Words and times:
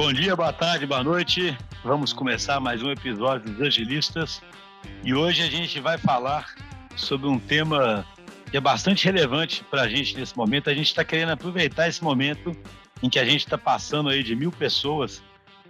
Bom 0.00 0.14
dia, 0.14 0.34
boa 0.34 0.50
tarde, 0.50 0.86
boa 0.86 1.04
noite. 1.04 1.54
Vamos 1.84 2.10
começar 2.10 2.58
mais 2.58 2.82
um 2.82 2.90
episódio 2.90 3.52
dos 3.52 3.60
Agilistas. 3.60 4.40
E 5.04 5.12
hoje 5.12 5.42
a 5.42 5.46
gente 5.46 5.78
vai 5.78 5.98
falar 5.98 6.54
sobre 6.96 7.28
um 7.28 7.38
tema 7.38 8.06
que 8.50 8.56
é 8.56 8.60
bastante 8.60 9.04
relevante 9.04 9.62
para 9.64 9.82
a 9.82 9.88
gente 9.90 10.16
nesse 10.16 10.34
momento. 10.34 10.70
A 10.70 10.74
gente 10.74 10.86
está 10.86 11.04
querendo 11.04 11.32
aproveitar 11.32 11.86
esse 11.86 12.02
momento 12.02 12.56
em 13.02 13.10
que 13.10 13.18
a 13.18 13.26
gente 13.26 13.40
está 13.44 13.58
passando 13.58 14.08
aí 14.08 14.22
de 14.22 14.34
mil 14.34 14.50
pessoas 14.50 15.22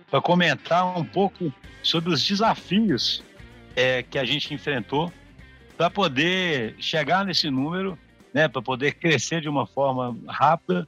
para 0.09 0.21
comentar 0.21 0.97
um 0.97 1.05
pouco 1.05 1.53
sobre 1.83 2.13
os 2.13 2.25
desafios 2.25 3.25
é, 3.75 4.05
que 4.05 4.17
a 4.17 4.25
gente 4.25 4.55
enfrentou 4.55 5.13
para 5.77 5.91
poder 5.91 6.77
chegar 6.79 7.25
nesse 7.25 7.51
número, 7.51 7.99
né, 8.33 8.47
para 8.47 8.63
poder 8.63 8.93
crescer 8.93 9.41
de 9.41 9.49
uma 9.49 9.67
forma 9.67 10.17
rápida 10.29 10.87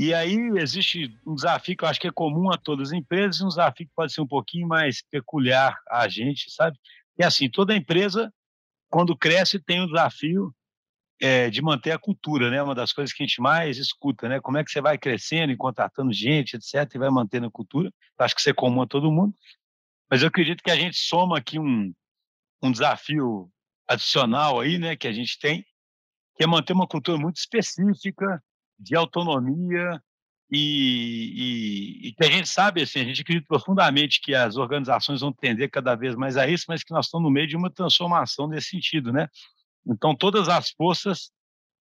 e 0.00 0.14
aí 0.14 0.36
existe 0.58 1.12
um 1.26 1.34
desafio 1.34 1.76
que 1.76 1.82
eu 1.82 1.88
acho 1.88 1.98
que 1.98 2.06
é 2.06 2.12
comum 2.12 2.52
a 2.52 2.56
todas 2.56 2.90
as 2.90 2.94
empresas, 2.96 3.40
um 3.40 3.48
desafio 3.48 3.84
que 3.84 3.92
pode 3.96 4.12
ser 4.12 4.20
um 4.20 4.28
pouquinho 4.28 4.68
mais 4.68 5.02
peculiar 5.02 5.76
a 5.90 6.06
gente, 6.06 6.52
sabe? 6.52 6.78
É 7.18 7.24
assim, 7.24 7.50
toda 7.50 7.74
empresa, 7.74 8.32
quando 8.88 9.18
cresce, 9.18 9.58
tem 9.58 9.80
o 9.80 9.82
um 9.82 9.86
desafio 9.88 10.54
é, 11.20 11.50
de 11.50 11.60
manter 11.60 11.90
a 11.90 11.98
cultura, 11.98 12.48
né? 12.48 12.62
Uma 12.62 12.76
das 12.76 12.92
coisas 12.92 13.12
que 13.12 13.24
a 13.24 13.26
gente 13.26 13.40
mais 13.40 13.76
escuta, 13.76 14.28
né? 14.28 14.40
Como 14.40 14.56
é 14.56 14.62
que 14.62 14.70
você 14.70 14.80
vai 14.80 14.96
crescendo 14.96 15.52
e 15.52 15.56
contratando 15.56 16.12
gente, 16.12 16.54
etc., 16.54 16.94
e 16.94 16.98
vai 16.98 17.10
mantendo 17.10 17.48
a 17.48 17.50
cultura. 17.50 17.92
Eu 18.16 18.24
acho 18.24 18.36
que 18.36 18.40
isso 18.40 18.50
é 18.50 18.54
comum 18.54 18.82
a 18.82 18.86
todo 18.86 19.10
mundo. 19.10 19.34
Mas 20.08 20.22
eu 20.22 20.28
acredito 20.28 20.62
que 20.62 20.70
a 20.70 20.76
gente 20.76 20.96
soma 20.96 21.38
aqui 21.38 21.58
um, 21.58 21.92
um 22.62 22.70
desafio 22.70 23.50
adicional 23.88 24.60
aí, 24.60 24.78
né? 24.78 24.94
Que 24.94 25.08
a 25.08 25.12
gente 25.12 25.40
tem, 25.40 25.66
que 26.36 26.44
é 26.44 26.46
manter 26.46 26.72
uma 26.72 26.86
cultura 26.86 27.18
muito 27.18 27.38
específica, 27.38 28.40
de 28.78 28.94
autonomia 28.94 30.00
e, 30.50 32.04
e, 32.04 32.08
e, 32.08 32.12
que 32.14 32.24
a 32.24 32.30
gente 32.30 32.48
sabe, 32.48 32.82
assim, 32.82 33.00
a 33.00 33.04
gente 33.04 33.20
acredita 33.20 33.46
profundamente 33.46 34.20
que 34.20 34.34
as 34.34 34.56
organizações 34.56 35.20
vão 35.20 35.32
tender 35.32 35.70
cada 35.70 35.94
vez 35.94 36.14
mais 36.14 36.38
a 36.38 36.46
isso, 36.46 36.64
mas 36.68 36.82
que 36.82 36.92
nós 36.92 37.06
estamos 37.06 37.24
no 37.24 37.30
meio 37.30 37.46
de 37.46 37.56
uma 37.56 37.70
transformação 37.70 38.48
nesse 38.48 38.70
sentido, 38.70 39.12
né? 39.12 39.28
Então, 39.86 40.14
todas 40.14 40.48
as 40.48 40.70
forças 40.70 41.30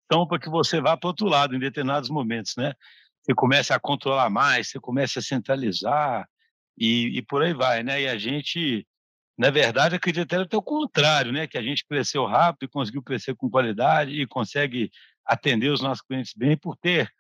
estão 0.03 0.25
para 0.25 0.39
que 0.39 0.49
você 0.49 0.79
vá 0.79 0.95
para 0.95 1.09
outro 1.09 1.27
lado 1.27 1.55
em 1.55 1.59
determinados 1.59 2.09
momentos, 2.09 2.53
né? 2.57 2.73
Você 3.21 3.33
comece 3.33 3.73
a 3.73 3.79
controlar 3.79 4.29
mais, 4.29 4.69
você 4.69 4.79
comece 4.79 5.19
a 5.19 5.21
centralizar 5.21 6.25
e, 6.77 7.17
e 7.17 7.21
por 7.23 7.43
aí 7.43 7.53
vai, 7.53 7.83
né? 7.83 8.03
E 8.03 8.07
a 8.07 8.17
gente, 8.17 8.87
na 9.37 9.49
verdade, 9.49 9.95
acredita 9.95 10.41
até 10.41 10.55
o 10.55 10.61
contrário, 10.61 11.31
né? 11.33 11.45
Que 11.45 11.57
a 11.57 11.61
gente 11.61 11.85
cresceu 11.85 12.25
rápido 12.25 12.69
conseguiu 12.69 13.03
crescer 13.03 13.35
com 13.35 13.49
qualidade 13.49 14.11
e 14.11 14.25
consegue 14.25 14.89
atender 15.25 15.69
os 15.69 15.81
nossos 15.81 16.05
clientes 16.05 16.33
bem 16.35 16.57
por 16.57 16.77
ter, 16.77 17.11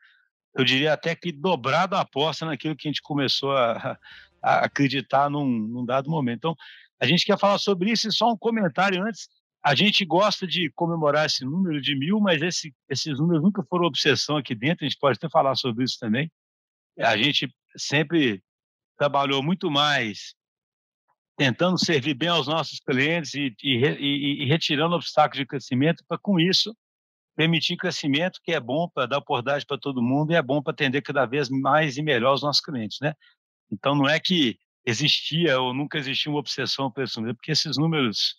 eu 0.53 0.63
diria 0.63 0.93
até 0.93 1.15
que 1.15 1.31
dobrado 1.31 1.95
a 1.95 2.01
aposta 2.01 2.45
naquilo 2.45 2.75
que 2.75 2.87
a 2.87 2.91
gente 2.91 3.01
começou 3.01 3.51
a, 3.51 3.97
a 4.41 4.65
acreditar 4.65 5.29
num, 5.29 5.45
num, 5.45 5.85
dado 5.85 6.09
momento. 6.09 6.37
Então, 6.37 6.55
a 6.99 7.05
gente 7.05 7.25
quer 7.25 7.37
falar 7.37 7.57
sobre 7.57 7.91
isso 7.91 8.07
e 8.07 8.11
só 8.11 8.31
um 8.31 8.37
comentário 8.37 9.03
antes. 9.03 9.27
A 9.61 9.75
gente 9.75 10.05
gosta 10.05 10.47
de 10.47 10.71
comemorar 10.75 11.25
esse 11.25 11.43
número 11.43 11.81
de 11.81 11.97
mil, 11.97 12.19
mas 12.19 12.41
esse, 12.41 12.73
esses 12.87 13.19
números 13.19 13.43
nunca 13.43 13.63
foram 13.63 13.85
obsessão 13.85 14.37
aqui 14.37 14.55
dentro, 14.55 14.85
a 14.85 14.87
gente 14.87 14.99
pode 14.99 15.17
até 15.17 15.27
falar 15.27 15.55
sobre 15.55 15.83
isso 15.83 15.97
também. 15.99 16.31
A 16.99 17.17
gente 17.17 17.53
sempre 17.75 18.41
trabalhou 18.97 19.43
muito 19.43 19.69
mais 19.69 20.35
tentando 21.35 21.77
servir 21.77 22.13
bem 22.13 22.29
aos 22.29 22.47
nossos 22.47 22.79
clientes 22.79 23.33
e, 23.33 23.53
e, 23.61 23.75
e, 23.75 24.43
e 24.43 24.45
retirando 24.45 24.95
obstáculos 24.95 25.39
de 25.39 25.45
crescimento 25.45 26.03
para, 26.07 26.17
com 26.17 26.39
isso, 26.39 26.73
permitir 27.35 27.75
crescimento, 27.77 28.39
que 28.43 28.53
é 28.53 28.59
bom 28.59 28.87
para 28.87 29.05
dar 29.05 29.17
oportunidade 29.17 29.65
para 29.65 29.77
todo 29.77 30.01
mundo 30.01 30.31
e 30.31 30.35
é 30.35 30.41
bom 30.41 30.61
para 30.61 30.71
atender 30.71 31.01
cada 31.01 31.25
vez 31.25 31.49
mais 31.49 31.97
e 31.97 32.01
melhor 32.01 32.33
os 32.33 32.41
nossos 32.41 32.61
clientes, 32.61 32.97
né? 33.01 33.13
Então, 33.71 33.93
não 33.95 34.07
é 34.07 34.19
que 34.19 34.57
existia 34.85 35.59
ou 35.59 35.73
nunca 35.73 35.97
existiu 35.97 36.31
uma 36.31 36.39
obsessão 36.39 36.89
por 36.89 37.03
esse 37.03 37.17
número, 37.17 37.35
porque 37.35 37.51
esses 37.51 37.77
números, 37.77 38.35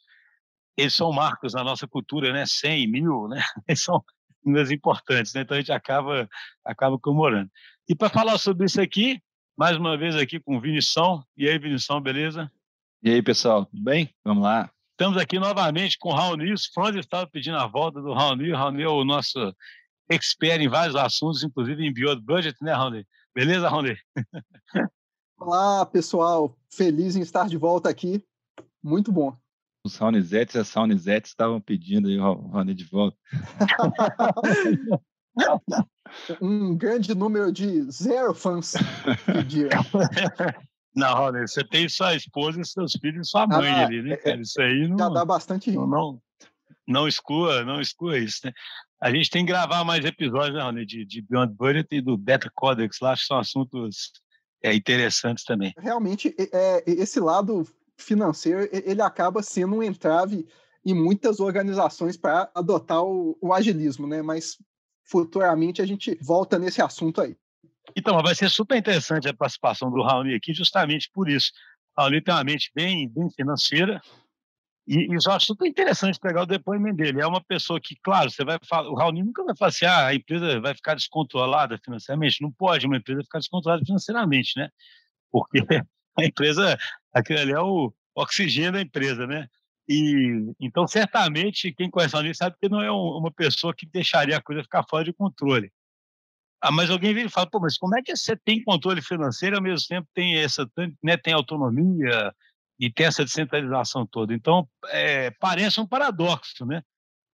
eles 0.77 0.95
são 0.95 1.13
marcos 1.13 1.53
na 1.53 1.65
nossa 1.65 1.87
cultura, 1.87 2.33
né? 2.33 2.47
100, 2.47 2.87
mil, 2.87 3.29
né? 3.29 3.43
Eles 3.69 3.83
são 3.83 4.03
números 4.45 4.71
importantes, 4.71 5.35
né? 5.35 5.43
Então, 5.43 5.57
a 5.57 5.61
gente 5.61 5.73
acaba, 5.73 6.29
acaba 6.65 6.99
comemorando. 6.99 7.51
E 7.89 7.95
para 7.95 8.09
falar 8.09 8.39
sobre 8.39 8.67
isso 8.67 8.81
aqui, 8.81 9.21
mais 9.57 9.77
uma 9.77 9.97
vez 9.97 10.15
aqui 10.15 10.39
com 10.39 10.57
o 10.57 10.61
Vinição. 10.61 11.25
E 11.37 11.49
aí, 11.49 11.59
Vinição, 11.59 12.01
beleza? 12.01 12.51
E 13.03 13.11
aí, 13.11 13.23
pessoal, 13.23 13.67
tudo 13.67 13.83
bem? 13.83 14.15
Vamos 14.25 14.45
lá. 14.45 14.76
Estamos 14.99 15.19
aqui 15.19 15.39
novamente 15.39 15.99
com 15.99 16.09
o 16.09 16.15
Raoni. 16.15 16.55
Os 16.55 16.69
fãs 16.69 16.97
estavam 16.97 17.29
pedindo 17.29 17.59
a 17.59 17.67
volta 17.67 18.01
do 18.01 18.15
Raoni. 18.15 18.51
O 18.51 18.57
Raoni 18.57 18.83
é 18.83 18.89
o 18.89 19.05
nosso 19.05 19.55
expert 20.09 20.59
em 20.59 20.69
vários 20.69 20.97
assuntos, 20.97 21.43
inclusive 21.43 21.85
em 21.85 21.93
Beyond 21.93 22.23
Budget, 22.23 22.57
né, 22.63 22.73
Raoni? 22.73 23.07
Beleza, 23.35 23.69
Raoni? 23.69 23.95
Olá, 25.39 25.85
pessoal. 25.85 26.57
Feliz 26.73 27.15
em 27.15 27.21
estar 27.21 27.47
de 27.47 27.59
volta 27.59 27.91
aqui. 27.91 28.25
Muito 28.83 29.13
bom. 29.13 29.37
Os 29.85 29.99
Raonizetes 29.99 30.55
e 30.55 30.61
as 30.61 30.73
Raonizetes 30.73 31.33
estavam 31.33 31.61
pedindo 31.61 32.09
aí 32.09 32.19
o 32.19 32.49
Raoni 32.49 32.73
de 32.73 32.85
volta. 32.85 33.19
um 36.41 36.75
grande 36.75 37.15
número 37.15 37.53
de 37.53 37.83
zero 37.91 38.33
fãs 38.33 38.73
pediram. 39.27 39.83
Não, 40.97 41.15
Rony, 41.15 41.47
você 41.47 41.63
tem 41.63 41.89
sua 41.89 42.15
esposa, 42.15 42.65
seus 42.65 42.93
filhos 42.93 43.29
e 43.29 43.31
sua 43.31 43.47
mãe 43.47 43.71
ah, 43.71 43.87
ali, 43.87 44.03
né, 44.03 44.15
é, 44.15 44.17
cara? 44.17 44.41
Isso 44.41 44.61
aí 44.61 44.89
não. 44.89 44.99
Já 44.99 45.09
dá 45.11 45.25
bastante 45.25 45.71
não, 45.71 45.87
não, 45.87 46.21
não 46.87 47.07
não 47.67 47.81
exclua 47.81 48.19
isso, 48.19 48.41
né? 48.45 48.53
A 49.01 49.11
gente 49.11 49.29
tem 49.29 49.45
que 49.45 49.53
gravar 49.53 49.85
mais 49.85 50.05
episódios, 50.05 50.55
né, 50.55 50.63
Rony, 50.63 50.87
de, 50.87 51.05
de 51.05 51.21
Beyond 51.21 51.55
Budget 51.55 51.89
e 51.95 52.01
do 52.01 52.17
Beta 52.17 52.51
Codex 52.55 52.99
lá, 53.01 53.13
acho 53.13 53.23
que 53.23 53.29
são 53.29 53.39
assuntos 53.39 54.13
é, 54.63 54.75
interessantes 54.75 55.45
também. 55.45 55.75
Realmente, 55.79 56.35
é, 56.39 56.83
esse 56.87 57.21
lado 57.21 57.67
financeiro, 57.99 58.69
ele 58.73 59.03
acaba 59.03 59.43
sendo 59.43 59.77
um 59.77 59.83
entrave 59.83 60.47
em 60.85 60.95
muitas 60.95 61.41
organizações 61.41 62.17
para 62.17 62.51
adotar 62.55 63.03
o, 63.03 63.37
o 63.41 63.53
agilismo, 63.53 64.07
né? 64.07 64.23
Mas 64.23 64.57
futuramente 65.05 65.83
a 65.83 65.87
gente 65.87 66.17
volta 66.23 66.59
nesse 66.59 66.81
assunto 66.81 67.21
aí. 67.21 67.37
Então, 67.97 68.21
vai 68.23 68.35
ser 68.35 68.51
super 68.51 68.77
interessante 68.77 69.29
a 69.29 69.35
participação 69.35 69.91
do 69.91 70.03
Raoni 70.03 70.35
aqui, 70.35 70.53
justamente 70.53 71.11
por 71.13 71.29
isso. 71.29 71.51
O 71.97 72.03
Raoni 72.03 72.21
tem 72.21 72.35
uma 72.35 72.45
mente 72.45 72.71
bem, 72.75 73.09
bem 73.09 73.31
financeira, 73.31 74.01
e, 74.87 75.13
e 75.13 75.15
eu 75.15 75.33
acho 75.33 75.47
super 75.47 75.67
interessante 75.67 76.21
pegar 76.21 76.43
o 76.43 76.47
depoimento 76.47 76.99
dele. 76.99 77.21
É 77.21 77.27
uma 77.27 77.43
pessoa 77.43 77.81
que, 77.81 77.97
claro, 77.97 78.31
você 78.31 78.45
vai 78.45 78.59
falar, 78.69 78.89
o 78.89 78.95
Raoni 78.95 79.23
nunca 79.23 79.43
vai 79.45 79.57
falar 79.57 79.71
assim, 79.71 79.85
ah, 79.85 80.07
a 80.07 80.15
empresa 80.15 80.61
vai 80.61 80.75
ficar 80.75 80.95
descontrolada 80.95 81.79
financeiramente. 81.85 82.41
Não 82.41 82.53
pode 82.53 82.87
uma 82.87 82.97
empresa 82.97 83.23
ficar 83.23 83.39
descontrolada 83.39 83.85
financeiramente, 83.85 84.53
né? 84.57 84.69
Porque 85.33 85.59
a 86.19 86.25
empresa, 86.25 86.79
aquele 87.13 87.41
ali 87.41 87.53
é 87.53 87.61
o 87.61 87.93
oxigênio 88.15 88.73
da 88.73 88.81
empresa, 88.81 89.27
né? 89.27 89.49
E 89.89 90.53
então 90.61 90.87
certamente 90.87 91.73
quem 91.73 91.91
conhece 91.91 92.15
o 92.15 92.19
Raoni 92.19 92.35
sabe 92.35 92.57
que 92.61 92.69
não 92.69 92.83
é 92.83 92.91
uma 92.91 93.31
pessoa 93.31 93.75
que 93.75 93.87
deixaria 93.87 94.37
a 94.37 94.43
coisa 94.43 94.63
ficar 94.63 94.85
fora 94.89 95.05
de 95.05 95.13
controle. 95.13 95.71
Ah, 96.61 96.73
mas 96.73 96.91
alguém 96.91 97.15
vem 97.15 97.27
e 97.27 97.29
fala, 97.29 97.49
pô, 97.49 97.61
mas 97.61 97.77
como 97.77 97.97
é 97.97 98.03
que 98.03 98.17
você 98.17 98.37
tem 98.37 98.63
controle 98.63 99.03
financeiro 99.03 99.57
e 99.57 99.59
ao 99.59 99.63
mesmo 99.63 99.87
tempo 99.89 100.09
tem 100.15 100.39
essa, 100.39 100.69
né, 101.03 101.17
tem 101.17 101.35
autonomia 101.35 102.33
e 102.79 102.91
tem 102.91 103.07
essa 103.07 103.25
descentralização 103.25 104.07
toda? 104.07 104.35
Então, 104.35 104.69
é, 104.87 105.31
parece 105.33 105.81
um 105.81 105.87
paradoxo, 105.87 106.65
né? 106.65 106.83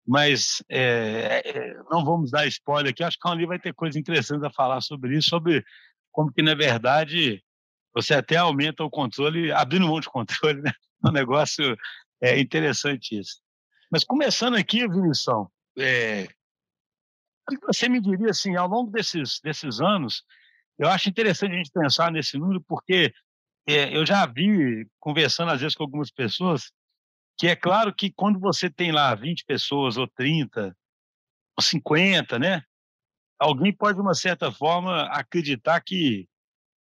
Mas 0.05 0.63
é, 0.67 1.41
é, 1.45 1.73
não 1.89 2.03
vamos 2.03 2.31
dar 2.31 2.47
spoiler 2.47 2.91
aqui, 2.91 3.03
acho 3.03 3.17
que 3.19 3.27
a 3.27 3.29
Raoni 3.29 3.45
vai 3.45 3.59
ter 3.59 3.73
coisa 3.73 3.99
interessante 3.99 4.45
a 4.45 4.51
falar 4.51 4.81
sobre 4.81 5.15
isso, 5.15 5.29
sobre 5.29 5.63
como 6.11 6.31
que, 6.33 6.41
na 6.41 6.55
verdade, 6.55 7.43
você 7.93 8.15
até 8.15 8.37
aumenta 8.37 8.83
o 8.83 8.89
controle, 8.89 9.51
abrindo 9.51 9.87
mão 9.87 9.99
de 9.99 10.09
controle, 10.09 10.61
né? 10.61 10.71
Um 11.03 11.11
negócio 11.11 11.75
é, 12.21 12.39
interessante 12.39 13.17
isso. 13.17 13.41
Mas 13.91 14.03
começando 14.03 14.55
aqui, 14.55 14.87
Vinição, 14.87 15.49
é, 15.75 16.27
você 17.57 17.89
me 17.89 18.01
diria 18.01 18.29
assim, 18.29 18.55
ao 18.55 18.67
longo 18.67 18.91
desses, 18.91 19.39
desses 19.41 19.79
anos, 19.79 20.23
eu 20.77 20.89
acho 20.89 21.09
interessante 21.09 21.53
a 21.53 21.57
gente 21.57 21.71
pensar 21.71 22.11
nesse 22.11 22.37
número, 22.37 22.61
porque 22.61 23.13
é, 23.67 23.95
eu 23.95 24.05
já 24.05 24.25
vi, 24.25 24.87
conversando 24.99 25.51
às 25.51 25.61
vezes 25.61 25.75
com 25.75 25.83
algumas 25.83 26.11
pessoas, 26.11 26.71
que 27.37 27.47
é 27.47 27.55
claro 27.55 27.93
que 27.93 28.11
quando 28.11 28.39
você 28.39 28.69
tem 28.69 28.91
lá 28.91 29.13
20 29.15 29.45
pessoas, 29.45 29.97
ou 29.97 30.07
30, 30.07 30.75
ou 31.57 31.63
50, 31.63 32.39
né? 32.39 32.63
Alguém 33.39 33.75
pode, 33.75 33.95
de 33.95 34.01
uma 34.01 34.13
certa 34.13 34.51
forma, 34.51 35.03
acreditar 35.05 35.81
que, 35.81 36.27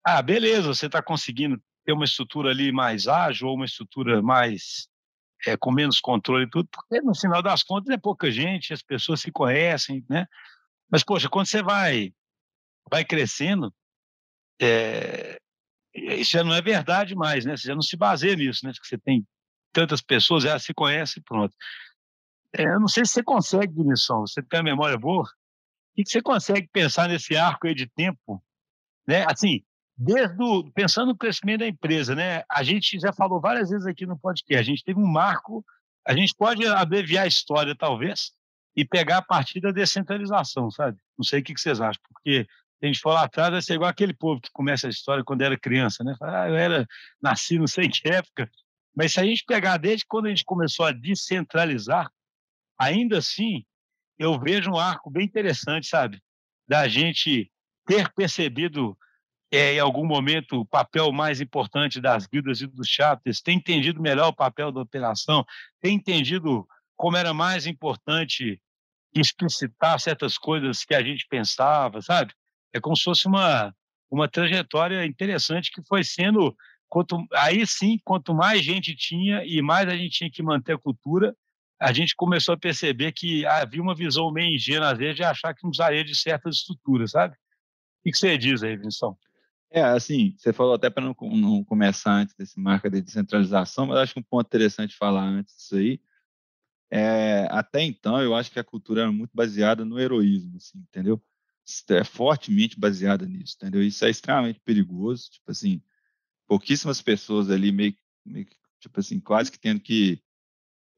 ah, 0.04 0.20
beleza, 0.20 0.68
você 0.68 0.86
está 0.86 1.02
conseguindo 1.02 1.60
ter 1.84 1.92
uma 1.92 2.04
estrutura 2.04 2.50
ali 2.50 2.72
mais 2.72 3.06
ágil, 3.06 3.48
ou 3.48 3.54
uma 3.54 3.64
estrutura 3.64 4.20
mais 4.20 4.88
é, 5.46 5.56
com 5.56 5.70
menos 5.70 6.00
controle 6.00 6.44
e 6.44 6.50
tudo, 6.50 6.68
porque 6.72 7.00
no 7.00 7.14
final 7.14 7.42
das 7.42 7.62
contas 7.62 7.94
é 7.94 7.98
pouca 7.98 8.30
gente, 8.30 8.72
as 8.72 8.82
pessoas 8.82 9.20
se 9.20 9.30
conhecem, 9.30 10.04
né? 10.08 10.26
Mas, 10.90 11.04
poxa, 11.04 11.28
quando 11.28 11.46
você 11.46 11.62
vai, 11.62 12.12
vai 12.90 13.04
crescendo, 13.04 13.72
é, 14.60 15.38
isso 15.94 16.32
já 16.32 16.44
não 16.44 16.54
é 16.54 16.62
verdade 16.62 17.14
mais, 17.14 17.44
né? 17.44 17.56
Você 17.56 17.68
já 17.68 17.74
não 17.74 17.82
se 17.82 17.96
baseia 17.96 18.36
nisso, 18.36 18.64
né? 18.64 18.72
Que 18.72 18.86
você 18.86 18.98
tem 18.98 19.26
tantas 19.72 20.00
pessoas, 20.00 20.44
já 20.44 20.58
se 20.58 20.72
conhece 20.72 21.20
pronto. 21.20 21.54
É, 22.56 22.64
eu 22.64 22.80
não 22.80 22.88
sei 22.88 23.04
se 23.04 23.12
você 23.12 23.22
consegue, 23.22 23.74
Vinicius, 23.74 24.32
você 24.32 24.42
tem 24.42 24.60
a 24.60 24.62
memória 24.62 24.96
boa, 24.96 25.22
o 25.22 25.28
que 25.94 26.08
você 26.08 26.22
consegue 26.22 26.68
pensar 26.72 27.08
nesse 27.08 27.36
arco 27.36 27.66
aí 27.66 27.74
de 27.74 27.86
tempo, 27.86 28.42
né? 29.06 29.24
Assim, 29.28 29.62
desde 29.96 30.42
o, 30.42 30.70
pensando 30.72 31.08
no 31.08 31.16
crescimento 31.16 31.60
da 31.60 31.68
empresa, 31.68 32.14
né? 32.14 32.42
A 32.50 32.62
gente 32.62 32.98
já 32.98 33.12
falou 33.12 33.40
várias 33.40 33.70
vezes 33.70 33.86
aqui 33.86 34.06
no 34.06 34.18
podcast, 34.18 34.60
a 34.60 34.62
gente 34.62 34.84
teve 34.84 34.98
um 34.98 35.06
marco, 35.06 35.64
a 36.06 36.14
gente 36.14 36.34
pode 36.34 36.66
abreviar 36.66 37.24
a 37.24 37.28
história, 37.28 37.76
talvez, 37.76 38.32
e 38.78 38.84
pegar 38.84 39.18
a 39.18 39.22
partir 39.22 39.60
da 39.60 39.72
descentralização, 39.72 40.70
sabe? 40.70 40.96
Não 41.18 41.24
sei 41.24 41.40
o 41.40 41.42
que 41.42 41.52
vocês 41.58 41.80
acham, 41.80 42.00
porque 42.08 42.46
a 42.80 42.86
gente 42.86 43.00
for 43.00 43.10
atrás, 43.16 43.50
vai 43.50 43.60
ser 43.60 43.74
igual 43.74 43.90
aquele 43.90 44.14
povo 44.14 44.40
que 44.40 44.52
começa 44.52 44.86
a 44.86 44.90
história 44.90 45.24
quando 45.24 45.42
era 45.42 45.58
criança, 45.58 46.04
né? 46.04 46.14
Ah, 46.22 46.48
eu 46.48 46.54
era, 46.54 46.86
nasci 47.20 47.58
não 47.58 47.66
sei 47.66 47.88
que 47.88 48.08
época. 48.08 48.48
Mas 48.94 49.14
se 49.14 49.18
a 49.18 49.24
gente 49.24 49.42
pegar 49.44 49.78
desde 49.78 50.06
quando 50.06 50.26
a 50.26 50.28
gente 50.28 50.44
começou 50.44 50.86
a 50.86 50.92
descentralizar, 50.92 52.08
ainda 52.78 53.18
assim, 53.18 53.64
eu 54.16 54.38
vejo 54.38 54.70
um 54.70 54.78
arco 54.78 55.10
bem 55.10 55.24
interessante, 55.26 55.88
sabe? 55.88 56.22
Da 56.68 56.86
gente 56.86 57.50
ter 57.84 58.08
percebido 58.12 58.96
é, 59.50 59.74
em 59.74 59.80
algum 59.80 60.06
momento 60.06 60.60
o 60.60 60.64
papel 60.64 61.10
mais 61.10 61.40
importante 61.40 62.00
das 62.00 62.28
guildas 62.28 62.60
e 62.60 62.66
dos 62.68 62.86
chapters, 62.86 63.40
ter 63.40 63.50
entendido 63.50 64.00
melhor 64.00 64.28
o 64.28 64.36
papel 64.36 64.70
da 64.70 64.82
operação, 64.82 65.44
ter 65.80 65.90
entendido 65.90 66.64
como 66.96 67.16
era 67.16 67.34
mais 67.34 67.66
importante 67.66 68.60
explicitar 69.14 69.98
certas 70.00 70.36
coisas 70.36 70.84
que 70.84 70.94
a 70.94 71.02
gente 71.02 71.26
pensava, 71.28 72.00
sabe? 72.02 72.32
É 72.72 72.80
como 72.80 72.96
se 72.96 73.04
fosse 73.04 73.26
uma, 73.26 73.74
uma 74.10 74.28
trajetória 74.28 75.04
interessante 75.04 75.72
que 75.72 75.82
foi 75.86 76.04
sendo. 76.04 76.54
Quanto, 76.88 77.22
aí 77.34 77.66
sim, 77.66 77.98
quanto 78.02 78.34
mais 78.34 78.64
gente 78.64 78.96
tinha 78.96 79.44
e 79.44 79.60
mais 79.60 79.88
a 79.88 79.96
gente 79.96 80.10
tinha 80.10 80.30
que 80.30 80.42
manter 80.42 80.74
a 80.74 80.78
cultura, 80.78 81.36
a 81.78 81.92
gente 81.92 82.16
começou 82.16 82.54
a 82.54 82.58
perceber 82.58 83.12
que 83.12 83.44
havia 83.46 83.82
uma 83.82 83.94
visão 83.94 84.32
meio 84.32 84.54
ingênua, 84.54 84.90
às 84.90 84.98
vezes, 84.98 85.16
de 85.16 85.22
achar 85.22 85.54
que 85.54 85.62
não 85.62 85.70
precisaria 85.70 86.02
de 86.02 86.14
certas 86.14 86.56
estruturas, 86.56 87.10
sabe? 87.10 87.34
O 88.04 88.10
que 88.10 88.16
você 88.16 88.38
diz 88.38 88.62
aí, 88.62 88.76
Vinícius? 88.76 89.14
É, 89.70 89.82
assim, 89.82 90.34
você 90.36 90.52
falou 90.52 90.74
até 90.74 90.88
para 90.88 91.04
não, 91.04 91.14
não, 91.20 91.62
começar 91.62 92.12
antes 92.12 92.34
desse 92.34 92.58
marca 92.58 92.88
de 92.88 93.02
descentralização, 93.02 93.86
mas 93.86 93.98
acho 93.98 94.14
que 94.14 94.20
um 94.20 94.22
ponto 94.22 94.46
interessante 94.46 94.96
falar 94.96 95.24
antes 95.24 95.54
disso 95.56 95.76
aí, 95.76 96.00
é, 96.90 97.46
até 97.50 97.82
então 97.82 98.20
eu 98.22 98.34
acho 98.34 98.50
que 98.50 98.58
a 98.58 98.64
cultura 98.64 99.02
era 99.02 99.12
muito 99.12 99.30
baseada 99.34 99.84
no 99.84 99.98
heroísmo, 99.98 100.56
assim, 100.56 100.78
entendeu? 100.78 101.22
é 101.90 102.04
fortemente 102.04 102.80
baseada 102.80 103.26
nisso, 103.26 103.56
entendeu? 103.56 103.82
Isso 103.82 104.04
é 104.04 104.10
extremamente 104.10 104.60
perigoso, 104.60 105.30
tipo 105.30 105.50
assim, 105.50 105.82
pouquíssimas 106.46 107.02
pessoas 107.02 107.50
ali 107.50 107.70
meio, 107.70 107.94
meio 108.24 108.46
tipo 108.80 108.98
assim, 108.98 109.20
quase 109.20 109.52
que 109.52 109.58
tendo 109.58 109.80
que 109.80 110.22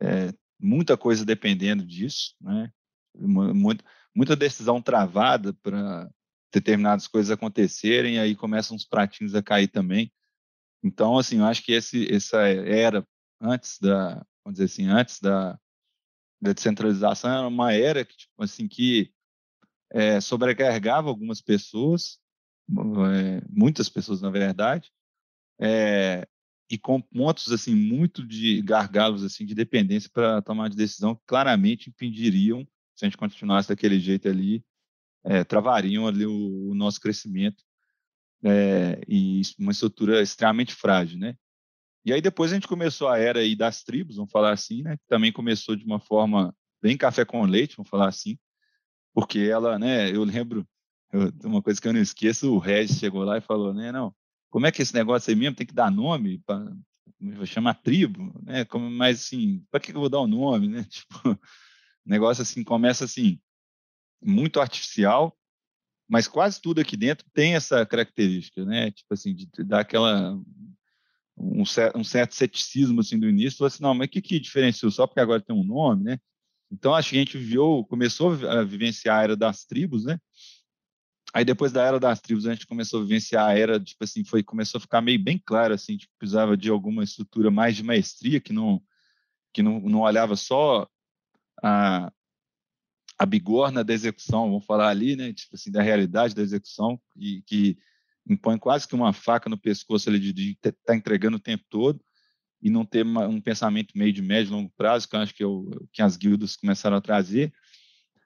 é, 0.00 0.32
muita 0.60 0.96
coisa 0.96 1.24
dependendo 1.24 1.84
disso, 1.84 2.34
né? 2.40 2.72
Muita, 3.14 3.84
muita 4.14 4.36
decisão 4.36 4.80
travada 4.80 5.52
para 5.54 6.08
determinadas 6.52 7.08
coisas 7.08 7.30
acontecerem, 7.30 8.18
aí 8.18 8.36
começam 8.36 8.76
os 8.76 8.84
pratinhos 8.84 9.34
a 9.34 9.42
cair 9.42 9.68
também. 9.68 10.12
Então, 10.82 11.18
assim, 11.18 11.38
eu 11.38 11.44
acho 11.44 11.62
que 11.62 11.72
esse, 11.72 12.12
essa 12.12 12.40
era 12.48 13.06
antes 13.40 13.78
da, 13.80 14.14
vamos 14.44 14.58
dizer 14.58 14.64
assim, 14.64 14.86
antes 14.86 15.20
da, 15.20 15.58
da 16.40 16.52
descentralização 16.52 17.30
era 17.30 17.46
uma 17.46 17.72
era 17.72 18.04
que, 18.04 18.16
tipo 18.16 18.42
assim, 18.42 18.66
que 18.66 19.12
é, 19.90 20.20
sobrecarregava 20.20 21.08
algumas 21.08 21.40
pessoas, 21.40 22.18
é, 22.68 23.42
muitas 23.48 23.88
pessoas 23.88 24.20
na 24.20 24.30
verdade, 24.30 24.90
é, 25.60 26.26
e 26.70 26.78
com 26.78 27.00
pontos 27.00 27.52
assim 27.52 27.74
muito 27.74 28.26
de 28.26 28.62
gargalos 28.62 29.24
assim 29.24 29.44
de 29.44 29.54
dependência 29.54 30.08
para 30.12 30.40
tomar 30.40 30.68
de 30.70 30.76
decisão 30.76 31.14
que 31.16 31.22
claramente 31.26 31.90
impediriam, 31.90 32.66
se 32.94 33.04
a 33.04 33.08
gente 33.08 33.18
continuasse 33.18 33.68
daquele 33.68 33.98
jeito 33.98 34.28
ali, 34.28 34.64
é, 35.24 35.44
travariam 35.44 36.06
ali 36.06 36.24
o, 36.24 36.70
o 36.70 36.74
nosso 36.74 37.00
crescimento 37.00 37.62
é, 38.42 39.00
e 39.06 39.42
uma 39.58 39.72
estrutura 39.72 40.22
extremamente 40.22 40.74
frágil, 40.74 41.18
né? 41.18 41.36
E 42.04 42.12
aí 42.12 42.20
depois 42.20 42.50
a 42.50 42.54
gente 42.54 42.68
começou 42.68 43.08
a 43.08 43.18
era 43.18 43.40
aí 43.40 43.54
das 43.54 43.82
tribos, 43.82 44.16
vamos 44.16 44.30
falar 44.30 44.52
assim, 44.52 44.82
né? 44.82 44.96
Que 44.96 45.06
também 45.06 45.32
começou 45.32 45.76
de 45.76 45.84
uma 45.84 46.00
forma 46.00 46.54
bem 46.82 46.96
café 46.96 47.24
com 47.24 47.42
leite, 47.44 47.76
vamos 47.76 47.90
falar 47.90 48.08
assim, 48.08 48.38
porque 49.12 49.40
ela, 49.40 49.78
né, 49.78 50.10
eu 50.10 50.24
lembro, 50.24 50.66
eu, 51.12 51.30
uma 51.44 51.62
coisa 51.62 51.80
que 51.80 51.86
eu 51.86 51.92
não 51.92 52.00
esqueço, 52.00 52.52
o 52.52 52.58
Regis 52.58 52.98
chegou 52.98 53.22
lá 53.24 53.38
e 53.38 53.42
falou, 53.42 53.74
né, 53.74 53.92
não, 53.92 54.14
como 54.48 54.66
é 54.66 54.72
que 54.72 54.82
esse 54.82 54.94
negócio 54.94 55.30
aí 55.30 55.36
mesmo 55.36 55.56
tem 55.56 55.66
que 55.66 55.74
dar 55.74 55.90
nome, 55.90 56.38
para 56.38 56.72
chamar 57.44 57.74
tribo, 57.74 58.32
né, 58.42 58.64
como, 58.64 58.90
mas 58.90 59.20
assim, 59.20 59.64
para 59.70 59.80
que 59.80 59.92
eu 59.92 60.00
vou 60.00 60.08
dar 60.08 60.20
o 60.20 60.24
um 60.24 60.28
nome, 60.28 60.68
né, 60.68 60.84
tipo, 60.88 61.38
negócio 62.04 62.42
assim, 62.42 62.64
começa 62.64 63.04
assim, 63.04 63.38
muito 64.22 64.60
artificial, 64.60 65.36
mas 66.08 66.26
quase 66.26 66.60
tudo 66.60 66.80
aqui 66.80 66.96
dentro 66.96 67.26
tem 67.32 67.54
essa 67.54 67.84
característica, 67.86 68.64
né, 68.64 68.90
tipo 68.90 69.12
assim, 69.12 69.34
de, 69.34 69.46
de 69.46 69.64
dar 69.64 69.80
aquela 69.80 70.40
um, 71.40 71.62
um, 71.96 72.04
certo 72.04 72.34
ceticismo 72.34 73.00
assim 73.00 73.18
do 73.18 73.28
início, 73.28 73.64
assim, 73.64 73.82
não, 73.82 73.94
mas 73.94 74.08
o 74.08 74.10
que 74.10 74.20
que 74.20 74.38
diferenciou 74.38 74.90
só 74.90 75.06
porque 75.06 75.20
agora 75.20 75.40
tem 75.40 75.56
um 75.56 75.64
nome, 75.64 76.04
né? 76.04 76.18
Então, 76.70 76.94
acho 76.94 77.10
que 77.10 77.16
a 77.16 77.18
gente 77.18 77.38
viveu, 77.38 77.84
começou 77.88 78.32
a 78.48 78.62
vivenciar 78.62 79.18
a 79.18 79.22
era 79.24 79.36
das 79.36 79.64
tribos, 79.64 80.04
né? 80.04 80.20
Aí 81.32 81.44
depois 81.44 81.72
da 81.72 81.84
era 81.84 81.98
das 81.98 82.20
tribos 82.20 82.46
a 82.46 82.52
gente 82.52 82.66
começou 82.66 83.00
a 83.00 83.02
vivenciar 83.02 83.48
a 83.48 83.56
era, 83.56 83.78
tipo 83.80 84.02
assim, 84.02 84.24
foi 84.24 84.42
começou 84.42 84.78
a 84.78 84.80
ficar 84.80 85.00
meio 85.00 85.22
bem 85.22 85.40
claro 85.44 85.72
assim, 85.74 85.96
tipo, 85.96 86.12
precisava 86.18 86.56
de 86.56 86.68
alguma 86.68 87.04
estrutura 87.04 87.50
mais 87.50 87.76
de 87.76 87.82
maestria 87.84 88.40
que 88.40 88.52
não 88.52 88.82
que 89.52 89.62
não, 89.62 89.80
não 89.80 90.00
olhava 90.00 90.36
só 90.36 90.88
a 91.62 92.12
a 93.18 93.26
bigorna 93.26 93.84
da 93.84 93.92
execução, 93.92 94.48
vamos 94.48 94.64
falar 94.64 94.88
ali, 94.88 95.14
né, 95.14 95.30
tipo 95.32 95.54
assim, 95.54 95.70
da 95.70 95.82
realidade 95.82 96.34
da 96.34 96.40
execução 96.40 96.98
e 97.14 97.42
que 97.42 97.78
impõe 98.30 98.58
quase 98.58 98.86
que 98.86 98.94
uma 98.94 99.12
faca 99.12 99.50
no 99.50 99.58
pescoço 99.58 100.08
ali 100.08 100.18
de 100.18 100.52
estar 100.52 100.72
tá 100.84 100.94
entregando 100.94 101.36
o 101.36 101.40
tempo 101.40 101.64
todo 101.68 102.00
e 102.62 102.70
não 102.70 102.84
ter 102.84 103.02
uma, 103.02 103.26
um 103.26 103.40
pensamento 103.40 103.96
meio 103.96 104.12
de 104.12 104.22
médio 104.22 104.50
e 104.50 104.52
longo 104.52 104.72
prazo, 104.76 105.08
que 105.08 105.16
eu 105.16 105.20
acho 105.20 105.34
que, 105.34 105.44
eu, 105.44 105.88
que 105.92 106.02
as 106.02 106.16
guildas 106.16 106.56
começaram 106.56 106.96
a 106.96 107.00
trazer. 107.00 107.52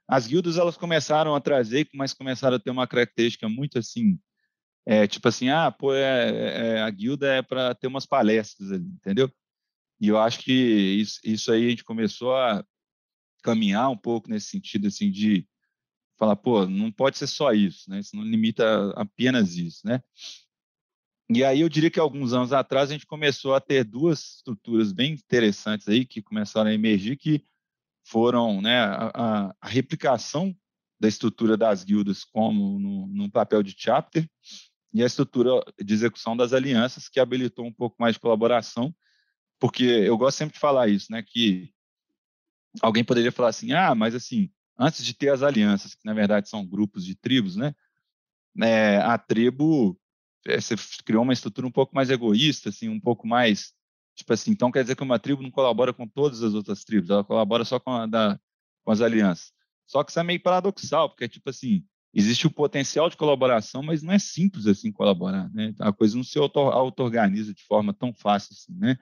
As 0.06 0.26
guildas 0.26 0.58
elas 0.58 0.76
começaram 0.76 1.34
a 1.34 1.40
trazer, 1.40 1.88
mas 1.94 2.12
começaram 2.12 2.56
a 2.56 2.60
ter 2.60 2.70
uma 2.70 2.86
característica 2.86 3.48
muito 3.48 3.78
assim, 3.78 4.18
é, 4.84 5.06
tipo 5.06 5.26
assim, 5.28 5.48
ah, 5.48 5.70
pô, 5.70 5.94
é, 5.94 6.76
é 6.76 6.82
a 6.82 6.90
guilda 6.90 7.32
é 7.32 7.42
para 7.42 7.74
ter 7.74 7.86
umas 7.86 8.04
palestras 8.04 8.70
ali, 8.70 8.84
entendeu? 8.84 9.32
E 10.00 10.08
eu 10.08 10.18
acho 10.18 10.40
que 10.40 10.52
isso, 10.52 11.20
isso 11.24 11.50
aí 11.50 11.66
a 11.66 11.70
gente 11.70 11.84
começou 11.84 12.36
a 12.36 12.64
caminhar 13.42 13.88
um 13.90 13.96
pouco 13.96 14.28
nesse 14.28 14.48
sentido 14.48 14.88
assim 14.88 15.10
de 15.10 15.46
falar, 16.16 16.36
pô, 16.36 16.66
não 16.66 16.90
pode 16.92 17.18
ser 17.18 17.26
só 17.26 17.52
isso, 17.52 17.90
né? 17.90 18.00
Isso 18.00 18.16
não 18.16 18.24
limita 18.24 18.90
apenas 18.96 19.56
isso, 19.56 19.86
né? 19.86 20.02
E 21.30 21.42
aí 21.42 21.60
eu 21.60 21.68
diria 21.68 21.90
que 21.90 21.98
alguns 21.98 22.32
anos 22.32 22.52
atrás 22.52 22.90
a 22.90 22.92
gente 22.92 23.06
começou 23.06 23.54
a 23.54 23.60
ter 23.60 23.82
duas 23.82 24.36
estruturas 24.36 24.92
bem 24.92 25.12
interessantes 25.12 25.88
aí 25.88 26.04
que 26.04 26.22
começaram 26.22 26.70
a 26.70 26.74
emergir, 26.74 27.16
que 27.16 27.44
foram 28.04 28.60
né, 28.60 28.78
a, 28.78 29.54
a 29.58 29.68
replicação 29.68 30.54
da 31.00 31.08
estrutura 31.08 31.56
das 31.56 31.82
guildas 31.82 32.24
como 32.24 32.78
no, 32.78 33.06
no, 33.06 33.30
papel 33.30 33.62
de 33.62 33.74
chapter 33.76 34.28
e 34.92 35.02
a 35.02 35.06
estrutura 35.06 35.64
de 35.82 35.94
execução 35.94 36.36
das 36.36 36.52
alianças 36.52 37.08
que 37.08 37.18
habilitou 37.18 37.64
um 37.64 37.72
pouco 37.72 37.96
mais 37.98 38.14
de 38.14 38.20
colaboração, 38.20 38.94
porque 39.58 39.84
eu 39.84 40.16
gosto 40.18 40.36
sempre 40.36 40.54
de 40.54 40.60
falar 40.60 40.88
isso, 40.88 41.10
né, 41.10 41.22
que 41.22 41.72
alguém 42.82 43.02
poderia 43.02 43.32
falar 43.32 43.48
assim, 43.48 43.72
ah, 43.72 43.94
mas 43.94 44.14
assim, 44.14 44.50
antes 44.78 45.04
de 45.04 45.14
ter 45.14 45.30
as 45.30 45.42
alianças, 45.42 45.94
que 45.94 46.04
na 46.04 46.14
verdade 46.14 46.48
são 46.48 46.66
grupos 46.66 47.04
de 47.04 47.14
tribos, 47.14 47.56
né, 47.56 47.74
é, 48.62 48.98
a 48.98 49.18
tribo 49.18 49.98
é, 50.46 50.60
você 50.60 50.74
criou 51.04 51.22
uma 51.22 51.32
estrutura 51.32 51.66
um 51.66 51.70
pouco 51.70 51.94
mais 51.94 52.10
egoísta, 52.10 52.68
assim, 52.68 52.88
um 52.88 53.00
pouco 53.00 53.26
mais, 53.26 53.72
tipo 54.14 54.32
assim, 54.32 54.50
então 54.50 54.70
quer 54.70 54.82
dizer 54.82 54.96
que 54.96 55.02
uma 55.02 55.18
tribo 55.18 55.42
não 55.42 55.50
colabora 55.50 55.92
com 55.92 56.06
todas 56.06 56.42
as 56.42 56.54
outras 56.54 56.84
tribos, 56.84 57.10
ela 57.10 57.24
colabora 57.24 57.64
só 57.64 57.80
com, 57.80 58.08
da, 58.08 58.38
com 58.84 58.92
as 58.92 59.00
alianças. 59.00 59.52
Só 59.86 60.02
que 60.02 60.10
isso 60.10 60.20
é 60.20 60.22
meio 60.22 60.42
paradoxal, 60.42 61.10
porque, 61.10 61.28
tipo 61.28 61.50
assim, 61.50 61.84
existe 62.12 62.46
o 62.46 62.50
potencial 62.50 63.10
de 63.10 63.16
colaboração, 63.16 63.82
mas 63.82 64.02
não 64.02 64.12
é 64.12 64.18
simples 64.18 64.66
assim 64.66 64.92
colaborar, 64.92 65.50
né? 65.52 65.74
A 65.80 65.92
coisa 65.92 66.16
não 66.16 66.24
se 66.24 66.38
auto-organiza 66.38 67.52
de 67.52 67.62
forma 67.64 67.92
tão 67.92 68.12
fácil 68.14 68.52
assim, 68.52 68.74
né? 68.78 68.98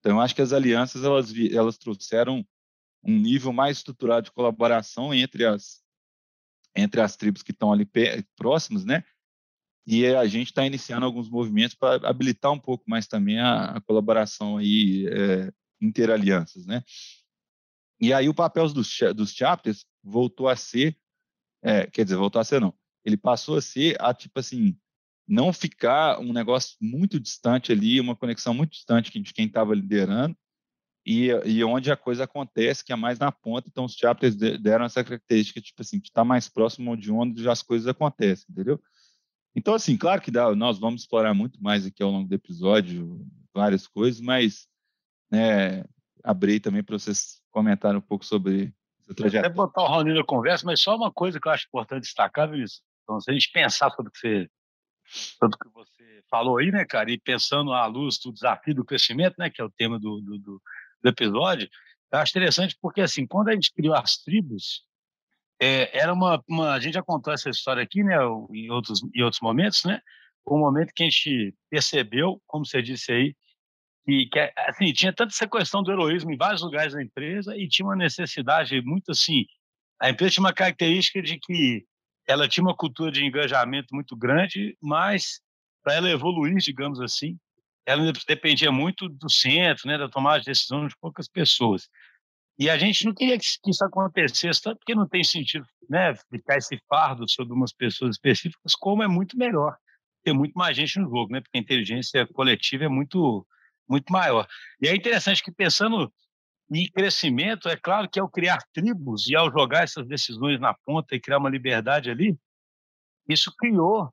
Então, 0.00 0.12
eu 0.12 0.20
acho 0.20 0.34
que 0.34 0.42
as 0.42 0.52
alianças, 0.52 1.02
elas, 1.02 1.32
elas 1.52 1.78
trouxeram 1.78 2.46
um 3.04 3.18
nível 3.18 3.52
mais 3.52 3.78
estruturado 3.78 4.26
de 4.26 4.32
colaboração 4.32 5.12
entre 5.12 5.44
as 5.44 5.82
entre 6.76 7.00
as 7.00 7.16
tribos 7.16 7.42
que 7.42 7.52
estão 7.52 7.72
ali 7.72 7.88
próximas, 8.36 8.84
né? 8.84 9.04
e 9.86 10.06
a 10.06 10.26
gente 10.26 10.48
está 10.48 10.66
iniciando 10.66 11.04
alguns 11.04 11.28
movimentos 11.28 11.74
para 11.74 12.08
habilitar 12.08 12.52
um 12.52 12.58
pouco 12.58 12.84
mais 12.88 13.06
também 13.06 13.38
a, 13.38 13.76
a 13.76 13.80
colaboração 13.80 14.56
aí 14.56 15.06
é, 15.08 15.52
interalianças, 15.80 16.64
né? 16.66 16.82
E 18.00 18.12
aí 18.12 18.28
o 18.28 18.34
papel 18.34 18.68
dos, 18.68 18.98
dos 19.14 19.32
chapters 19.32 19.84
voltou 20.02 20.48
a 20.48 20.56
ser, 20.56 20.98
é, 21.62 21.86
quer 21.86 22.04
dizer, 22.04 22.16
voltou 22.16 22.40
a 22.40 22.44
ser 22.44 22.60
não, 22.60 22.74
ele 23.04 23.16
passou 23.16 23.58
a 23.58 23.62
ser 23.62 23.96
a 24.00 24.12
tipo 24.14 24.38
assim 24.40 24.76
não 25.26 25.52
ficar 25.52 26.18
um 26.18 26.32
negócio 26.32 26.76
muito 26.80 27.18
distante 27.18 27.72
ali, 27.72 28.00
uma 28.00 28.16
conexão 28.16 28.52
muito 28.52 28.72
distante 28.72 29.18
de 29.18 29.32
quem 29.32 29.46
estava 29.46 29.74
liderando 29.74 30.36
e, 31.06 31.28
e 31.44 31.62
onde 31.62 31.92
a 31.92 31.96
coisa 31.96 32.24
acontece, 32.24 32.84
que 32.84 32.92
é 32.92 32.96
mais 32.96 33.18
na 33.18 33.30
ponta. 33.30 33.68
Então, 33.68 33.84
os 33.84 33.94
chapters 33.94 34.34
deram 34.34 34.86
essa 34.86 35.04
característica, 35.04 35.60
tipo 35.60 35.82
assim, 35.82 35.98
de 35.98 36.08
estar 36.08 36.22
tá 36.22 36.24
mais 36.24 36.48
próximo 36.48 36.96
de 36.96 37.12
onde 37.12 37.48
as 37.48 37.62
coisas 37.62 37.86
acontecem, 37.86 38.46
entendeu? 38.50 38.80
Então, 39.54 39.74
assim, 39.74 39.96
claro 39.96 40.20
que 40.20 40.30
dá, 40.30 40.54
nós 40.54 40.78
vamos 40.78 41.02
explorar 41.02 41.34
muito 41.34 41.62
mais 41.62 41.86
aqui 41.86 42.02
ao 42.02 42.10
longo 42.10 42.28
do 42.28 42.34
episódio, 42.34 43.24
várias 43.54 43.86
coisas, 43.86 44.20
mas 44.20 44.66
né, 45.30 45.84
abrir 46.24 46.58
também 46.60 46.82
para 46.82 46.98
vocês 46.98 47.40
comentarem 47.50 47.98
um 47.98 48.02
pouco 48.02 48.24
sobre 48.24 48.74
essa 49.00 49.14
trajetória. 49.14 49.48
Até 49.48 49.54
botar 49.54 49.82
o 49.82 49.86
Raoni 49.86 50.14
na 50.14 50.24
conversa, 50.24 50.66
mas 50.66 50.80
só 50.80 50.96
uma 50.96 51.12
coisa 51.12 51.38
que 51.38 51.46
eu 51.46 51.52
acho 51.52 51.66
importante 51.66 52.02
destacar, 52.02 52.50
Vinícius. 52.50 52.82
Então, 53.02 53.20
se 53.20 53.30
a 53.30 53.34
gente 53.34 53.52
pensar 53.52 53.90
sobre 53.90 54.08
o 54.08 54.12
que 54.12 54.18
você, 54.18 54.50
sobre 55.38 55.54
o 55.54 55.58
que 55.58 55.72
você 55.72 56.22
falou 56.28 56.58
aí, 56.58 56.72
né, 56.72 56.84
cara, 56.84 57.10
e 57.12 57.18
pensando 57.18 57.72
à 57.72 57.86
luz 57.86 58.18
do 58.18 58.32
desafio 58.32 58.74
do 58.74 58.84
crescimento, 58.84 59.36
né, 59.38 59.50
que 59.50 59.60
é 59.60 59.64
o 59.64 59.70
tema 59.70 60.00
do, 60.00 60.20
do, 60.20 60.38
do, 60.38 60.62
do 61.04 61.10
episódio, 61.10 61.68
eu 62.10 62.18
acho 62.18 62.32
interessante 62.32 62.76
porque, 62.80 63.02
assim, 63.02 63.26
quando 63.26 63.48
a 63.48 63.52
gente 63.52 63.72
criou 63.72 63.94
as 63.94 64.16
tribos, 64.16 64.82
é, 65.60 65.96
era 65.96 66.12
uma, 66.12 66.42
uma, 66.48 66.72
A 66.72 66.80
gente 66.80 66.94
já 66.94 67.02
contou 67.02 67.32
essa 67.32 67.50
história 67.50 67.82
aqui, 67.82 68.02
né, 68.02 68.16
em 68.50 68.70
outros, 68.70 69.02
em 69.14 69.22
outros 69.22 69.40
momentos, 69.40 69.84
né? 69.84 70.00
Um 70.46 70.58
momento 70.58 70.92
que 70.94 71.02
a 71.02 71.06
gente 71.06 71.54
percebeu, 71.70 72.42
como 72.46 72.66
você 72.66 72.82
disse 72.82 73.12
aí, 73.12 73.34
que, 74.04 74.26
que 74.26 74.52
assim, 74.56 74.92
tinha 74.92 75.12
tanto 75.12 75.30
essa 75.30 75.48
questão 75.48 75.82
do 75.82 75.92
heroísmo 75.92 76.32
em 76.32 76.36
vários 76.36 76.62
lugares 76.62 76.92
da 76.92 77.02
empresa 77.02 77.56
e 77.56 77.68
tinha 77.68 77.86
uma 77.86 77.96
necessidade 77.96 78.80
muito 78.82 79.12
assim. 79.12 79.46
A 80.00 80.10
empresa 80.10 80.32
tinha 80.32 80.44
uma 80.44 80.52
característica 80.52 81.22
de 81.22 81.38
que 81.38 81.86
ela 82.26 82.48
tinha 82.48 82.64
uma 82.64 82.76
cultura 82.76 83.10
de 83.10 83.24
engajamento 83.24 83.94
muito 83.94 84.16
grande, 84.16 84.76
mas 84.82 85.40
para 85.82 85.94
ela 85.94 86.10
evoluir, 86.10 86.56
digamos 86.56 87.00
assim, 87.00 87.38
ela 87.86 88.12
dependia 88.26 88.72
muito 88.72 89.08
do 89.08 89.30
centro, 89.30 89.86
né, 89.86 89.98
da 89.98 90.08
tomada 90.08 90.40
de 90.40 90.46
decisão 90.46 90.86
de 90.86 90.96
poucas 91.00 91.28
pessoas. 91.28 91.88
E 92.58 92.70
a 92.70 92.78
gente 92.78 93.04
não 93.04 93.12
queria 93.12 93.38
que 93.38 93.44
isso 93.66 93.84
acontecesse, 93.84 94.62
tanto 94.62 94.78
porque 94.78 94.94
não 94.94 95.08
tem 95.08 95.24
sentido 95.24 95.66
né, 95.88 96.14
ficar 96.30 96.56
esse 96.56 96.78
fardo 96.88 97.28
sobre 97.28 97.52
umas 97.52 97.72
pessoas 97.72 98.16
específicas, 98.16 98.74
como 98.74 99.02
é 99.02 99.08
muito 99.08 99.36
melhor 99.36 99.76
ter 100.22 100.32
muito 100.32 100.54
mais 100.54 100.74
gente 100.76 100.98
no 100.98 101.10
jogo, 101.10 101.32
né, 101.32 101.40
porque 101.40 101.58
a 101.58 101.60
inteligência 101.60 102.26
coletiva 102.28 102.84
é 102.84 102.88
muito, 102.88 103.46
muito 103.88 104.10
maior. 104.10 104.46
E 104.80 104.88
é 104.88 104.94
interessante 104.94 105.42
que, 105.42 105.52
pensando 105.52 106.10
em 106.72 106.90
crescimento, 106.90 107.68
é 107.68 107.76
claro 107.76 108.08
que 108.08 108.18
ao 108.18 108.28
criar 108.28 108.64
tribos 108.72 109.28
e 109.28 109.36
ao 109.36 109.50
jogar 109.50 109.82
essas 109.82 110.06
decisões 110.06 110.58
na 110.58 110.72
ponta 110.72 111.14
e 111.14 111.20
criar 111.20 111.38
uma 111.38 111.50
liberdade 111.50 112.10
ali, 112.10 112.38
isso 113.28 113.54
criou, 113.56 114.12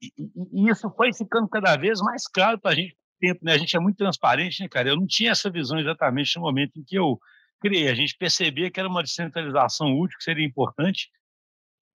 e, 0.00 0.12
e 0.52 0.70
isso 0.70 0.90
foi 0.90 1.12
ficando 1.12 1.48
cada 1.48 1.76
vez 1.76 2.00
mais 2.00 2.26
claro 2.26 2.58
para 2.58 2.72
a 2.72 2.74
gente. 2.74 2.96
Tempo, 3.20 3.44
né? 3.44 3.52
A 3.52 3.58
gente 3.58 3.76
é 3.76 3.80
muito 3.80 3.96
transparente, 3.96 4.62
né, 4.62 4.68
cara? 4.68 4.90
Eu 4.90 4.96
não 4.96 5.04
tinha 5.04 5.32
essa 5.32 5.50
visão 5.50 5.76
exatamente 5.76 6.36
no 6.36 6.42
momento 6.42 6.78
em 6.78 6.84
que 6.84 6.96
eu 6.96 7.18
criei. 7.60 7.88
A 7.88 7.94
gente 7.94 8.16
percebia 8.16 8.70
que 8.70 8.78
era 8.78 8.88
uma 8.88 9.02
descentralização 9.02 9.98
útil, 9.98 10.16
que 10.18 10.22
seria 10.22 10.46
importante, 10.46 11.10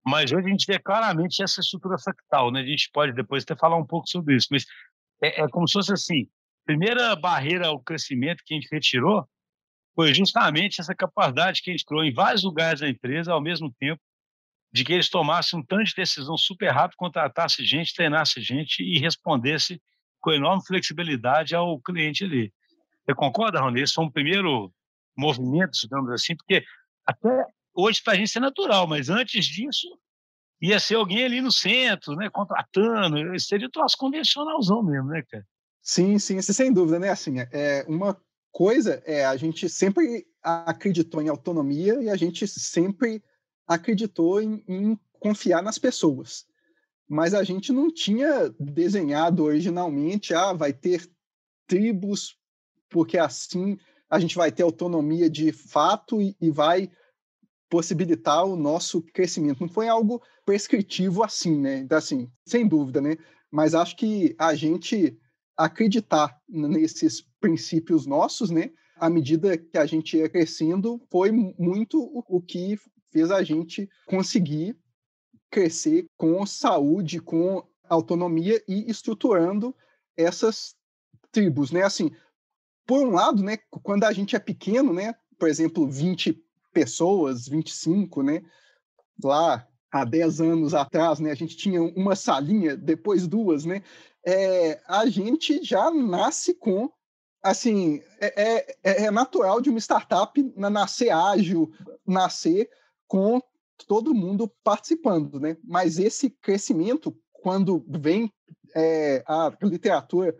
mas 0.06 0.32
hoje 0.34 0.48
a 0.48 0.50
gente 0.50 0.66
vê 0.68 0.78
claramente 0.78 1.42
essa 1.42 1.62
estrutura 1.62 1.98
fractal, 1.98 2.52
né? 2.52 2.60
A 2.60 2.66
gente 2.66 2.90
pode 2.92 3.14
depois 3.14 3.44
até 3.44 3.56
falar 3.56 3.78
um 3.78 3.86
pouco 3.86 4.10
sobre 4.10 4.36
isso, 4.36 4.48
mas 4.52 4.66
é, 5.22 5.44
é 5.44 5.48
como 5.48 5.66
se 5.66 5.74
fosse 5.74 5.94
assim, 5.94 6.28
primeira 6.66 7.16
barreira 7.16 7.68
ao 7.68 7.80
crescimento 7.80 8.44
que 8.46 8.54
a 8.54 8.58
gente 8.60 8.70
retirou 8.72 9.28
foi 9.96 10.14
justamente 10.14 10.82
essa 10.82 10.96
capacidade 10.96 11.62
que 11.62 11.70
a 11.70 11.74
gente 11.74 11.86
criou 11.86 12.04
em 12.04 12.14
vários 12.14 12.44
lugares 12.44 12.82
da 12.82 12.90
empresa 12.90 13.32
ao 13.32 13.42
mesmo 13.42 13.72
tempo, 13.80 14.02
de 14.74 14.84
que 14.84 14.92
eles 14.92 15.08
tomassem 15.08 15.60
um 15.60 15.64
tanto 15.64 15.84
de 15.84 15.96
decisão 15.96 16.36
super 16.36 16.72
rápido, 16.72 16.98
contratasse 16.98 17.64
gente, 17.64 17.94
treinasse 17.94 18.42
gente 18.42 18.82
e 18.82 18.98
respondesse 19.00 19.80
com 20.20 20.32
enorme 20.32 20.66
flexibilidade 20.66 21.54
ao 21.54 21.80
cliente 21.80 22.24
ali. 22.24 22.52
Você 23.06 23.14
concorda, 23.14 23.60
Rony? 23.60 23.82
Esse 23.82 23.94
foi 23.94 24.06
um 24.06 24.10
primeiro 24.10 24.74
movimentos, 25.16 25.82
digamos 25.82 26.10
assim, 26.12 26.36
porque 26.36 26.64
até 27.06 27.46
hoje 27.76 28.02
para 28.04 28.14
a 28.14 28.16
gente 28.16 28.36
é 28.36 28.42
natural, 28.42 28.88
mas 28.88 29.10
antes 29.10 29.46
disso 29.46 29.88
ia 30.60 30.80
ser 30.80 30.96
alguém 30.96 31.24
ali 31.24 31.42
no 31.42 31.52
centro, 31.52 32.16
né, 32.16 32.30
contratando, 32.30 33.18
seria 33.40 33.68
um 33.68 33.72
troço 33.72 33.98
convencionalzão 33.98 34.82
mesmo, 34.82 35.10
né, 35.10 35.22
cara? 35.30 35.46
Sim, 35.82 36.18
sim, 36.18 36.42
sem 36.42 36.72
dúvida, 36.72 36.98
né? 36.98 37.10
Assim, 37.10 37.36
é 37.52 37.86
uma 37.88 38.18
coisa 38.52 39.04
é 39.06 39.26
a 39.26 39.36
gente 39.36 39.68
sempre 39.68 40.26
acreditou 40.42 41.22
em 41.22 41.28
autonomia 41.28 42.02
e 42.02 42.10
a 42.10 42.16
gente 42.16 42.48
sempre 42.48 43.22
acreditou 43.68 44.42
em, 44.42 44.64
em 44.68 45.00
confiar 45.20 45.62
nas 45.62 45.78
pessoas. 45.78 46.46
Mas 47.08 47.34
a 47.34 47.44
gente 47.44 47.72
não 47.72 47.92
tinha 47.92 48.50
desenhado 48.60 49.44
originalmente, 49.44 50.34
ah, 50.34 50.54
vai 50.54 50.74
ter 50.74 51.10
tribos, 51.68 52.38
porque 52.90 53.18
assim 53.18 53.78
a 54.10 54.20
gente 54.20 54.36
vai 54.36 54.52
ter 54.52 54.62
autonomia 54.62 55.28
de 55.30 55.52
fato 55.52 56.22
e, 56.22 56.36
e 56.40 56.52
vai 56.52 56.92
possibilitar 57.68 58.46
o 58.46 58.56
nosso 58.56 59.02
crescimento. 59.02 59.62
Não 59.62 59.68
foi 59.68 59.88
algo 59.88 60.22
prescritivo 60.46 61.24
assim, 61.24 61.60
né? 61.60 61.80
Então, 61.80 61.98
assim, 61.98 62.32
sem 62.46 62.68
dúvida, 62.68 63.02
né? 63.02 63.18
Mas 63.50 63.74
acho 63.74 63.96
que 63.96 64.36
a 64.38 64.54
gente 64.54 65.18
acreditar 65.58 66.40
nesses 66.48 67.22
princípios 67.40 68.06
nossos, 68.06 68.52
né? 68.52 68.70
À 68.96 69.10
medida 69.10 69.58
que 69.58 69.78
a 69.78 69.86
gente 69.88 70.18
ia 70.18 70.30
crescendo, 70.30 71.02
foi 71.10 71.32
muito 71.32 72.00
o 72.14 72.40
que 72.40 72.78
fez 73.14 73.32
a 73.32 73.44
gente 73.44 73.88
conseguir 74.08 74.76
crescer 75.52 76.08
com 76.18 76.44
saúde, 76.48 77.20
com 77.20 77.64
autonomia 77.88 78.62
e 78.68 78.90
estruturando 78.90 79.74
essas 80.18 80.76
tribos, 81.32 81.72
né? 81.72 81.84
Assim, 81.84 82.12
por 82.88 83.06
um 83.06 83.12
lado, 83.12 83.44
né, 83.44 83.58
quando 83.84 84.04
a 84.04 84.12
gente 84.12 84.36
é 84.36 84.40
pequeno, 84.40 84.92
né, 84.92 85.16
por 85.38 85.48
exemplo, 85.48 85.88
20 85.88 86.44
pessoas, 86.74 87.48
25, 87.48 88.24
né, 88.24 88.42
lá 89.24 89.66
há 89.92 90.04
10 90.04 90.42
anos 90.42 90.74
atrás, 90.74 91.20
né, 91.20 91.32
a 91.32 91.36
gente 91.36 91.56
tinha 91.56 91.82
uma 91.82 92.16
salinha, 92.16 92.76
depois 92.76 93.28
duas, 93.28 93.64
né, 93.64 93.84
é, 94.26 94.82
a 94.88 95.06
gente 95.06 95.64
já 95.64 95.92
nasce 95.92 96.56
com, 96.56 96.90
assim, 97.44 98.02
é, 98.20 98.76
é, 98.84 99.06
é, 99.06 99.12
natural 99.12 99.62
de 99.62 99.70
uma 99.70 99.80
startup 99.80 100.42
nascer 100.58 101.10
ágil, 101.10 101.72
nascer 102.06 102.70
com 103.14 103.40
todo 103.88 104.12
mundo 104.12 104.52
participando, 104.64 105.40
né, 105.40 105.56
mas 105.64 106.00
esse 106.00 106.32
crescimento, 106.32 107.16
quando 107.32 107.86
vem 107.88 108.34
é, 108.76 109.24
a 109.28 109.56
literatura 109.62 110.36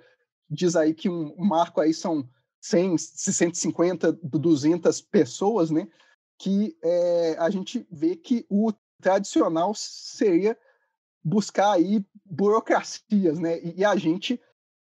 diz 0.50 0.76
aí 0.76 0.92
que 0.92 1.08
um 1.08 1.36
marco 1.38 1.80
aí 1.80 1.94
são 1.94 2.28
100, 2.62 2.98
150, 2.98 4.14
200 4.24 5.02
pessoas, 5.02 5.70
né? 5.70 5.88
Que 6.40 6.76
é, 6.84 7.36
a 7.38 7.48
gente 7.52 7.86
vê 7.92 8.16
que 8.16 8.44
o 8.50 8.74
tradicional 9.00 9.76
seria 9.76 10.58
buscar 11.24 11.74
aí 11.74 12.04
burocracias, 12.26 13.38
né? 13.38 13.60
E, 13.60 13.82
e 13.82 13.86
a 13.86 13.96
gente 13.96 14.42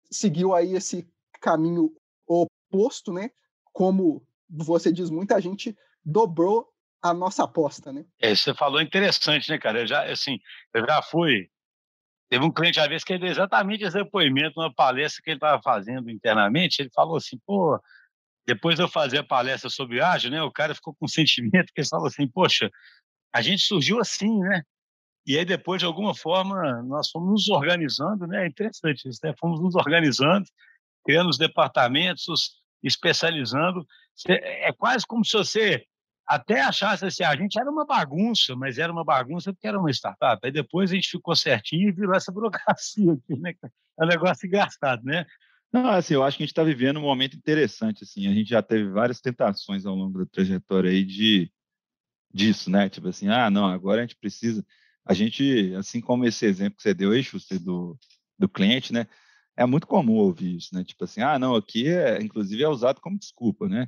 seguiu 0.10 0.56
aí 0.56 0.74
esse 0.76 1.08
caminho 1.40 1.94
oposto, 2.26 3.14
né? 3.14 3.30
Como 3.72 4.26
você 4.50 4.92
diz, 4.92 5.12
muita 5.12 5.40
gente 5.40 5.78
dobrou 6.04 6.68
a 7.10 7.14
nossa 7.14 7.44
aposta, 7.44 7.92
né? 7.92 8.06
É, 8.20 8.36
você 8.36 8.54
falou 8.54 8.82
interessante, 8.82 9.50
né, 9.50 9.58
cara? 9.58 9.82
Eu 9.82 9.88
já, 9.88 10.04
assim, 10.12 10.40
eu 10.74 10.86
já 10.86 11.02
fui 11.02 11.50
Teve 12.30 12.44
um 12.44 12.52
cliente, 12.52 12.80
às 12.80 12.88
vezes, 12.88 13.04
que 13.04 13.14
ele 13.14 13.20
deu 13.20 13.30
exatamente 13.30 13.84
esse 13.84 13.96
depoimento 13.96 14.60
numa 14.60 14.74
palestra 14.74 15.22
que 15.24 15.30
ele 15.30 15.38
estava 15.38 15.62
fazendo 15.62 16.10
internamente. 16.10 16.82
Ele 16.82 16.90
falou 16.94 17.18
assim, 17.18 17.38
pô, 17.46 17.80
depois 18.48 18.76
de 18.76 18.82
eu 18.82 18.88
fazer 18.90 19.20
a 19.20 19.24
palestra 19.24 19.70
sobre 19.70 20.02
ágil, 20.02 20.32
né, 20.32 20.42
o 20.42 20.52
cara 20.52 20.74
ficou 20.74 20.94
com 20.96 21.06
um 21.06 21.10
sentimento 21.10 21.72
que 21.74 21.82
ele 21.82 21.88
falou 21.88 22.08
assim, 22.08 22.28
poxa, 22.28 22.70
a 23.34 23.42
gente 23.42 23.64
surgiu 23.64 24.00
assim, 24.00 24.40
né? 24.40 24.64
E 25.28 25.38
aí, 25.38 25.46
depois, 25.46 25.80
de 25.80 25.86
alguma 25.86 26.16
forma, 26.16 26.84
nós 26.84 27.10
fomos 27.10 27.30
nos 27.30 27.50
organizando, 27.50 28.28
né? 28.28 28.44
É 28.46 28.48
interessante 28.48 29.08
isso, 29.08 29.20
né? 29.24 29.34
Fomos 29.40 29.60
nos 29.62 29.76
organizando, 29.76 30.46
criando 31.04 31.30
os 31.30 31.38
departamentos, 31.38 32.62
especializando. 32.84 33.86
É 34.28 34.72
quase 34.72 35.06
como 35.06 35.26
se 35.26 35.34
você 35.36 35.86
até 36.28 36.62
achasse 36.62 37.06
assim, 37.06 37.24
a 37.24 37.36
gente 37.36 37.60
era 37.60 37.70
uma 37.70 37.86
bagunça, 37.86 38.56
mas 38.56 38.78
era 38.78 38.92
uma 38.92 39.04
bagunça 39.04 39.54
porque 39.54 39.68
era 39.68 39.80
uma 39.80 39.92
startup. 39.92 40.40
Aí 40.44 40.52
depois 40.52 40.92
a 40.92 40.96
gente 40.96 41.10
ficou 41.10 41.36
certinho 41.36 41.90
e 41.90 41.92
virou 41.92 42.16
essa 42.16 42.32
burocracia 42.34 43.14
aqui, 43.14 43.40
né? 43.40 43.54
É 44.00 44.04
um 44.04 44.08
negócio 44.08 44.48
engraçado, 44.48 45.04
né? 45.04 45.26
Não, 45.72 45.90
assim, 45.90 46.14
eu 46.14 46.24
acho 46.24 46.38
que 46.38 46.44
a 46.44 46.46
gente 46.46 46.52
está 46.52 46.64
vivendo 46.64 46.98
um 46.98 47.04
momento 47.04 47.36
interessante, 47.36 48.04
assim. 48.04 48.28
A 48.28 48.34
gente 48.34 48.50
já 48.50 48.62
teve 48.62 48.90
várias 48.90 49.20
tentações 49.22 49.86
ao 49.86 49.94
longo 49.94 50.18
da 50.20 50.26
trajetória 50.26 50.90
aí 50.90 51.04
de 51.04 51.52
disso, 52.34 52.70
né? 52.70 52.90
Tipo 52.90 53.10
assim, 53.10 53.30
ah, 53.30 53.50
não, 53.50 53.66
agora 53.66 54.02
a 54.02 54.06
gente 54.06 54.16
precisa. 54.16 54.66
A 55.06 55.14
gente, 55.14 55.74
assim 55.76 56.02
como 56.02 56.26
esse 56.26 56.46
exemplo 56.46 56.78
que 56.78 56.84
você 56.84 56.94
deu 56.94 57.12
aí, 57.12 57.24
do, 57.62 57.98
do 58.40 58.50
cliente, 58.50 58.92
né? 58.94 59.06
É 59.58 59.66
muito 59.66 59.88
comum 59.88 60.16
ouvir 60.16 60.58
isso, 60.58 60.74
né? 60.74 60.84
Tipo 60.84 61.04
assim, 61.06 61.22
ah, 61.22 61.38
não, 61.38 61.56
aqui 61.56 61.88
é, 61.88 62.22
inclusive 62.22 62.64
é 62.64 62.68
usado 62.68 63.00
como 63.00 63.20
desculpa, 63.20 63.70
né? 63.70 63.88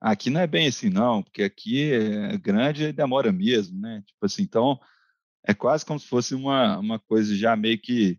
Aqui 0.00 0.30
não 0.30 0.40
é 0.40 0.46
bem 0.46 0.68
assim, 0.68 0.90
não, 0.90 1.22
porque 1.22 1.42
aqui 1.42 1.92
é 1.92 2.38
grande 2.38 2.84
e 2.84 2.92
demora 2.92 3.32
mesmo, 3.32 3.80
né? 3.80 4.02
Tipo 4.06 4.26
assim, 4.26 4.42
então 4.42 4.78
é 5.44 5.52
quase 5.52 5.84
como 5.84 5.98
se 5.98 6.06
fosse 6.06 6.34
uma, 6.34 6.78
uma 6.78 6.98
coisa 6.98 7.34
já 7.34 7.56
meio 7.56 7.78
que 7.78 8.18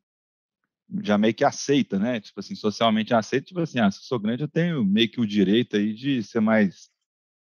já 1.03 1.17
meio 1.17 1.33
que 1.33 1.45
aceita, 1.45 1.99
né? 1.99 2.19
Tipo 2.19 2.39
assim, 2.39 2.55
socialmente 2.55 3.13
aceita, 3.13 3.45
tipo 3.45 3.59
assim, 3.59 3.79
ah, 3.79 3.91
se 3.91 3.99
eu 3.99 4.03
sou 4.03 4.19
grande, 4.19 4.43
eu 4.43 4.47
tenho 4.47 4.83
meio 4.83 5.09
que 5.09 5.21
o 5.21 5.27
direito 5.27 5.77
aí 5.77 5.93
de 5.93 6.23
ser 6.23 6.39
mais 6.39 6.89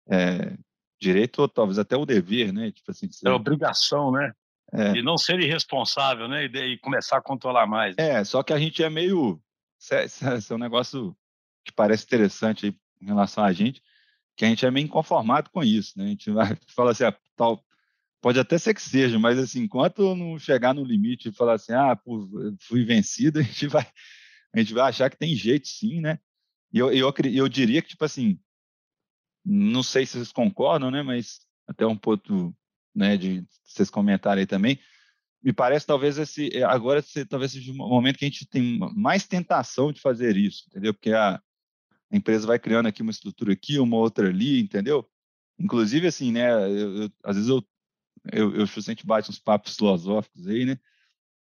é, 0.08 0.56
direito 1.00 1.40
ou 1.40 1.48
talvez 1.48 1.78
até 1.78 1.96
o 1.96 2.06
dever, 2.06 2.52
né? 2.52 2.72
Tipo 2.72 2.90
assim, 2.90 3.10
ser... 3.10 3.28
é 3.28 3.32
obrigação, 3.32 4.10
né? 4.10 4.32
É. 4.72 4.92
De 4.92 5.02
não 5.02 5.16
ser 5.16 5.38
irresponsável, 5.38 6.28
né? 6.28 6.44
E, 6.44 6.48
de, 6.48 6.64
e, 6.64 6.78
começar 6.78 7.18
a 7.18 7.22
controlar 7.22 7.66
mais. 7.66 7.94
É, 7.98 8.24
só 8.24 8.42
que 8.42 8.52
a 8.52 8.58
gente 8.58 8.82
é 8.82 8.90
meio. 8.90 9.40
Esse 9.78 10.52
é 10.52 10.54
um 10.54 10.58
negócio 10.58 11.16
que 11.64 11.72
parece 11.72 12.04
interessante 12.04 12.66
aí 12.66 12.76
em 13.00 13.06
relação 13.06 13.44
a 13.44 13.52
gente, 13.52 13.82
que 14.36 14.44
a 14.44 14.48
gente 14.48 14.64
é 14.66 14.70
meio 14.70 14.84
inconformado 14.84 15.50
com 15.50 15.62
isso, 15.62 15.98
né? 15.98 16.04
A 16.04 16.08
gente 16.08 16.30
vai 16.30 16.56
fala 16.74 16.90
assim, 16.92 17.04
ah, 17.04 17.16
tal, 17.34 17.64
pode 18.20 18.38
até 18.38 18.58
ser 18.58 18.74
que 18.74 18.82
seja, 18.82 19.18
mas 19.18 19.38
assim, 19.38 19.62
enquanto 19.62 20.14
não 20.14 20.38
chegar 20.38 20.74
no 20.74 20.84
limite 20.84 21.28
e 21.28 21.32
falar 21.32 21.54
assim, 21.54 21.72
ah, 21.72 21.96
pô, 21.96 22.28
fui 22.60 22.84
vencido, 22.84 23.38
a 23.40 23.42
gente 23.42 23.66
vai, 23.66 23.86
a 24.54 24.58
gente 24.58 24.74
vai 24.74 24.88
achar 24.88 25.10
que 25.10 25.18
tem 25.18 25.34
jeito 25.34 25.66
sim, 25.66 26.00
né? 26.00 26.18
E 26.72 26.78
eu, 26.78 26.92
eu, 26.92 27.12
eu 27.32 27.48
diria 27.48 27.80
que, 27.80 27.88
tipo 27.88 28.04
assim, 28.04 28.38
não 29.44 29.82
sei 29.82 30.04
se 30.04 30.12
vocês 30.12 30.32
concordam, 30.32 30.90
né? 30.90 31.02
Mas 31.02 31.40
até 31.66 31.86
um 31.86 31.96
ponto, 31.96 32.54
né, 32.94 33.16
de 33.16 33.44
vocês 33.64 33.88
comentarem 33.88 34.42
aí 34.42 34.46
também, 34.46 34.78
me 35.42 35.52
parece 35.52 35.86
talvez 35.86 36.18
esse 36.18 36.50
agora 36.64 37.04
talvez 37.28 37.52
seja 37.52 37.70
um 37.70 37.76
momento 37.76 38.18
que 38.18 38.24
a 38.24 38.28
gente 38.28 38.46
tem 38.46 38.78
mais 38.96 39.26
tentação 39.26 39.92
de 39.92 40.00
fazer 40.00 40.36
isso, 40.36 40.64
entendeu? 40.68 40.92
Porque 40.92 41.12
a, 41.12 41.40
a 42.10 42.16
empresa 42.16 42.46
vai 42.46 42.58
criando 42.58 42.86
aqui 42.86 43.02
uma 43.02 43.10
estrutura 43.10 43.52
aqui, 43.52 43.78
uma 43.78 43.96
outra 43.96 44.28
ali, 44.28 44.60
entendeu? 44.60 45.08
Inclusive, 45.58 46.06
assim, 46.06 46.32
né, 46.32 46.50
eu, 46.50 47.02
eu, 47.02 47.12
às 47.24 47.36
vezes 47.36 47.50
eu, 47.50 47.66
eu, 48.32 48.56
eu 48.56 48.66
gente 48.66 49.06
bate 49.06 49.30
uns 49.30 49.38
papos 49.38 49.76
filosóficos 49.76 50.46
aí, 50.46 50.64
né? 50.64 50.78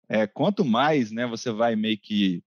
É, 0.08 0.26
quanto 0.26 0.64
mais, 0.64 1.12
né, 1.12 1.26
você 1.26 1.52
vai 1.52 1.76
meio 1.76 1.98
que 1.98 2.42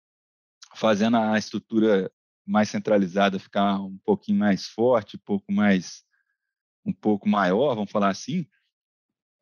fazendo 0.76 1.17
a 1.17 1.37
estrutura 1.38 2.11
mais 2.47 2.71
centralizada 2.71 3.38
ficar 3.38 3.81
um 3.81 3.99
pouquinho 3.99 4.38
mais 4.38 4.67
forte, 4.69 5.17
um 5.17 5.21
pouco 5.21 5.52
mais, 5.52 6.05
um 6.85 6.93
pouco 6.93 7.28
maior, 7.28 7.75
vamos 7.75 7.90
falar 7.90 8.11
assim, 8.11 8.47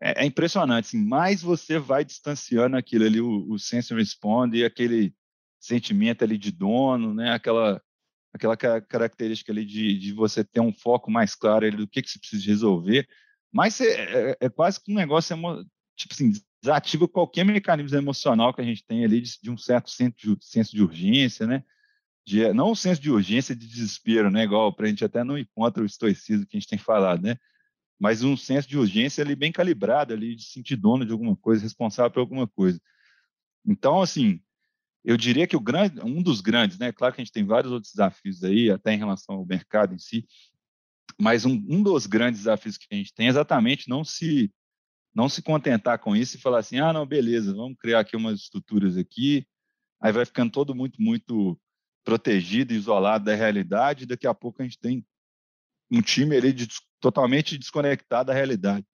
é, 0.01 0.25
é 0.25 0.27
impressionante. 0.27 0.87
Assim, 0.87 1.05
mais 1.05 1.43
você 1.43 1.79
vai 1.79 2.05
distanciando 2.05 2.77
aquilo 2.77 3.05
ali, 3.05 3.21
o, 3.21 3.49
o 3.51 3.59
sense 3.59 3.95
responde 3.95 4.59
e 4.59 4.65
aquele 4.65 5.15
sentimento 5.61 6.25
ali 6.25 6.39
de 6.39 6.51
dono, 6.51 7.15
né, 7.15 7.33
aquela 7.33 7.83
aquela 8.33 8.56
característica 8.56 9.50
ali 9.50 9.64
de, 9.64 9.99
de 9.99 10.12
você 10.12 10.45
ter 10.45 10.61
um 10.61 10.73
foco 10.73 11.11
mais 11.11 11.35
claro 11.35 11.71
do 11.75 11.88
que, 11.88 12.02
que 12.02 12.11
você 12.11 12.18
precisa 12.18 12.47
resolver, 12.47 13.09
mas 13.52 13.80
é, 13.80 14.30
é, 14.30 14.37
é 14.40 14.49
quase 14.50 14.83
que 14.83 14.92
um 14.92 14.97
negócio, 14.97 15.37
tipo 15.97 16.12
assim, 16.12 16.33
desativa 16.62 17.09
qualquer 17.09 17.45
mecanismo 17.45 17.97
emocional 17.97 18.52
que 18.52 18.61
a 18.61 18.64
gente 18.64 18.85
tem 18.85 19.04
ali 19.04 19.21
de, 19.21 19.38
de 19.40 19.50
um 19.50 19.56
certo 19.56 19.90
senso 19.90 20.14
de, 20.16 20.37
senso 20.40 20.75
de 20.75 20.83
urgência, 20.83 21.47
né? 21.47 21.64
De, 22.26 22.52
não 22.52 22.73
um 22.73 22.75
senso 22.75 23.00
de 23.00 23.11
urgência 23.11 23.54
de 23.54 23.66
desespero, 23.66 24.30
né? 24.30 24.45
Igual 24.45 24.75
para 24.75 24.87
a 24.87 24.88
gente 24.88 25.04
até 25.04 25.23
não 25.23 25.38
encontra 25.38 25.83
o 25.83 25.87
estoicismo 25.87 26.47
que 26.47 26.56
a 26.56 26.61
gente 26.61 26.68
tem 26.68 26.78
falado, 26.78 27.23
né? 27.23 27.37
Mas 27.99 28.23
um 28.23 28.37
senso 28.37 28.68
de 28.68 28.76
urgência 28.76 29.23
ali 29.25 29.35
bem 29.35 29.52
calibrado 29.52 30.12
ali 30.12 30.35
de 30.35 30.45
sentir 30.45 30.76
dono 30.76 31.06
de 31.06 31.12
alguma 31.12 31.37
coisa, 31.37 31.62
responsável 31.62 32.11
por 32.11 32.21
alguma 32.21 32.47
coisa. 32.47 32.80
Então, 33.64 34.02
assim, 34.02 34.40
eu 35.07 35.17
diria 35.17 35.47
que 35.47 35.57
o 35.57 35.61
grande, 35.61 36.01
um 36.03 36.21
dos 36.21 36.41
grandes, 36.41 36.79
né? 36.79 36.91
Claro 36.91 37.15
que 37.15 37.21
a 37.21 37.25
gente 37.25 37.33
tem 37.33 37.45
vários 37.45 37.73
outros 37.73 37.93
desafios 37.93 38.43
aí, 38.43 38.69
até 38.69 38.93
em 38.93 38.99
relação 38.99 39.37
ao 39.37 39.47
mercado 39.47 39.95
em 39.95 39.99
si, 39.99 40.27
mas 41.17 41.45
um, 41.45 41.65
um 41.69 41.81
dos 41.81 42.07
grandes 42.07 42.41
desafios 42.41 42.77
que 42.77 42.89
a 42.91 42.97
gente 42.97 43.15
tem 43.15 43.27
é 43.27 43.31
exatamente 43.31 43.89
não 43.89 44.05
se 44.05 44.53
não 45.15 45.31
se 45.31 45.41
contentar 45.41 45.99
com 45.99 46.15
isso 46.15 46.37
e 46.37 46.41
falar 46.41 46.59
assim, 46.59 46.79
ah, 46.79 46.93
não, 46.93 47.07
beleza, 47.07 47.55
vamos 47.55 47.79
criar 47.79 48.01
aqui 48.01 48.15
umas 48.17 48.41
estruturas 48.41 48.99
aqui, 48.99 49.47
aí 49.99 50.13
vai 50.13 50.27
ficando 50.27 50.53
todo 50.53 50.75
muito, 50.75 51.01
muito 51.01 51.59
protegido, 52.05 52.75
isolado 52.75 53.25
da 53.25 53.35
realidade, 53.35 54.03
e 54.03 54.07
daqui 54.07 54.27
a 54.27 54.35
pouco 54.35 54.61
a 54.61 54.65
gente 54.67 54.79
tem 54.79 55.07
um 55.91 56.03
time 56.03 56.37
ali 56.37 56.53
de, 56.53 56.69
totalmente 57.01 57.57
desconectado 57.57 58.27
da 58.27 58.35
realidade. 58.35 58.85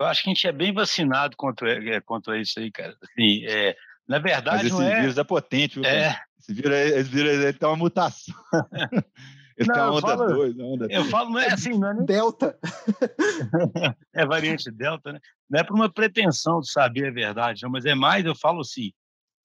Eu 0.00 0.06
acho 0.06 0.24
que 0.24 0.30
a 0.30 0.34
gente 0.34 0.46
é 0.48 0.52
bem 0.52 0.72
vacinado 0.72 1.36
contra, 1.36 1.72
é, 1.72 2.00
contra 2.00 2.40
isso 2.40 2.58
aí, 2.58 2.72
cara. 2.72 2.96
Assim, 3.02 3.44
é, 3.46 3.76
na 4.10 4.18
verdade, 4.18 4.64
Mas 4.64 4.72
esse 4.72 4.82
é... 4.82 5.00
vírus 5.02 5.18
é 5.18 5.22
potente, 5.22 5.74
viu? 5.76 5.88
É. 5.88 6.20
Esse 6.36 6.52
vírus, 6.52 6.72
esse 6.72 7.08
vírus 7.08 7.32
ele 7.32 7.52
tem 7.52 7.68
uma 7.68 7.76
mutação. 7.76 8.34
Ele 9.56 9.68
não, 9.68 9.74
tem 9.74 9.82
uma 9.84 9.92
onda 9.92 10.00
falo, 10.00 10.26
dois, 10.26 10.58
onda 10.58 10.86
Eu 10.88 11.04
falo, 11.04 11.30
não 11.32 11.38
é 11.38 11.52
assim, 11.52 11.78
não 11.78 11.90
é 11.90 11.94
nem... 11.94 12.06
Delta. 12.06 12.58
é 14.14 14.24
variante 14.24 14.70
Delta, 14.70 15.12
né? 15.12 15.20
Não 15.50 15.60
é 15.60 15.62
por 15.62 15.74
uma 15.74 15.92
pretensão 15.92 16.60
de 16.60 16.72
saber 16.72 17.08
a 17.08 17.10
verdade, 17.10 17.62
não, 17.62 17.70
mas 17.70 17.84
é 17.84 17.94
mais, 17.94 18.24
eu 18.24 18.34
falo 18.34 18.62
assim, 18.62 18.90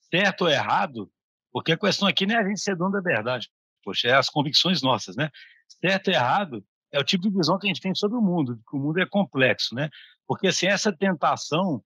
certo 0.10 0.46
ou 0.46 0.50
errado, 0.50 1.12
porque 1.52 1.74
a 1.74 1.78
questão 1.78 2.08
aqui 2.08 2.26
não 2.26 2.36
é 2.36 2.38
a 2.38 2.48
gente 2.48 2.62
ser 2.62 2.78
dono 2.78 2.94
da 2.94 3.02
verdade. 3.02 3.50
Poxa, 3.84 4.08
é 4.08 4.14
as 4.14 4.30
convicções 4.30 4.82
nossas, 4.82 5.18
né? 5.18 5.30
Certo 5.82 6.08
ou 6.08 6.14
errado 6.14 6.66
é 6.94 7.00
o 7.00 7.04
tipo 7.04 7.30
de 7.30 7.36
visão 7.36 7.60
que 7.60 7.68
a 7.68 7.70
gente 7.70 7.82
tem 7.82 7.94
sobre 7.94 8.18
o 8.18 8.22
mundo, 8.22 8.58
que 8.70 8.78
o 8.78 8.80
mundo 8.80 9.02
é 9.02 9.06
complexo, 9.06 9.76
né? 9.76 9.90
Porque 10.26 10.48
assim, 10.48 10.68
essa 10.68 10.94
tentação 10.96 11.84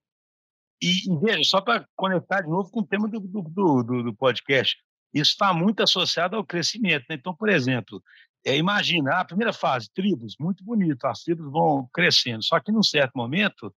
e, 0.82 1.12
e 1.12 1.18
veja, 1.20 1.44
só 1.44 1.60
para 1.60 1.86
conectar 1.94 2.42
de 2.42 2.48
novo 2.48 2.70
com 2.70 2.80
o 2.80 2.86
tema 2.86 3.08
do, 3.08 3.20
do, 3.20 3.42
do, 3.42 4.02
do 4.02 4.14
podcast, 4.14 4.76
isso 5.12 5.32
está 5.32 5.52
muito 5.52 5.82
associado 5.82 6.36
ao 6.36 6.44
crescimento. 6.44 7.04
Né? 7.08 7.16
Então, 7.16 7.34
por 7.34 7.48
exemplo, 7.48 8.02
é, 8.44 8.56
imagina 8.56 9.16
a 9.16 9.24
primeira 9.24 9.52
fase, 9.52 9.90
tribos, 9.92 10.36
muito 10.38 10.64
bonito, 10.64 11.04
as 11.04 11.22
tribos 11.22 11.50
vão 11.50 11.88
crescendo, 11.92 12.42
só 12.42 12.58
que 12.60 12.72
num 12.72 12.82
certo 12.82 13.12
momento, 13.14 13.74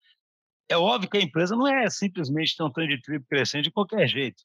é 0.69 0.77
óbvio 0.77 1.11
que 1.11 1.17
a 1.17 1.23
empresa 1.23 1.57
não 1.57 1.67
é 1.67 1.91
simplesmente 1.91 2.57
ter 2.57 2.63
um 2.63 2.71
tanto 2.71 2.89
de 2.89 3.01
tribo 3.01 3.27
crescendo 3.29 3.65
de 3.65 3.71
qualquer 3.71 4.07
jeito. 4.07 4.43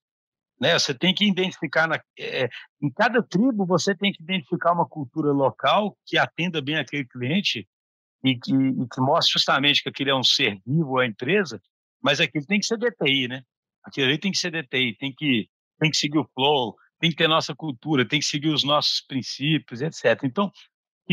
Né? 0.59 0.77
Você 0.77 0.93
tem 0.93 1.13
que 1.13 1.25
identificar, 1.25 1.87
na, 1.87 2.01
é, 2.17 2.49
em 2.81 2.91
cada 2.91 3.21
tribo, 3.21 3.65
você 3.65 3.95
tem 3.95 4.11
que 4.11 4.23
identificar 4.23 4.73
uma 4.73 4.87
cultura 4.87 5.31
local 5.31 5.95
que 6.05 6.17
atenda 6.17 6.61
bem 6.61 6.77
aquele 6.77 7.05
cliente 7.05 7.67
e 8.23 8.35
que, 8.35 8.51
e 8.51 8.87
que 8.87 8.99
mostre 8.99 9.33
justamente 9.33 9.83
que 9.83 9.89
aquele 9.89 10.09
é 10.09 10.15
um 10.15 10.23
ser 10.23 10.59
vivo, 10.65 10.97
a 10.97 11.05
empresa, 11.05 11.61
mas 12.01 12.19
aquilo 12.19 12.45
tem 12.45 12.60
que 12.60 12.65
ser 12.65 12.77
DTI, 12.77 13.27
né? 13.27 13.43
Aquilo 13.83 14.07
ali 14.07 14.17
tem 14.17 14.31
que 14.31 14.38
ser 14.38 14.51
DTI, 14.51 14.95
tem 14.97 15.13
que, 15.13 15.49
tem 15.79 15.89
que 15.89 15.97
seguir 15.97 16.19
o 16.19 16.29
flow, 16.33 16.75
tem 16.99 17.10
que 17.10 17.15
ter 17.15 17.27
nossa 17.27 17.55
cultura, 17.55 18.07
tem 18.07 18.19
que 18.19 18.25
seguir 18.25 18.49
os 18.49 18.63
nossos 18.63 19.01
princípios, 19.01 19.81
etc. 19.81 20.23
Então, 20.23 20.47
o 20.47 20.51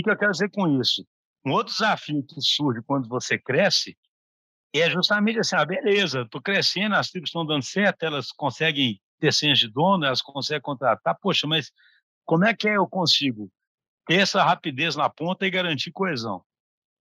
que, 0.02 0.10
eu 0.10 0.16
quero 0.16 0.32
dizer 0.32 0.50
com 0.50 0.80
isso? 0.80 1.06
Um 1.44 1.52
outro 1.52 1.72
desafio 1.72 2.24
que 2.26 2.40
surge 2.40 2.82
quando 2.82 3.08
você 3.08 3.38
cresce 3.38 3.96
é 4.74 4.90
justamente 4.90 5.38
assim, 5.38 5.54
ah, 5.54 5.64
beleza, 5.64 6.22
estou 6.22 6.42
crescendo, 6.42 6.96
as 6.96 7.10
tribos 7.10 7.28
estão 7.28 7.46
dando 7.46 7.62
certo, 7.62 8.02
elas 8.02 8.32
conseguem 8.32 9.00
ter 9.20 9.32
senso 9.32 9.60
de 9.60 9.72
dono, 9.72 10.04
elas 10.04 10.20
conseguem 10.20 10.60
contratar, 10.60 11.16
poxa, 11.20 11.46
mas 11.46 11.70
como 12.24 12.44
é 12.44 12.54
que 12.54 12.66
eu 12.66 12.88
consigo 12.88 13.52
ter 14.06 14.20
essa 14.20 14.42
rapidez 14.42 14.96
na 14.96 15.08
ponta 15.08 15.46
e 15.46 15.50
garantir 15.50 15.92
coesão? 15.92 16.42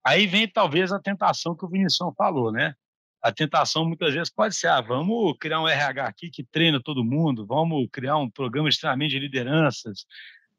Aí 0.05 0.27
vem 0.27 0.47
talvez 0.47 0.91
a 0.91 0.99
tentação 0.99 1.55
que 1.55 1.65
o 1.65 1.69
Vinição 1.69 2.13
falou, 2.13 2.51
né? 2.51 2.75
A 3.23 3.31
tentação 3.31 3.85
muitas 3.85 4.13
vezes 4.13 4.29
pode 4.29 4.53
ser, 4.53 4.67
ah, 4.67 4.81
vamos 4.81 5.37
criar 5.39 5.61
um 5.61 5.67
RH 5.67 6.05
aqui 6.05 6.29
que 6.29 6.43
treina 6.43 6.83
todo 6.83 7.05
mundo, 7.05 7.45
vamos 7.45 7.87
criar 7.89 8.17
um 8.17 8.29
programa 8.29 8.69
de 8.69 8.77
treinamento 8.77 9.11
de 9.11 9.19
lideranças, 9.19 10.05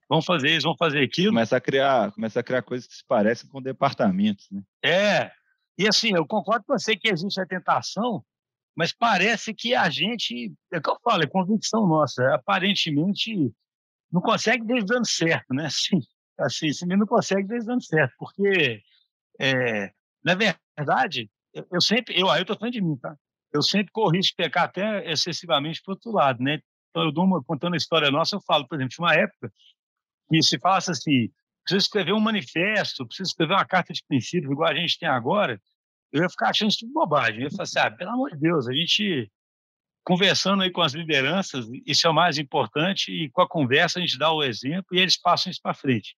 vamos 0.08 0.24
fazer 0.24 0.48
isso, 0.48 0.62
vamos 0.62 0.78
fazer 0.78 1.02
aquilo. 1.02 1.28
Começa 1.28 1.58
a 1.58 1.60
criar, 1.60 2.10
começa 2.12 2.40
a 2.40 2.42
criar 2.42 2.62
coisas 2.62 2.86
que 2.86 2.94
se 2.94 3.04
parecem 3.04 3.50
com 3.50 3.60
departamentos, 3.60 4.48
né? 4.50 4.62
É. 4.82 5.30
E 5.76 5.86
assim, 5.86 6.16
eu 6.16 6.26
concordo 6.26 6.64
com 6.64 6.72
você 6.72 6.96
que 6.96 7.08
existe 7.08 7.38
a 7.38 7.46
tentação, 7.46 8.24
mas 8.74 8.92
parece 8.92 9.52
que 9.52 9.74
a 9.74 9.90
gente, 9.90 10.50
é 10.72 10.78
o 10.78 10.82
que 10.82 10.88
eu 10.88 10.98
falo, 11.04 11.22
é 11.22 11.26
convicção 11.26 11.86
nossa, 11.86 12.34
aparentemente 12.34 13.52
não 14.10 14.22
consegue 14.22 14.64
desde 14.64 14.86
dando 14.86 15.06
certo, 15.06 15.52
né? 15.52 15.66
Assim, 16.36 16.66
assim, 16.66 16.68
assim 16.68 16.86
não 16.86 17.06
consegue 17.06 17.46
desde 17.46 17.68
dando 17.68 17.84
certo, 17.84 18.12
porque 18.18 18.82
é, 19.38 19.92
na 20.24 20.34
verdade, 20.34 21.30
eu 21.70 21.80
sempre, 21.80 22.18
eu 22.18 22.30
aí 22.30 22.40
eu 22.40 22.46
tô 22.46 22.56
falando 22.56 22.72
de 22.72 22.80
mim, 22.80 22.96
tá? 22.96 23.16
Eu 23.52 23.62
sempre 23.62 23.92
corri 23.92 24.20
de 24.20 24.34
pecar 24.34 24.64
até 24.64 25.10
excessivamente 25.10 25.80
para 25.82 25.92
outro 25.92 26.10
lado, 26.10 26.42
né? 26.42 26.60
Então 26.90 27.04
eu 27.04 27.12
dou 27.12 27.24
uma, 27.24 27.42
contando 27.42 27.74
a 27.74 27.76
história 27.76 28.10
nossa, 28.10 28.36
eu 28.36 28.40
falo, 28.40 28.66
por 28.66 28.76
exemplo, 28.76 28.94
tinha 28.94 29.06
uma 29.06 29.14
época 29.14 29.52
que 30.28 30.42
se 30.42 30.58
falasse 30.58 30.90
assim, 30.90 31.30
precisa 31.62 31.84
escrever 31.84 32.12
um 32.12 32.20
manifesto, 32.20 33.06
precisa 33.06 33.28
escrever 33.28 33.54
uma 33.54 33.64
carta 33.64 33.92
de 33.92 34.02
princípios, 34.06 34.50
igual 34.50 34.70
a 34.70 34.74
gente 34.74 34.98
tem 34.98 35.08
agora, 35.08 35.60
eu 36.12 36.22
ia 36.22 36.28
ficar 36.28 36.50
achando 36.50 36.70
isso 36.70 36.80
tudo 36.80 36.92
bobagem. 36.92 37.40
Eu 37.40 37.44
ia 37.44 37.50
falar 37.50 37.64
assim, 37.64 37.78
ah, 37.78 37.90
pelo 37.90 38.10
amor 38.10 38.30
de 38.30 38.38
Deus, 38.38 38.68
a 38.68 38.72
gente 38.72 39.30
conversando 40.04 40.62
aí 40.62 40.70
com 40.70 40.82
as 40.82 40.92
lideranças, 40.92 41.66
isso 41.86 42.06
é 42.06 42.10
o 42.10 42.14
mais 42.14 42.38
importante, 42.38 43.10
e 43.10 43.30
com 43.30 43.40
a 43.40 43.48
conversa 43.48 43.98
a 43.98 44.02
gente 44.02 44.18
dá 44.18 44.30
o 44.30 44.42
exemplo 44.42 44.86
e 44.92 45.00
eles 45.00 45.16
passam 45.16 45.50
isso 45.50 45.60
para 45.62 45.74
frente. 45.74 46.14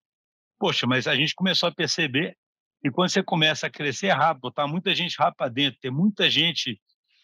Poxa, 0.59 0.85
mas 0.85 1.07
a 1.07 1.15
gente 1.15 1.33
começou 1.33 1.69
a 1.69 1.71
perceber 1.71 2.35
e 2.83 2.91
quando 2.91 3.09
você 3.09 3.23
começa 3.23 3.67
a 3.67 3.69
crescer 3.69 4.09
rápido, 4.11 4.41
botar 4.41 4.67
muita 4.67 4.93
gente 4.93 5.17
rápido 5.17 5.37
para 5.37 5.49
dentro, 5.49 5.79
ter 5.79 5.91
muita 5.91 6.29
gente 6.29 6.79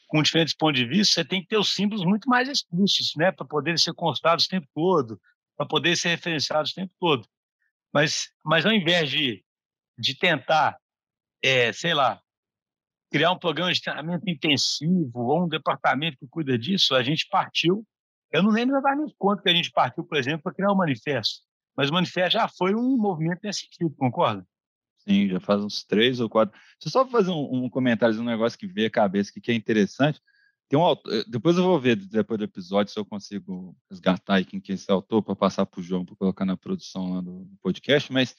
com 0.07 0.21
diferentes 0.21 0.53
pontos 0.53 0.79
de 0.79 0.85
vista, 0.87 1.15
você 1.15 1.25
tem 1.25 1.41
que 1.41 1.47
ter 1.47 1.57
os 1.57 1.73
símbolos 1.73 2.05
muito 2.05 2.29
mais 2.29 2.47
explícitos, 2.47 3.15
né, 3.15 3.31
para 3.31 3.45
poderem 3.45 3.77
ser 3.77 3.93
constados 3.93 4.45
o 4.45 4.49
tempo 4.49 4.67
todo, 4.73 5.19
para 5.57 5.65
poder 5.65 5.95
ser 5.95 6.09
referenciados 6.09 6.71
o 6.71 6.75
tempo 6.75 6.93
todo. 6.99 7.27
Mas, 7.91 8.31
mas 8.43 8.65
ao 8.65 8.71
invés 8.71 9.09
de, 9.09 9.43
de 9.97 10.15
tentar, 10.15 10.77
é, 11.41 11.73
sei 11.73 11.93
lá, 11.93 12.21
criar 13.11 13.31
um 13.31 13.39
programa 13.39 13.71
de 13.71 13.81
treinamento 13.81 14.27
intensivo 14.27 15.19
ou 15.19 15.45
um 15.45 15.47
departamento 15.47 16.17
que 16.17 16.27
cuida 16.27 16.57
disso, 16.57 16.95
a 16.95 17.03
gente 17.03 17.27
partiu. 17.29 17.85
Eu 18.31 18.41
não 18.41 18.49
lembro 18.49 18.75
exatamente 18.75 19.15
quanto 19.17 19.43
que 19.43 19.49
a 19.49 19.53
gente 19.53 19.71
partiu, 19.71 20.03
por 20.03 20.17
exemplo, 20.17 20.41
para 20.43 20.53
criar 20.53 20.69
o 20.69 20.73
um 20.73 20.77
manifesto, 20.77 21.41
mas 21.77 21.89
o 21.89 21.93
manifesto 21.93 22.33
já 22.33 22.47
foi 22.47 22.73
um 22.73 22.97
movimento 22.97 23.41
nesse 23.43 23.61
sentido, 23.61 23.95
concorda? 23.95 24.45
Sim, 25.03 25.27
já 25.27 25.39
faz 25.39 25.61
uns 25.63 25.83
três 25.83 26.19
ou 26.19 26.29
quatro. 26.29 26.57
Deixa 26.57 26.87
eu 26.87 26.91
só 26.91 27.05
fazer 27.05 27.29
um, 27.29 27.65
um 27.65 27.69
comentário 27.69 28.15
de 28.15 28.21
um 28.21 28.25
negócio 28.25 28.57
que 28.57 28.67
veio 28.67 28.87
a 28.87 28.91
cabeça 28.91 29.31
que, 29.33 29.41
que 29.41 29.51
é 29.51 29.55
interessante. 29.55 30.21
Tem 30.69 30.79
um 30.79 30.83
autor, 30.83 31.25
depois 31.27 31.57
eu 31.57 31.63
vou 31.63 31.79
ver 31.79 31.97
depois 31.97 32.37
do 32.37 32.45
episódio 32.45 32.91
se 32.91 32.97
eu 32.97 33.05
consigo 33.05 33.75
resgatar 33.89 34.35
aí 34.35 34.45
quem 34.45 34.61
que 34.61 34.71
é 34.71 34.75
esse 34.75 34.89
autor 34.89 35.21
para 35.21 35.35
passar 35.35 35.65
para 35.65 35.79
o 35.79 35.83
João 35.83 36.05
para 36.05 36.15
colocar 36.15 36.45
na 36.45 36.55
produção 36.55 37.15
lá 37.15 37.21
do 37.21 37.47
podcast, 37.61 38.11
mas 38.11 38.35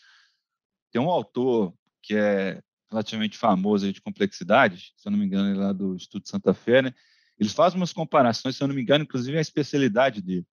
tem 0.90 1.00
um 1.00 1.10
autor 1.10 1.74
que 2.02 2.14
é 2.14 2.62
relativamente 2.90 3.36
famoso 3.36 3.92
de 3.92 4.00
complexidade, 4.00 4.94
se 4.96 5.06
eu 5.06 5.12
não 5.12 5.18
me 5.18 5.26
engano, 5.26 5.50
ele 5.50 5.58
é 5.58 5.62
lá 5.64 5.72
do 5.72 5.94
Instituto 5.94 6.28
Santa 6.28 6.54
Fé, 6.54 6.80
né? 6.80 6.94
Ele 7.38 7.48
faz 7.48 7.74
umas 7.74 7.92
comparações, 7.92 8.56
se 8.56 8.62
eu 8.62 8.68
não 8.68 8.74
me 8.74 8.82
engano, 8.82 9.04
inclusive 9.04 9.36
é 9.36 9.38
a 9.38 9.42
especialidade 9.42 10.22
dele, 10.22 10.46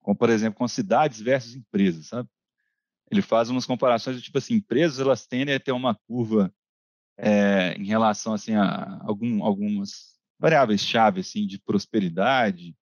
como 0.00 0.16
por 0.16 0.30
exemplo 0.30 0.58
com 0.58 0.66
cidades 0.66 1.20
versus 1.20 1.54
empresas, 1.54 2.08
sabe? 2.08 2.28
Ele 3.10 3.22
faz 3.22 3.48
umas 3.50 3.66
comparações 3.66 4.16
do 4.16 4.22
tipo 4.22 4.38
assim, 4.38 4.54
empresas 4.54 5.00
elas 5.00 5.26
tendem 5.26 5.54
a 5.54 5.60
ter 5.60 5.72
uma 5.72 5.94
curva 5.94 6.52
é, 7.16 7.74
em 7.74 7.84
relação 7.84 8.34
assim 8.34 8.54
a 8.54 9.00
algum, 9.02 9.42
algumas 9.42 10.18
variáveis 10.38 10.82
chave 10.82 11.20
assim 11.20 11.46
de 11.46 11.58
prosperidade, 11.58 12.76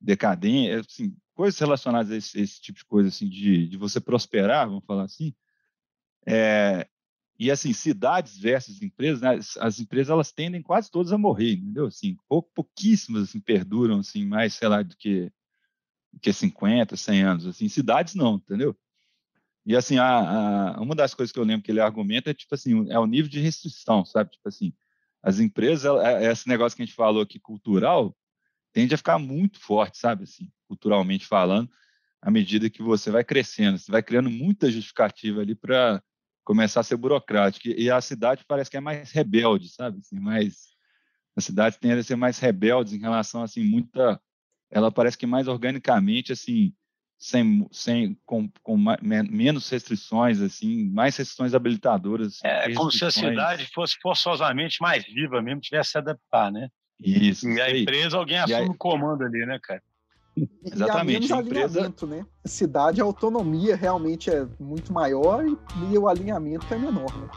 decadência, 0.00 0.80
assim, 0.80 1.16
coisas 1.34 1.58
relacionadas 1.58 2.10
a 2.10 2.16
esse, 2.16 2.40
esse, 2.40 2.60
tipo 2.60 2.78
de 2.78 2.84
coisa 2.84 3.08
assim 3.08 3.28
de, 3.28 3.68
de 3.68 3.76
você 3.76 4.00
prosperar, 4.00 4.68
vamos 4.68 4.84
falar 4.84 5.04
assim. 5.04 5.34
É, 6.26 6.86
e 7.38 7.50
assim, 7.50 7.72
cidades 7.72 8.36
versus 8.38 8.82
empresas, 8.82 9.22
né? 9.22 9.38
as 9.60 9.80
empresas 9.80 10.10
elas 10.10 10.30
tendem 10.30 10.60
quase 10.60 10.90
todas 10.90 11.12
a 11.12 11.16
morrer, 11.16 11.54
entendeu? 11.54 11.86
Assim, 11.86 12.16
pou, 12.28 12.42
pouquíssimas 12.42 13.22
assim 13.22 13.40
perduram 13.40 14.00
assim 14.00 14.26
mais, 14.26 14.52
sei 14.54 14.68
lá, 14.68 14.82
do 14.82 14.96
que 14.96 15.32
que 16.20 16.32
50, 16.32 16.96
100 16.96 17.22
anos, 17.22 17.46
assim, 17.46 17.68
cidades 17.68 18.14
não, 18.14 18.34
entendeu? 18.34 18.76
E 19.66 19.76
assim, 19.76 19.98
a, 19.98 20.76
a, 20.76 20.80
uma 20.80 20.94
das 20.94 21.14
coisas 21.14 21.32
que 21.32 21.38
eu 21.38 21.44
lembro 21.44 21.62
que 21.62 21.70
ele 21.70 21.80
argumenta 21.80 22.30
é 22.30 22.34
tipo 22.34 22.54
assim, 22.54 22.90
é 22.90 22.98
o 22.98 23.06
nível 23.06 23.30
de 23.30 23.40
restrição, 23.40 24.04
sabe? 24.04 24.30
Tipo 24.30 24.48
assim, 24.48 24.72
as 25.22 25.38
empresas, 25.38 25.84
é, 26.02 26.30
esse 26.30 26.48
negócio 26.48 26.76
que 26.76 26.82
a 26.82 26.86
gente 26.86 26.94
falou 26.94 27.22
aqui 27.22 27.38
cultural, 27.38 28.16
tende 28.72 28.94
a 28.94 28.98
ficar 28.98 29.18
muito 29.18 29.60
forte, 29.60 29.98
sabe? 29.98 30.24
Assim, 30.24 30.50
culturalmente 30.66 31.26
falando, 31.26 31.70
à 32.22 32.30
medida 32.30 32.70
que 32.70 32.82
você 32.82 33.10
vai 33.10 33.24
crescendo, 33.24 33.78
você 33.78 33.90
vai 33.90 34.02
criando 34.02 34.30
muita 34.30 34.70
justificativa 34.70 35.40
ali 35.40 35.54
para 35.54 36.02
começar 36.44 36.80
a 36.80 36.84
ser 36.84 36.96
burocrático. 36.96 37.68
E 37.68 37.90
a 37.90 38.00
cidade 38.00 38.44
parece 38.46 38.70
que 38.70 38.76
é 38.76 38.80
mais 38.80 39.10
rebelde, 39.12 39.68
sabe? 39.68 39.98
Assim, 40.00 40.18
mais 40.18 40.70
a 41.36 41.40
cidade 41.40 41.78
tende 41.78 42.00
a 42.00 42.02
ser 42.02 42.16
mais 42.16 42.38
rebelde 42.38 42.96
em 42.96 43.00
relação 43.00 43.42
assim 43.42 43.64
muita 43.64 44.20
ela 44.70 44.92
parece 44.92 45.18
que 45.18 45.26
mais 45.26 45.48
organicamente 45.48 46.32
assim 46.32 46.74
sem, 47.20 47.68
sem 47.70 48.18
com, 48.24 48.48
com 48.62 48.78
menos 49.02 49.68
restrições, 49.68 50.40
assim, 50.40 50.90
mais 50.90 51.14
restrições 51.18 51.52
habilitadoras. 51.52 52.38
É 52.42 52.72
como 52.72 52.90
se 52.90 53.04
a 53.04 53.10
cidade 53.10 53.68
fosse 53.74 53.98
forçosamente 54.00 54.80
mais 54.80 55.04
viva 55.04 55.42
mesmo, 55.42 55.60
tivesse 55.60 55.90
se 55.90 55.98
adaptar, 55.98 56.50
né? 56.50 56.68
Isso. 56.98 57.46
E 57.46 57.60
a 57.60 57.76
empresa, 57.76 58.16
alguém 58.16 58.38
assume 58.38 58.70
o 58.70 58.74
comando 58.74 59.22
ali, 59.22 59.44
né, 59.44 59.58
cara? 59.62 59.82
Exatamente. 60.64 61.28
E 61.28 61.32
a 61.34 61.40
empresa... 61.40 61.92
né? 62.06 62.24
Cidade, 62.46 63.02
a 63.02 63.04
autonomia 63.04 63.76
realmente 63.76 64.30
é 64.30 64.46
muito 64.58 64.90
maior 64.90 65.44
e 65.44 65.98
o 65.98 66.08
alinhamento 66.08 66.72
é 66.72 66.78
menor, 66.78 67.14
né? 67.14 67.28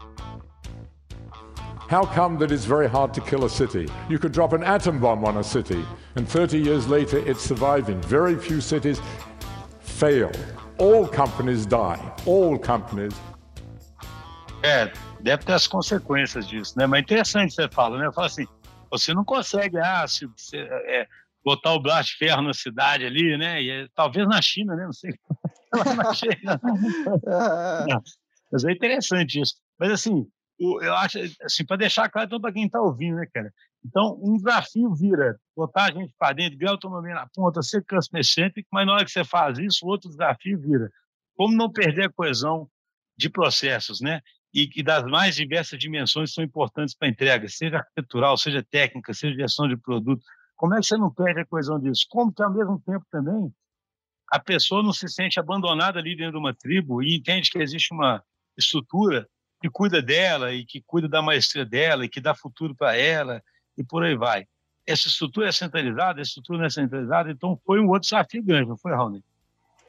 How 1.92 2.06
come 2.06 2.38
that 2.38 2.50
it's 2.50 2.64
very 2.64 2.88
hard 2.88 3.12
to 3.12 3.20
kill 3.20 3.44
a 3.44 3.48
city? 3.48 3.86
You 4.08 4.18
could 4.18 4.32
drop 4.32 4.54
an 4.54 4.64
atom 4.64 4.98
bomb 4.98 5.22
on 5.22 5.36
a 5.36 5.42
city, 5.42 5.84
and 6.16 6.26
30 6.26 6.56
years 6.56 6.86
later 6.86 7.18
it's 7.28 7.42
surviving. 7.42 8.00
Very 8.00 8.36
few 8.38 8.62
cities 8.62 8.98
fail. 9.94 10.30
All 10.78 11.06
companies 11.06 11.66
die. 11.66 12.00
All 12.26 12.58
companies. 12.58 13.14
É, 14.62 14.92
deve 15.20 15.44
ter 15.44 15.52
as 15.52 15.66
consequências 15.66 16.46
disso, 16.46 16.74
né? 16.76 16.86
Mas 16.86 16.98
é 16.98 17.02
interessante 17.02 17.54
você 17.54 17.68
fala, 17.68 17.98
né? 17.98 18.10
Fala 18.12 18.26
assim, 18.26 18.46
você 18.90 19.12
não 19.14 19.24
consegue, 19.24 19.78
ah, 19.78 20.06
se, 20.08 20.28
se 20.36 20.56
é, 20.56 21.06
botar 21.44 21.74
o 21.74 21.80
blast 21.80 22.12
de 22.12 22.18
ferro 22.18 22.42
na 22.42 22.54
cidade 22.54 23.04
ali, 23.04 23.36
né? 23.36 23.62
E, 23.62 23.70
é, 23.70 23.86
talvez 23.94 24.26
na 24.26 24.40
China, 24.40 24.74
né? 24.74 24.84
Não 24.84 24.92
sei. 24.92 25.12
na 25.96 26.14
China. 26.14 26.60
Mas 28.50 28.64
é 28.64 28.72
interessante 28.72 29.40
isso. 29.40 29.54
Mas 29.78 29.90
assim, 29.90 30.26
eu 30.58 30.94
acho, 30.94 31.18
assim, 31.42 31.64
para 31.64 31.76
deixar 31.76 32.08
claro 32.08 32.26
então, 32.26 32.40
para 32.40 32.52
quem 32.52 32.66
está 32.66 32.80
ouvindo, 32.80 33.16
né, 33.16 33.26
cara? 33.32 33.52
Então, 33.84 34.18
um 34.22 34.36
desafio 34.36 34.94
vira 34.94 35.38
botar 35.54 35.84
a 35.84 35.92
gente 35.92 36.14
para 36.18 36.32
dentro, 36.32 36.58
ganhar 36.58 36.72
autonomia 36.72 37.14
na 37.14 37.28
ponta, 37.28 37.62
ser 37.62 37.84
customer 37.84 38.24
centric, 38.24 38.66
mas 38.72 38.86
na 38.86 38.94
hora 38.94 39.04
que 39.04 39.10
você 39.10 39.24
faz 39.24 39.58
isso, 39.58 39.86
outro 39.86 40.08
desafio 40.08 40.58
vira 40.58 40.90
como 41.36 41.54
não 41.54 41.70
perder 41.70 42.06
a 42.06 42.12
coesão 42.12 42.68
de 43.16 43.28
processos, 43.28 44.00
né? 44.00 44.20
E, 44.52 44.70
e 44.76 44.82
das 44.82 45.04
mais 45.04 45.34
diversas 45.34 45.78
dimensões 45.78 46.32
são 46.32 46.42
importantes 46.42 46.94
para 46.94 47.08
a 47.08 47.10
entrega, 47.10 47.48
seja 47.48 47.78
arquitetural, 47.78 48.36
seja 48.36 48.62
técnica, 48.62 49.12
seja 49.12 49.34
gestão 49.34 49.68
de 49.68 49.76
produto. 49.76 50.22
Como 50.54 50.74
é 50.74 50.80
que 50.80 50.86
você 50.86 50.96
não 50.96 51.12
perde 51.12 51.40
a 51.40 51.46
coesão 51.46 51.78
disso? 51.80 52.06
Como 52.08 52.32
que, 52.32 52.42
ao 52.42 52.52
mesmo 52.52 52.80
tempo, 52.86 53.04
também, 53.10 53.52
a 54.30 54.38
pessoa 54.38 54.82
não 54.82 54.92
se 54.92 55.08
sente 55.08 55.38
abandonada 55.40 55.98
ali 55.98 56.16
dentro 56.16 56.32
de 56.32 56.38
uma 56.38 56.54
tribo 56.54 57.02
e 57.02 57.16
entende 57.16 57.50
que 57.50 57.58
existe 57.58 57.92
uma 57.92 58.22
estrutura 58.56 59.28
que 59.60 59.68
cuida 59.68 60.00
dela 60.00 60.52
e 60.52 60.64
que 60.64 60.82
cuida 60.86 61.08
da 61.08 61.20
maestria 61.20 61.64
dela 61.64 62.04
e 62.04 62.08
que 62.08 62.20
dá 62.20 62.34
futuro 62.34 62.74
para 62.74 62.96
ela 62.96 63.42
e 63.76 63.84
por 63.84 64.02
aí 64.02 64.16
vai. 64.16 64.46
Essa 64.86 65.08
estrutura 65.08 65.48
é 65.48 65.52
centralizada, 65.52 66.20
essa 66.20 66.28
estrutura 66.28 66.58
não 66.58 66.66
é 66.66 66.70
centralizada, 66.70 67.30
então 67.30 67.58
foi 67.64 67.80
um 67.80 67.88
outro 67.88 68.02
desafio 68.02 68.42
grande, 68.42 68.68
não 68.68 68.76
foi, 68.76 68.92
Raul? 68.92 69.22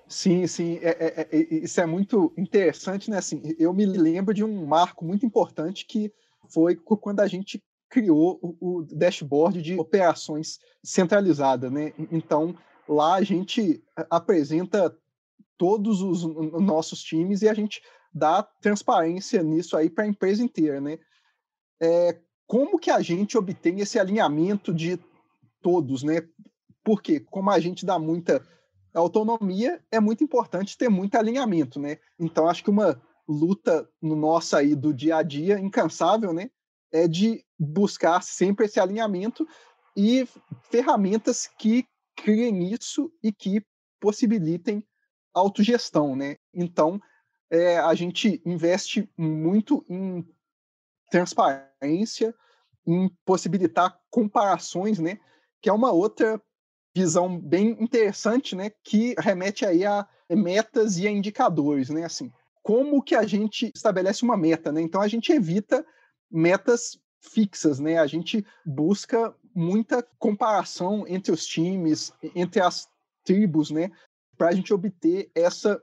Sim, 0.07 0.45
sim, 0.45 0.77
é, 0.81 0.89
é, 0.89 1.29
é, 1.31 1.55
isso 1.55 1.81
é 1.81 1.85
muito 1.85 2.33
interessante, 2.37 3.09
né? 3.09 3.17
Assim, 3.17 3.41
eu 3.57 3.73
me 3.73 3.85
lembro 3.85 4.33
de 4.33 4.43
um 4.43 4.65
marco 4.65 5.03
muito 5.03 5.25
importante 5.25 5.85
que 5.85 6.13
foi 6.47 6.75
quando 6.75 7.21
a 7.21 7.27
gente 7.27 7.61
criou 7.89 8.39
o, 8.41 8.79
o 8.79 8.83
dashboard 8.83 9.61
de 9.61 9.79
operações 9.79 10.59
centralizada, 10.83 11.69
né? 11.69 11.93
Então, 12.11 12.55
lá 12.87 13.15
a 13.15 13.23
gente 13.23 13.83
apresenta 14.09 14.95
todos 15.57 16.01
os 16.01 16.23
nossos 16.61 17.01
times 17.01 17.41
e 17.41 17.49
a 17.49 17.53
gente 17.53 17.81
dá 18.13 18.43
transparência 18.43 19.41
nisso 19.41 19.75
aí 19.75 19.89
para 19.89 20.03
a 20.03 20.07
empresa 20.07 20.43
inteira, 20.43 20.79
né? 20.79 20.99
É, 21.81 22.19
como 22.47 22.79
que 22.79 22.91
a 22.91 23.01
gente 23.01 23.37
obtém 23.37 23.79
esse 23.79 23.99
alinhamento 23.99 24.73
de 24.73 24.99
todos, 25.61 26.03
né? 26.03 26.21
Porque 26.83 27.19
como 27.19 27.49
a 27.49 27.59
gente 27.59 27.85
dá 27.85 27.97
muita 27.97 28.45
autonomia, 28.93 29.83
é 29.91 29.99
muito 29.99 30.23
importante 30.23 30.77
ter 30.77 30.89
muito 30.89 31.15
alinhamento, 31.15 31.79
né? 31.79 31.97
Então 32.19 32.47
acho 32.47 32.63
que 32.63 32.69
uma 32.69 33.01
luta 33.27 33.89
no 34.01 34.15
nosso 34.15 34.55
aí 34.55 34.75
do 34.75 34.93
dia 34.93 35.17
a 35.17 35.23
dia 35.23 35.59
incansável, 35.59 36.31
né, 36.31 36.49
é 36.91 37.07
de 37.07 37.43
buscar 37.57 38.21
sempre 38.21 38.65
esse 38.65 38.79
alinhamento 38.79 39.47
e 39.97 40.27
ferramentas 40.69 41.49
que 41.57 41.85
criem 42.15 42.71
isso 42.71 43.11
e 43.23 43.31
que 43.31 43.65
possibilitem 43.99 44.83
autogestão, 45.33 46.15
né? 46.15 46.37
Então, 46.53 47.01
é, 47.49 47.77
a 47.77 47.93
gente 47.93 48.41
investe 48.45 49.09
muito 49.17 49.85
em 49.89 50.25
transparência, 51.15 52.35
em 52.85 53.09
possibilitar 53.23 53.97
comparações, 54.11 54.99
né? 54.99 55.17
Que 55.61 55.69
é 55.69 55.73
uma 55.73 55.93
outra 55.93 56.41
visão 56.93 57.39
bem 57.39 57.69
interessante, 57.79 58.53
né? 58.53 58.69
Que 58.83 59.15
remete 59.17 59.65
aí 59.65 59.85
a 59.85 60.05
metas 60.29 60.97
e 60.97 61.07
a 61.07 61.11
indicadores, 61.11 61.89
né? 61.89 62.03
Assim, 62.03 62.29
como 62.61 63.01
que 63.01 63.15
a 63.15 63.23
gente 63.25 63.71
estabelece 63.73 64.23
uma 64.23 64.35
meta, 64.35 64.73
né? 64.73 64.81
Então 64.81 65.01
a 65.01 65.07
gente 65.07 65.31
evita 65.31 65.85
metas 66.29 66.99
fixas, 67.21 67.79
né? 67.79 67.97
A 67.97 68.07
gente 68.07 68.45
busca 68.65 69.33
muita 69.53 70.03
comparação 70.19 71.05
entre 71.07 71.31
os 71.31 71.45
times, 71.45 72.11
entre 72.35 72.59
as 72.59 72.89
tribos, 73.23 73.71
né? 73.71 73.89
Para 74.37 74.49
a 74.49 74.51
gente 74.51 74.73
obter 74.73 75.31
essa 75.33 75.81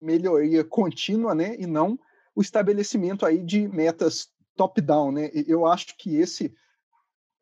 melhoria 0.00 0.64
contínua, 0.64 1.34
né, 1.34 1.54
e 1.58 1.66
não 1.66 1.98
o 2.34 2.40
estabelecimento 2.40 3.26
aí 3.26 3.42
de 3.42 3.68
metas 3.68 4.30
top-down, 4.56 5.12
né? 5.12 5.30
Eu 5.46 5.66
acho 5.66 5.96
que 5.96 6.16
esse 6.16 6.54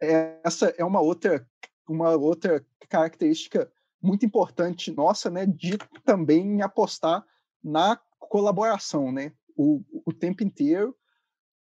essa 0.00 0.72
é 0.78 0.84
uma 0.84 1.00
outra 1.00 1.46
uma 1.88 2.10
outra 2.10 2.64
característica 2.88 3.70
muito 4.00 4.24
importante 4.24 4.92
nossa, 4.92 5.28
né, 5.30 5.46
de 5.46 5.76
também 6.04 6.62
apostar 6.62 7.26
na 7.62 7.96
colaboração, 8.18 9.10
né, 9.10 9.32
o, 9.56 9.82
o 10.06 10.12
tempo 10.12 10.44
inteiro 10.44 10.96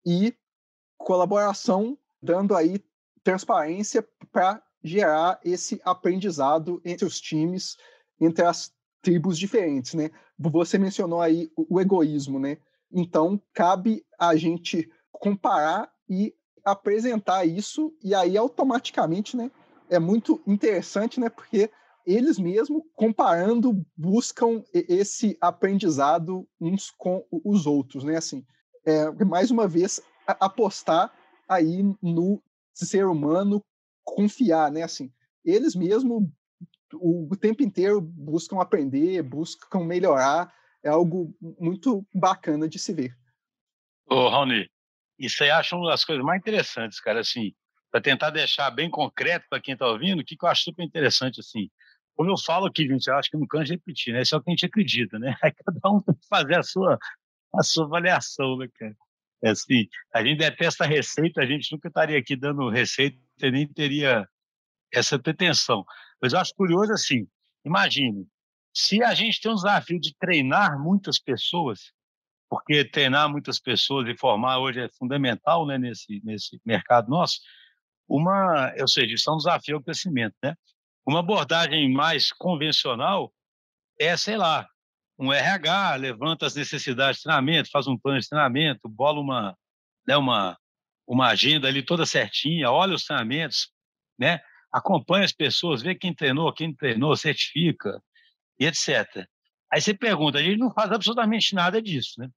e 0.05 0.35
colaboração 0.97 1.97
dando 2.21 2.55
aí 2.55 2.83
transparência 3.23 4.05
para 4.31 4.61
gerar 4.83 5.39
esse 5.43 5.79
aprendizado 5.83 6.81
entre 6.83 7.05
os 7.05 7.19
times, 7.21 7.77
entre 8.19 8.43
as 8.43 8.73
tribos 9.01 9.37
diferentes, 9.37 9.93
né? 9.93 10.09
Você 10.37 10.77
mencionou 10.77 11.21
aí 11.21 11.49
o 11.55 11.79
egoísmo, 11.79 12.39
né? 12.39 12.57
Então, 12.91 13.41
cabe 13.53 14.05
a 14.17 14.35
gente 14.35 14.89
comparar 15.11 15.91
e 16.09 16.33
apresentar 16.63 17.45
isso, 17.45 17.93
e 18.03 18.13
aí 18.13 18.37
automaticamente, 18.37 19.35
né? 19.35 19.51
É 19.89 19.99
muito 19.99 20.41
interessante, 20.45 21.19
né? 21.19 21.29
Porque 21.29 21.69
eles 22.05 22.37
mesmo, 22.39 22.85
comparando, 22.95 23.85
buscam 23.95 24.63
esse 24.73 25.37
aprendizado 25.41 26.47
uns 26.59 26.91
com 26.91 27.25
os 27.31 27.65
outros, 27.65 28.03
né? 28.03 28.17
Assim, 28.17 28.45
é, 28.85 29.11
mais 29.25 29.51
uma 29.51 29.67
vez, 29.67 30.01
apostar 30.25 31.13
aí 31.47 31.83
no 32.01 32.41
ser 32.73 33.05
humano, 33.05 33.63
confiar, 34.03 34.71
né? 34.71 34.83
Assim, 34.83 35.11
eles 35.43 35.75
mesmo 35.75 36.31
o, 36.93 37.35
tempo 37.35 37.63
inteiro 37.63 38.01
buscam 38.01 38.59
aprender, 38.59 39.21
buscam 39.21 39.83
melhorar, 39.83 40.53
é 40.83 40.89
algo 40.89 41.33
muito 41.59 42.05
bacana 42.13 42.67
de 42.67 42.79
se 42.79 42.93
ver. 42.93 43.15
Ô, 44.07 44.29
Raoni, 44.29 44.67
isso 45.19 45.43
aí 45.43 45.51
acho 45.51 45.75
uma 45.75 45.91
das 45.91 46.05
coisas 46.05 46.23
mais 46.23 46.39
interessantes, 46.39 46.99
cara, 46.99 47.19
assim, 47.19 47.53
para 47.91 48.01
tentar 48.01 48.29
deixar 48.29 48.71
bem 48.71 48.89
concreto 48.89 49.45
para 49.49 49.59
quem 49.59 49.73
está 49.73 49.87
ouvindo, 49.87 50.21
o 50.21 50.25
que, 50.25 50.37
que 50.37 50.45
eu 50.45 50.49
acho 50.49 50.63
super 50.63 50.83
interessante, 50.83 51.39
assim, 51.39 51.69
como 52.15 52.31
eu 52.31 52.37
falo 52.37 52.65
aqui, 52.65 52.85
gente, 52.87 53.07
eu 53.07 53.15
acho 53.15 53.29
que 53.29 53.37
não 53.37 53.47
canso 53.47 53.65
de 53.65 53.71
repetir, 53.73 54.13
né? 54.13 54.21
Isso 54.21 54.35
é 54.35 54.37
o 54.37 54.41
que 54.41 54.49
a 54.49 54.51
gente 54.51 54.65
acredita, 54.65 55.17
né? 55.17 55.35
Aí 55.41 55.53
cada 55.53 55.89
um 55.89 56.01
tem 56.01 56.13
que 56.15 56.27
fazer 56.27 56.55
a 56.55 56.63
sua, 56.63 56.99
a 57.55 57.63
sua 57.63 57.85
avaliação, 57.85 58.57
né, 58.57 58.67
cara? 58.77 58.95
É 59.41 59.51
assim, 59.51 59.87
a 60.13 60.21
gente 60.21 60.37
detesta 60.37 60.85
receita, 60.85 61.41
a 61.41 61.45
gente 61.45 61.71
nunca 61.71 61.87
estaria 61.87 62.19
aqui 62.19 62.35
dando 62.35 62.69
receita, 62.69 63.17
nem 63.41 63.65
teria 63.65 64.27
essa 64.91 65.17
pretensão. 65.17 65.85
Mas 66.21 66.33
eu 66.33 66.39
acho 66.39 66.53
curioso 66.55 66.91
assim, 66.91 67.25
imagine, 67.63 68.27
se 68.73 69.01
a 69.01 69.13
gente 69.13 69.39
tem 69.39 69.51
um 69.51 69.55
desafio 69.55 69.99
de 69.99 70.13
treinar 70.19 70.77
muitas 70.77 71.19
pessoas, 71.19 71.93
porque 72.49 72.83
treinar 72.83 73.29
muitas 73.29 73.59
pessoas 73.59 74.07
e 74.07 74.17
formar 74.17 74.59
hoje 74.59 74.81
é 74.81 74.89
fundamental 74.89 75.65
né, 75.67 75.77
nesse, 75.77 76.21
nesse 76.23 76.59
mercado 76.65 77.09
nosso, 77.09 77.39
uma, 78.07 78.73
ou 78.79 78.87
seja, 78.87 79.13
isso 79.13 79.29
é 79.29 79.33
um 79.33 79.37
desafio 79.37 79.77
ao 79.77 79.83
crescimento, 79.83 80.35
né? 80.43 80.55
Uma 81.05 81.19
abordagem 81.19 81.91
mais 81.91 82.31
convencional 82.31 83.31
é, 83.99 84.15
sei 84.15 84.37
lá, 84.37 84.67
um 85.17 85.33
RH 85.33 85.95
levanta 85.95 86.45
as 86.45 86.55
necessidades 86.55 87.17
de 87.17 87.23
treinamento, 87.23 87.69
faz 87.69 87.85
um 87.87 87.97
plano 87.97 88.19
de 88.19 88.29
treinamento, 88.29 88.87
bola 88.87 89.19
uma, 89.19 89.57
né, 90.07 90.15
uma, 90.15 90.57
uma 91.05 91.27
agenda 91.27 91.67
ali 91.67 91.83
toda 91.83 92.05
certinha, 92.05 92.71
olha 92.71 92.95
os 92.95 93.03
treinamentos, 93.03 93.69
né? 94.17 94.39
acompanha 94.71 95.25
as 95.25 95.33
pessoas, 95.33 95.81
vê 95.81 95.95
quem 95.95 96.13
treinou, 96.13 96.53
quem 96.53 96.73
treinou, 96.73 97.15
certifica 97.17 98.01
e 98.57 98.65
etc. 98.65 99.27
Aí 99.71 99.81
você 99.81 99.93
pergunta, 99.93 100.39
a 100.39 100.43
gente 100.43 100.57
não 100.57 100.71
faz 100.71 100.91
absolutamente 100.91 101.53
nada 101.53 101.81
disso, 101.81 102.19
né? 102.19 102.29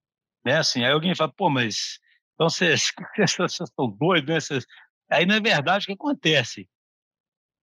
Né? 0.45 0.59
Assim, 0.59 0.85
aí 0.85 0.93
alguém 0.93 1.15
fala, 1.15 1.33
pô, 1.33 1.49
mas 1.51 1.99
então 2.35 2.49
vocês, 2.49 2.93
vocês 3.17 3.61
estão 3.61 3.91
doidos, 3.91 4.29
né? 4.29 4.41
Vocês... 4.41 4.67
Aí, 5.11 5.27
na 5.27 5.41
verdade, 5.41 5.85
o 5.85 5.87
que 5.87 5.93
acontece? 5.93 6.69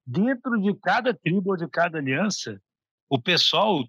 dentro 0.09 0.59
de 0.59 0.73
cada 0.79 1.13
tribo 1.13 1.51
ou 1.51 1.57
de 1.57 1.67
cada 1.69 1.99
aliança, 1.99 2.59
o 3.07 3.21
pessoal 3.21 3.83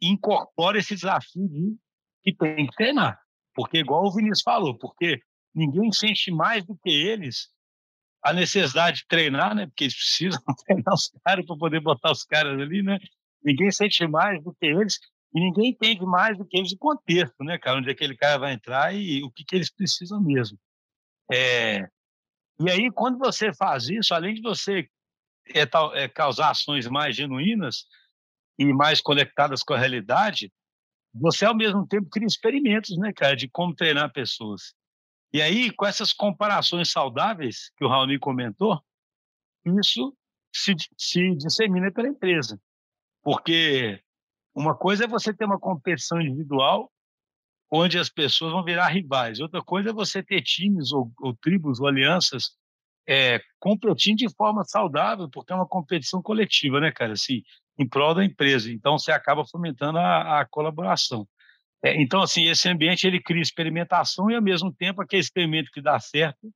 incorpora 0.00 0.78
esse 0.78 0.94
desafio 0.94 1.46
de 1.48 1.76
que 2.22 2.34
tem 2.34 2.66
que 2.66 2.76
treinar. 2.76 3.20
Porque, 3.54 3.78
igual 3.78 4.06
o 4.06 4.12
Vinícius 4.12 4.42
falou, 4.42 4.76
porque 4.78 5.20
ninguém 5.54 5.92
sente 5.92 6.30
mais 6.30 6.64
do 6.64 6.76
que 6.76 6.90
eles 6.90 7.48
a 8.22 8.32
necessidade 8.32 8.98
de 8.98 9.06
treinar, 9.06 9.54
né? 9.54 9.66
Porque 9.66 9.84
eles 9.84 9.94
precisam 9.94 10.40
treinar 10.64 10.94
os 10.94 11.10
caras 11.24 11.44
para 11.44 11.56
poder 11.56 11.80
botar 11.80 12.12
os 12.12 12.24
caras 12.24 12.58
ali, 12.58 12.82
né? 12.82 12.98
Ninguém 13.42 13.70
sente 13.70 14.06
mais 14.06 14.42
do 14.42 14.54
que 14.54 14.66
eles 14.66 14.98
e 15.32 15.40
ninguém 15.40 15.70
entende 15.70 16.04
mais 16.04 16.36
do 16.36 16.44
que 16.44 16.56
eles 16.56 16.72
o 16.72 16.78
contexto, 16.78 17.44
né, 17.44 17.58
cara? 17.58 17.78
Onde 17.78 17.90
aquele 17.90 18.16
cara 18.16 18.38
vai 18.38 18.52
entrar 18.52 18.94
e 18.94 19.22
o 19.22 19.30
que, 19.30 19.44
que 19.44 19.54
eles 19.54 19.70
precisam 19.70 20.20
mesmo. 20.20 20.58
É... 21.30 21.88
E 22.58 22.70
aí, 22.70 22.90
quando 22.90 23.18
você 23.18 23.54
faz 23.54 23.88
isso, 23.88 24.12
além 24.12 24.34
de 24.34 24.42
você 24.42 24.88
é, 25.54 25.62
é 25.94 26.08
causar 26.08 26.50
ações 26.50 26.86
mais 26.88 27.16
genuínas 27.16 27.86
e 28.58 28.72
mais 28.72 29.00
conectadas 29.00 29.62
com 29.62 29.72
a 29.72 29.78
realidade, 29.78 30.52
você 31.14 31.44
ao 31.44 31.56
mesmo 31.56 31.86
tempo 31.86 32.10
cria 32.10 32.26
experimentos, 32.26 32.96
né, 32.98 33.12
cara, 33.12 33.34
de 33.34 33.48
como 33.48 33.74
treinar 33.74 34.12
pessoas. 34.12 34.74
E 35.32 35.40
aí, 35.40 35.70
com 35.70 35.86
essas 35.86 36.12
comparações 36.12 36.90
saudáveis 36.90 37.70
que 37.76 37.84
o 37.84 37.88
Raoni 37.88 38.18
comentou, 38.18 38.82
isso 39.64 40.16
se, 40.52 40.74
se 40.98 41.34
dissemina 41.36 41.90
pela 41.92 42.08
empresa. 42.08 42.60
Porque 43.22 44.02
uma 44.54 44.74
coisa 44.76 45.04
é 45.04 45.08
você 45.08 45.32
ter 45.32 45.44
uma 45.44 45.58
competição 45.58 46.20
individual 46.20 46.90
onde 47.70 47.98
as 47.98 48.08
pessoas 48.08 48.52
vão 48.52 48.64
virar 48.64 48.88
rivais. 48.88 49.38
Outra 49.38 49.62
coisa 49.62 49.90
é 49.90 49.92
você 49.92 50.22
ter 50.22 50.42
times 50.42 50.92
ou, 50.92 51.12
ou 51.20 51.34
tribos 51.36 51.80
ou 51.80 51.86
alianças 51.86 52.50
é, 53.08 53.40
competindo 53.58 54.18
de 54.18 54.34
forma 54.34 54.64
saudável, 54.64 55.28
porque 55.30 55.52
é 55.52 55.56
uma 55.56 55.66
competição 55.66 56.20
coletiva, 56.22 56.80
né, 56.80 56.92
cara? 56.92 57.12
Assim, 57.12 57.42
em 57.78 57.88
prol 57.88 58.14
da 58.14 58.24
empresa. 58.24 58.70
Então, 58.70 58.98
você 58.98 59.12
acaba 59.12 59.44
fomentando 59.46 59.98
a, 59.98 60.40
a 60.40 60.46
colaboração. 60.46 61.26
É, 61.82 62.00
então, 62.00 62.22
assim, 62.22 62.48
esse 62.48 62.68
ambiente 62.68 63.06
ele 63.06 63.22
cria 63.22 63.40
experimentação 63.40 64.30
e, 64.30 64.34
ao 64.34 64.42
mesmo 64.42 64.72
tempo, 64.72 65.00
aquele 65.00 65.22
experimento 65.22 65.70
que 65.72 65.80
dá 65.80 65.98
certo, 65.98 66.52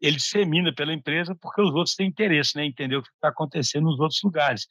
ele 0.00 0.16
dissemina 0.16 0.72
pela 0.74 0.94
empresa 0.94 1.36
porque 1.40 1.60
os 1.60 1.74
outros 1.74 1.94
têm 1.94 2.08
interesse, 2.08 2.56
né? 2.56 2.64
Entender 2.64 2.96
o 2.96 3.02
que 3.02 3.10
está 3.10 3.28
acontecendo 3.28 3.84
nos 3.84 3.98
outros 3.98 4.22
lugares. 4.22 4.66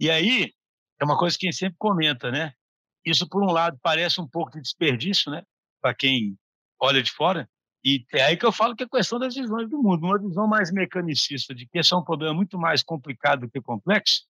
E 0.00 0.10
aí, 0.10 0.52
é 1.00 1.04
uma 1.04 1.18
coisa 1.18 1.36
que 1.38 1.46
a 1.46 1.50
gente 1.50 1.58
sempre 1.58 1.76
comenta, 1.78 2.30
né? 2.30 2.52
Isso, 3.04 3.28
por 3.28 3.42
um 3.42 3.52
lado, 3.52 3.78
parece 3.82 4.20
um 4.20 4.26
pouco 4.26 4.52
de 4.52 4.60
desperdício, 4.60 5.30
né? 5.30 5.42
Para 5.80 5.94
quem 5.94 6.36
olha 6.80 7.02
de 7.02 7.12
fora, 7.12 7.48
e 7.84 8.04
é 8.12 8.24
aí 8.24 8.36
que 8.36 8.44
eu 8.44 8.50
falo 8.50 8.74
que 8.74 8.82
é 8.82 8.88
questão 8.88 9.16
das 9.16 9.34
visões 9.34 9.70
do 9.70 9.80
mundo. 9.80 10.04
Uma 10.04 10.18
visão 10.18 10.46
mais 10.48 10.72
mecanicista 10.72 11.54
de 11.54 11.66
que 11.68 11.78
esse 11.78 11.94
é 11.94 11.96
um 11.96 12.02
problema 12.02 12.34
muito 12.34 12.58
mais 12.58 12.82
complicado 12.82 13.42
do 13.42 13.50
que 13.50 13.60
complexo, 13.60 14.24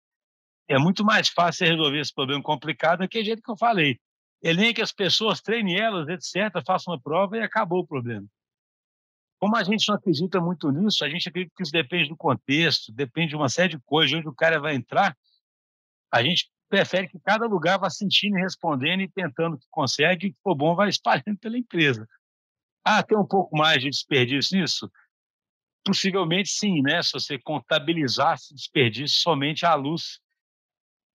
é 0.66 0.76
muito 0.76 1.04
mais 1.04 1.28
fácil 1.28 1.68
resolver 1.68 2.00
esse 2.00 2.12
problema 2.12 2.42
complicado 2.42 2.98
daquele 2.98 3.24
jeito 3.24 3.42
que 3.42 3.50
eu 3.50 3.56
falei. 3.56 4.00
Elenque 4.42 4.82
as 4.82 4.92
pessoas, 4.92 5.40
treine 5.40 5.78
elas, 5.78 6.08
etc., 6.08 6.64
faça 6.66 6.90
uma 6.90 7.00
prova 7.00 7.36
e 7.36 7.42
acabou 7.42 7.80
o 7.80 7.86
problema. 7.86 8.26
Como 9.38 9.56
a 9.56 9.62
gente 9.62 9.88
não 9.88 9.94
acredita 9.94 10.40
muito 10.40 10.70
nisso, 10.70 11.04
a 11.04 11.08
gente 11.08 11.28
acredita 11.28 11.54
que 11.56 11.62
isso 11.62 11.72
depende 11.72 12.08
do 12.08 12.16
contexto, 12.16 12.92
depende 12.92 13.28
de 13.30 13.36
uma 13.36 13.48
série 13.48 13.76
de 13.76 13.82
coisas, 13.84 14.10
de 14.10 14.16
onde 14.16 14.28
o 14.28 14.34
cara 14.34 14.58
vai 14.58 14.74
entrar, 14.74 15.16
a 16.10 16.22
gente 16.22 16.50
prefere 16.74 17.06
que 17.06 17.20
cada 17.20 17.46
lugar 17.46 17.78
vá 17.78 17.88
sentindo 17.88 18.36
e 18.36 18.42
respondendo 18.42 19.00
e 19.00 19.08
tentando 19.08 19.54
o 19.54 19.58
que 19.58 19.66
consegue, 19.70 20.26
e 20.26 20.32
que 20.32 20.38
for 20.42 20.56
bom 20.56 20.74
vai 20.74 20.88
espalhando 20.88 21.38
pela 21.40 21.56
empresa. 21.56 22.08
Ah, 22.84 23.00
tem 23.00 23.16
um 23.16 23.26
pouco 23.26 23.56
mais 23.56 23.80
de 23.80 23.88
desperdício 23.88 24.58
nisso? 24.58 24.90
Possivelmente 25.84 26.48
sim, 26.48 26.82
né? 26.82 27.00
Se 27.00 27.12
você 27.12 27.38
contabilizasse 27.38 28.52
desperdício 28.52 29.18
somente 29.18 29.64
à 29.64 29.74
luz 29.76 30.18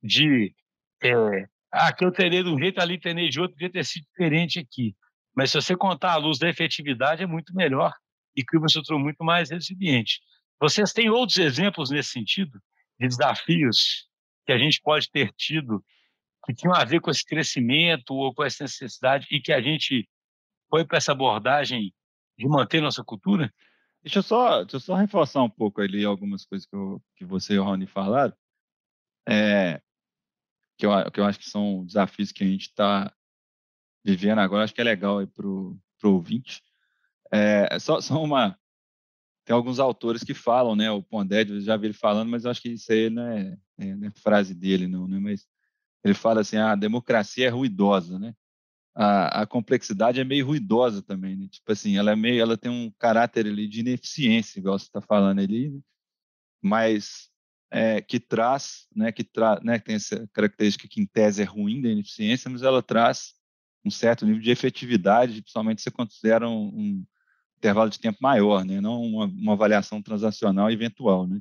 de 0.02 0.56
é, 1.04 1.46
ah, 1.74 1.94
eu 2.00 2.12
terei 2.12 2.42
de 2.42 2.50
um 2.50 2.58
jeito 2.58 2.80
ali, 2.80 2.98
terei 2.98 3.28
de 3.28 3.42
outro, 3.42 3.56
podia 3.56 3.70
ter 3.70 3.84
sido 3.84 4.06
diferente 4.06 4.60
aqui. 4.60 4.96
Mas 5.36 5.52
se 5.52 5.62
você 5.62 5.76
contar 5.76 6.14
à 6.14 6.18
luz 6.18 6.40
da 6.40 6.48
efetividade, 6.48 7.22
é 7.22 7.28
muito 7.28 7.54
melhor 7.54 7.94
e 8.34 8.46
cria 8.46 8.62
uma 8.62 8.68
estrutura 8.68 8.98
muito 8.98 9.26
mais 9.26 9.50
resiliente. 9.50 10.22
Vocês 10.58 10.94
têm 10.94 11.10
outros 11.10 11.38
exemplos 11.38 11.90
nesse 11.90 12.12
sentido, 12.12 12.62
de 12.98 13.08
desafios 13.08 14.09
que 14.46 14.52
a 14.52 14.58
gente 14.58 14.82
pode 14.82 15.10
ter 15.10 15.32
tido 15.34 15.84
que 16.46 16.54
tinham 16.54 16.74
a 16.74 16.84
ver 16.84 17.00
com 17.00 17.12
esse 17.12 17.24
crescimento 17.24 18.14
ou 18.14 18.34
com 18.34 18.44
essa 18.44 18.64
necessidade 18.64 19.28
e 19.30 19.40
que 19.40 19.52
a 19.52 19.62
gente 19.62 20.10
foi 20.70 20.86
para 20.86 20.98
essa 20.98 21.12
abordagem 21.12 21.94
de 22.38 22.48
manter 22.48 22.82
nossa 22.82 23.04
cultura? 23.04 23.54
Deixa 24.02 24.20
eu 24.20 24.24
só, 24.24 24.64
deixa 24.64 24.78
eu 24.78 24.80
só 24.80 24.96
reforçar 24.96 25.44
um 25.44 25.50
pouco 25.50 25.82
ali 25.82 26.06
algumas 26.06 26.46
coisas 26.46 26.66
que, 26.66 26.76
eu, 26.76 27.02
que 27.16 27.26
você 27.26 27.54
e 27.54 27.60
o 27.60 27.64
Rony 27.64 27.86
falaram, 27.86 28.34
é, 29.28 29.82
que, 30.78 30.86
eu, 30.86 31.12
que 31.12 31.20
eu 31.20 31.26
acho 31.26 31.38
que 31.38 31.50
são 31.50 31.86
desafios 31.86 32.32
que 32.32 32.44
a 32.44 32.48
gente 32.48 32.64
está 32.64 33.14
vivendo 34.04 34.40
agora, 34.40 34.64
acho 34.64 34.74
que 34.74 34.82
é 34.82 34.86
legal 34.86 35.26
para 35.28 35.46
o 35.48 35.78
ouvinte. 36.04 36.64
É, 37.32 37.78
só, 37.78 38.02
só 38.02 38.24
uma. 38.24 38.59
Tem 39.50 39.56
alguns 39.56 39.80
autores 39.80 40.24
que 40.24 40.36
falam, 40.36 40.76
né? 40.76 40.92
O 40.92 41.02
Pondé, 41.02 41.42
eu 41.42 41.60
já 41.60 41.76
vi 41.76 41.88
ele 41.88 41.94
falando, 41.96 42.30
mas 42.30 42.46
eu 42.46 42.52
acho 42.52 42.62
que 42.62 42.70
isso 42.70 42.92
aí 42.92 43.10
não 43.10 43.24
é, 43.24 43.58
é, 43.80 43.96
não 43.96 44.08
é 44.08 44.12
frase 44.12 44.54
dele, 44.54 44.88
não, 44.88 45.08
né? 45.08 45.18
Mas 45.18 45.48
ele 46.04 46.14
fala 46.14 46.42
assim: 46.42 46.58
ah, 46.58 46.74
a 46.74 46.76
democracia 46.76 47.48
é 47.48 47.50
ruidosa, 47.50 48.20
né? 48.20 48.36
a, 48.94 49.42
a, 49.42 49.48
complexidade 49.48 50.20
é 50.20 50.24
meio 50.24 50.46
ruidosa 50.46 51.02
também, 51.02 51.36
né? 51.36 51.48
Tipo 51.50 51.72
assim, 51.72 51.98
ela 51.98 52.12
é 52.12 52.16
meio, 52.16 52.40
ela 52.40 52.56
tem 52.56 52.70
um 52.70 52.92
caráter 53.00 53.48
ali 53.48 53.68
de 53.68 53.80
ineficiência, 53.80 54.60
igual 54.60 54.78
você 54.78 54.86
está 54.86 55.02
falando 55.02 55.40
ali, 55.40 55.70
né? 55.72 55.80
mas 56.62 57.32
é, 57.72 58.02
que 58.02 58.20
traz, 58.20 58.88
né, 58.96 59.12
que 59.12 59.24
tra, 59.24 59.60
né, 59.64 59.80
tem 59.80 59.96
essa 59.96 60.28
característica 60.32 60.88
que 60.88 61.02
em 61.02 61.08
tese 61.08 61.42
é 61.42 61.46
ruim 61.46 61.82
da 61.82 61.90
ineficiência, 61.90 62.52
mas 62.52 62.62
ela 62.62 62.84
traz 62.84 63.34
um 63.84 63.90
certo 63.90 64.28
nível 64.28 64.42
de 64.42 64.52
efetividade, 64.52 65.42
principalmente 65.42 65.82
se 65.82 65.86
você 65.86 65.92
considera 65.92 66.48
um, 66.48 66.68
um 66.68 67.06
intervalo 67.60 67.90
de 67.90 68.00
tempo 68.00 68.18
maior, 68.22 68.66
né, 68.66 68.82
não 68.82 69.02
uma, 69.02 69.26
uma 69.26 69.54
avaliação 69.54 70.02
transacional 70.02 70.72
eventual, 70.72 71.28
né. 71.28 71.40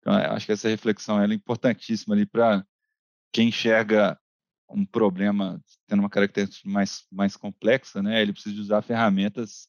Então, 0.00 0.14
acho 0.14 0.46
que 0.46 0.52
essa 0.52 0.68
reflexão 0.68 1.22
é 1.22 1.26
importantíssima 1.32 2.14
ali 2.14 2.26
para 2.26 2.66
quem 3.30 3.48
enxerga 3.48 4.18
um 4.68 4.84
problema 4.84 5.62
tendo 5.86 6.00
uma 6.00 6.08
característica 6.08 6.68
mais, 6.68 7.04
mais 7.12 7.36
complexa, 7.36 8.02
né, 8.02 8.20
ele 8.22 8.32
precisa 8.32 8.60
usar 8.60 8.82
ferramentas 8.82 9.68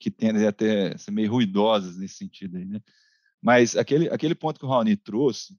que 0.00 0.10
tendem 0.10 0.46
a 0.46 0.52
ter, 0.52 0.98
ser 0.98 1.10
meio 1.10 1.30
ruidosas 1.30 1.96
nesse 1.96 2.16
sentido 2.16 2.56
aí, 2.56 2.64
né? 2.64 2.80
Mas 3.42 3.76
aquele, 3.76 4.08
aquele 4.10 4.34
ponto 4.34 4.58
que 4.58 4.66
o 4.66 4.68
Raoni 4.68 4.96
trouxe 4.96 5.56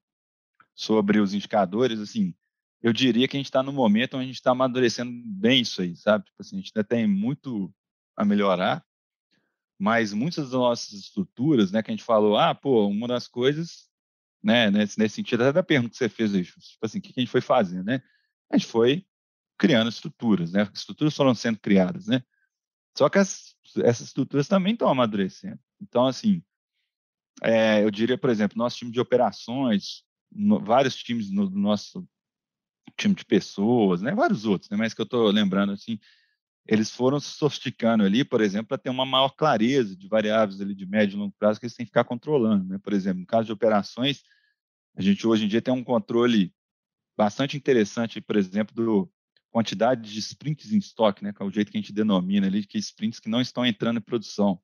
sobre 0.75 1.19
os 1.19 1.33
indicadores, 1.33 1.99
assim, 1.99 2.33
eu 2.81 2.93
diria 2.93 3.27
que 3.27 3.35
a 3.35 3.39
gente 3.39 3.47
está 3.47 3.61
no 3.61 3.73
momento 3.73 4.15
onde 4.15 4.23
a 4.23 4.27
gente 4.27 4.35
está 4.35 4.51
amadurecendo 4.51 5.11
bem 5.25 5.61
isso 5.61 5.81
aí, 5.81 5.95
sabe? 5.95 6.25
Tipo 6.25 6.41
assim, 6.41 6.55
a 6.55 6.59
gente 6.59 6.71
ainda 6.75 6.87
tem 6.87 7.07
muito 7.07 7.73
a 8.15 8.23
melhorar, 8.23 8.83
mas 9.79 10.11
muitas 10.13 10.45
das 10.45 10.53
nossas 10.53 10.91
estruturas, 10.91 11.71
né, 11.71 11.81
que 11.81 11.89
a 11.89 11.93
gente 11.93 12.03
falou, 12.03 12.37
ah, 12.37 12.53
pô, 12.53 12.85
uma 12.87 13.07
das 13.07 13.27
coisas, 13.27 13.89
né, 14.43 14.69
nesse, 14.69 14.99
nesse 14.99 15.15
sentido, 15.15 15.41
até 15.41 15.53
da 15.53 15.63
pergunta 15.63 15.91
que 15.91 15.97
você 15.97 16.09
fez 16.09 16.31
tipo 16.31 16.85
assim, 16.85 16.99
o 16.99 17.01
que 17.01 17.13
a 17.15 17.21
gente 17.21 17.31
foi 17.31 17.41
fazendo, 17.41 17.85
né? 17.85 18.01
A 18.51 18.57
gente 18.57 18.67
foi 18.67 19.05
criando 19.57 19.89
estruturas, 19.89 20.51
né? 20.51 20.69
Estruturas 20.73 21.15
foram 21.15 21.33
sendo 21.33 21.59
criadas, 21.59 22.07
né? 22.07 22.21
Só 22.97 23.09
que 23.09 23.19
as, 23.19 23.55
essas 23.77 24.07
estruturas 24.07 24.47
também 24.47 24.73
estão 24.73 24.89
amadurecendo. 24.89 25.59
Então, 25.81 26.05
assim, 26.05 26.43
é, 27.41 27.83
eu 27.83 27.91
diria, 27.91 28.17
por 28.17 28.29
exemplo, 28.29 28.57
nosso 28.57 28.77
time 28.77 28.91
de 28.91 28.99
operações, 28.99 30.03
no, 30.31 30.59
vários 30.59 30.95
times 30.95 31.31
no, 31.31 31.49
no 31.49 31.59
nosso 31.59 32.07
time 32.97 33.15
de 33.15 33.23
pessoas, 33.23 34.01
né? 34.01 34.13
Vários 34.13 34.45
outros, 34.45 34.69
né? 34.69 34.77
Mas 34.77 34.93
que 34.93 35.01
eu 35.01 35.05
estou 35.05 35.29
lembrando, 35.29 35.71
assim, 35.71 35.99
eles 36.71 36.91
foram 36.91 37.19
se 37.19 37.31
sofisticando 37.31 38.03
ali, 38.03 38.23
por 38.23 38.41
exemplo, 38.41 38.67
para 38.67 38.77
ter 38.77 38.91
uma 38.91 39.03
maior 39.03 39.29
clareza 39.29 39.95
de 39.95 40.07
variáveis 40.07 40.61
ali 40.61 40.75
de 40.75 40.85
médio 40.85 41.15
e 41.15 41.19
longo 41.19 41.33
prazo 41.39 41.59
que 41.59 41.65
eles 41.65 41.75
têm 41.75 41.83
que 41.83 41.89
ficar 41.89 42.03
controlando, 42.03 42.63
né? 42.63 42.77
Por 42.77 42.93
exemplo, 42.93 43.21
no 43.21 43.25
caso 43.25 43.47
de 43.47 43.51
operações, 43.51 44.21
a 44.95 45.01
gente 45.01 45.25
hoje 45.25 45.45
em 45.45 45.47
dia 45.47 45.63
tem 45.63 45.73
um 45.73 45.83
controle 45.83 46.53
bastante 47.17 47.57
interessante, 47.57 48.21
por 48.21 48.35
exemplo, 48.35 48.75
do 48.75 49.11
quantidade 49.49 50.13
de 50.13 50.19
sprints 50.19 50.71
em 50.71 50.77
estoque, 50.77 51.23
né, 51.23 51.33
que 51.33 51.41
é 51.41 51.45
o 51.45 51.49
jeito 51.49 51.71
que 51.71 51.77
a 51.79 51.81
gente 51.81 51.91
denomina 51.91 52.45
ali, 52.45 52.63
que 52.63 52.77
sprints 52.77 53.19
que 53.19 53.29
não 53.29 53.41
estão 53.41 53.65
entrando 53.65 53.97
em 53.97 54.01
produção, 54.01 54.61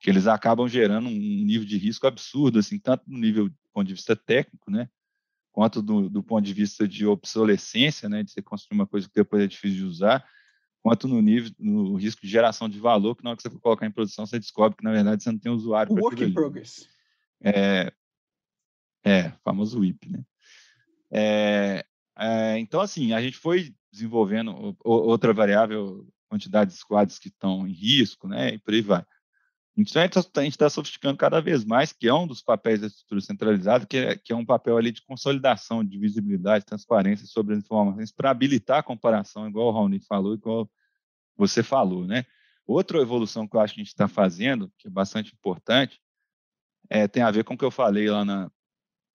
que 0.00 0.10
eles 0.10 0.26
acabam 0.26 0.66
gerando 0.66 1.08
um 1.08 1.12
nível 1.12 1.64
de 1.64 1.78
risco 1.78 2.04
absurdo, 2.04 2.58
assim, 2.58 2.80
tanto 2.80 3.04
no 3.06 3.16
nível 3.16 3.48
do 3.48 3.56
ponto 3.72 3.86
de 3.86 3.94
vista 3.94 4.16
técnico, 4.16 4.72
né, 4.72 4.88
quanto 5.52 5.80
do, 5.80 6.10
do 6.10 6.20
ponto 6.20 6.44
de 6.44 6.52
vista 6.52 6.88
de 6.88 7.06
obsolescência, 7.06 8.08
né, 8.08 8.24
de 8.24 8.32
você 8.32 8.42
construir 8.42 8.76
uma 8.76 8.88
coisa 8.88 9.06
que 9.06 9.14
depois 9.14 9.40
é 9.40 9.46
difícil 9.46 9.78
de 9.78 9.84
usar, 9.84 10.28
quanto 10.82 11.08
no 11.08 11.20
nível, 11.20 11.50
no 11.58 11.96
risco 11.96 12.22
de 12.22 12.28
geração 12.28 12.68
de 12.68 12.78
valor, 12.78 13.16
que 13.16 13.24
na 13.24 13.30
hora 13.30 13.36
que 13.36 13.42
você 13.42 13.50
for 13.50 13.60
colocar 13.60 13.86
em 13.86 13.90
produção, 13.90 14.26
você 14.26 14.38
descobre 14.38 14.76
que, 14.76 14.84
na 14.84 14.92
verdade, 14.92 15.22
você 15.22 15.30
não 15.30 15.38
tem 15.38 15.52
usuário. 15.52 15.92
Work 15.92 16.22
in 16.22 16.32
progress. 16.32 16.88
É, 17.42 17.92
é, 19.04 19.30
famoso 19.44 19.80
WIP, 19.80 20.10
né? 20.10 20.24
É, 21.10 21.84
é, 22.18 22.58
então, 22.58 22.80
assim, 22.80 23.12
a 23.12 23.20
gente 23.20 23.36
foi 23.36 23.74
desenvolvendo 23.90 24.76
outra 24.84 25.32
variável, 25.32 26.06
quantidade 26.28 26.72
de 26.72 26.76
squads 26.76 27.18
que 27.18 27.28
estão 27.28 27.66
em 27.66 27.72
risco, 27.72 28.28
né, 28.28 28.54
e 28.54 28.58
por 28.58 28.74
aí 28.74 28.82
vai. 28.82 29.04
Então, 29.80 30.02
a 30.02 30.04
gente 30.04 30.18
está 30.48 30.64
tá 30.64 30.68
sofisticando 30.68 31.16
cada 31.16 31.40
vez 31.40 31.64
mais, 31.64 31.92
que 31.92 32.08
é 32.08 32.12
um 32.12 32.26
dos 32.26 32.42
papéis 32.42 32.80
da 32.80 32.88
estrutura 32.88 33.20
centralizada, 33.20 33.86
que 33.86 33.96
é, 33.96 34.16
que 34.16 34.32
é 34.32 34.36
um 34.36 34.44
papel 34.44 34.76
ali 34.76 34.90
de 34.90 35.02
consolidação, 35.02 35.84
de 35.84 35.96
visibilidade, 35.96 36.64
transparência 36.64 37.28
sobre 37.28 37.54
as 37.54 37.60
informações, 37.60 38.10
para 38.10 38.28
habilitar 38.28 38.78
a 38.80 38.82
comparação, 38.82 39.46
igual 39.46 39.68
o 39.68 39.70
Raoni 39.70 40.00
falou, 40.00 40.34
igual 40.34 40.68
você 41.36 41.62
falou, 41.62 42.04
né? 42.04 42.26
Outra 42.66 43.00
evolução 43.00 43.46
que 43.46 43.54
eu 43.54 43.60
acho 43.60 43.74
que 43.74 43.80
a 43.80 43.84
gente 43.84 43.92
está 43.92 44.08
fazendo, 44.08 44.68
que 44.76 44.88
é 44.88 44.90
bastante 44.90 45.32
importante, 45.32 46.00
é, 46.90 47.06
tem 47.06 47.22
a 47.22 47.30
ver 47.30 47.44
com 47.44 47.54
o 47.54 47.58
que 47.58 47.64
eu 47.64 47.70
falei 47.70 48.10
lá 48.10 48.24
na, 48.24 48.50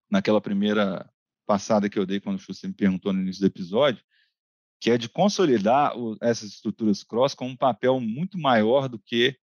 naquela 0.09 0.39
primeira 0.39 1.11
passada 1.45 1.89
que 1.89 1.99
eu 1.99 2.05
dei 2.05 2.21
quando 2.21 2.39
você 2.39 2.67
me 2.69 2.73
perguntou 2.73 3.11
no 3.11 3.19
início 3.19 3.41
do 3.41 3.47
episódio, 3.47 4.01
que 4.79 4.91
é 4.91 4.97
de 4.97 5.09
consolidar 5.09 5.97
o, 5.97 6.15
essas 6.21 6.51
estruturas 6.51 7.03
cross 7.03 7.35
com 7.35 7.47
um 7.47 7.57
papel 7.57 7.99
muito 7.99 8.37
maior 8.37 8.87
do 8.87 8.97
que 8.97 9.37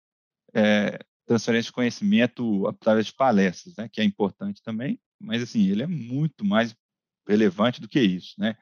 é, 0.54 1.00
transferência 1.30 1.68
de 1.68 1.74
conhecimento 1.74 2.66
através 2.66 3.06
de 3.06 3.14
palestras, 3.14 3.76
né, 3.78 3.88
que 3.88 4.02
é 4.02 4.04
importante 4.04 4.64
também, 4.64 5.00
mas 5.22 5.44
assim, 5.44 5.70
ele 5.70 5.84
é 5.84 5.88
muito 5.88 6.44
mais 6.44 6.76
relevante 7.28 7.80
do 7.80 7.88
que 7.88 8.02
isso, 8.02 8.34
né? 8.40 8.58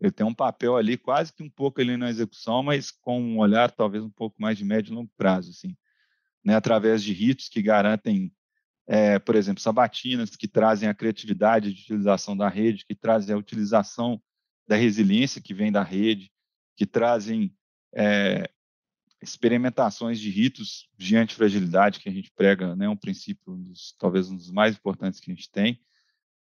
Ele 0.00 0.10
tem 0.10 0.26
um 0.26 0.34
papel 0.34 0.76
ali 0.76 0.96
quase 0.96 1.32
que 1.32 1.40
um 1.40 1.48
pouco 1.48 1.80
ali 1.80 1.96
na 1.96 2.10
execução, 2.10 2.64
mas 2.64 2.90
com 2.90 3.22
um 3.22 3.38
olhar 3.38 3.70
talvez 3.70 4.02
um 4.02 4.10
pouco 4.10 4.34
mais 4.42 4.58
de 4.58 4.64
médio 4.64 4.90
e 4.90 4.94
longo 4.96 5.12
prazo, 5.16 5.50
assim, 5.50 5.76
né, 6.44 6.56
através 6.56 7.04
de 7.04 7.12
ritos 7.12 7.48
que 7.48 7.62
garantem, 7.62 8.34
é, 8.88 9.20
por 9.20 9.36
exemplo, 9.36 9.62
sabatinas 9.62 10.34
que 10.34 10.48
trazem 10.48 10.88
a 10.88 10.94
criatividade 10.94 11.72
de 11.72 11.82
utilização 11.82 12.36
da 12.36 12.48
rede, 12.48 12.84
que 12.84 12.94
trazem 12.96 13.36
a 13.36 13.38
utilização 13.38 14.20
da 14.66 14.74
resiliência 14.74 15.40
que 15.40 15.54
vem 15.54 15.70
da 15.70 15.84
rede, 15.84 16.28
que 16.76 16.84
trazem 16.84 17.54
é, 17.94 18.50
experimentações 19.22 20.18
de 20.18 20.30
ritos 20.30 20.88
de 20.96 21.16
antifragilidade 21.16 22.00
que 22.00 22.08
a 22.08 22.12
gente 22.12 22.32
prega, 22.34 22.74
né, 22.74 22.88
um 22.88 22.96
princípio, 22.96 23.56
dos, 23.56 23.94
talvez 23.98 24.30
um 24.30 24.36
dos 24.36 24.50
mais 24.50 24.74
importantes 24.74 25.20
que 25.20 25.30
a 25.30 25.34
gente 25.34 25.50
tem. 25.50 25.80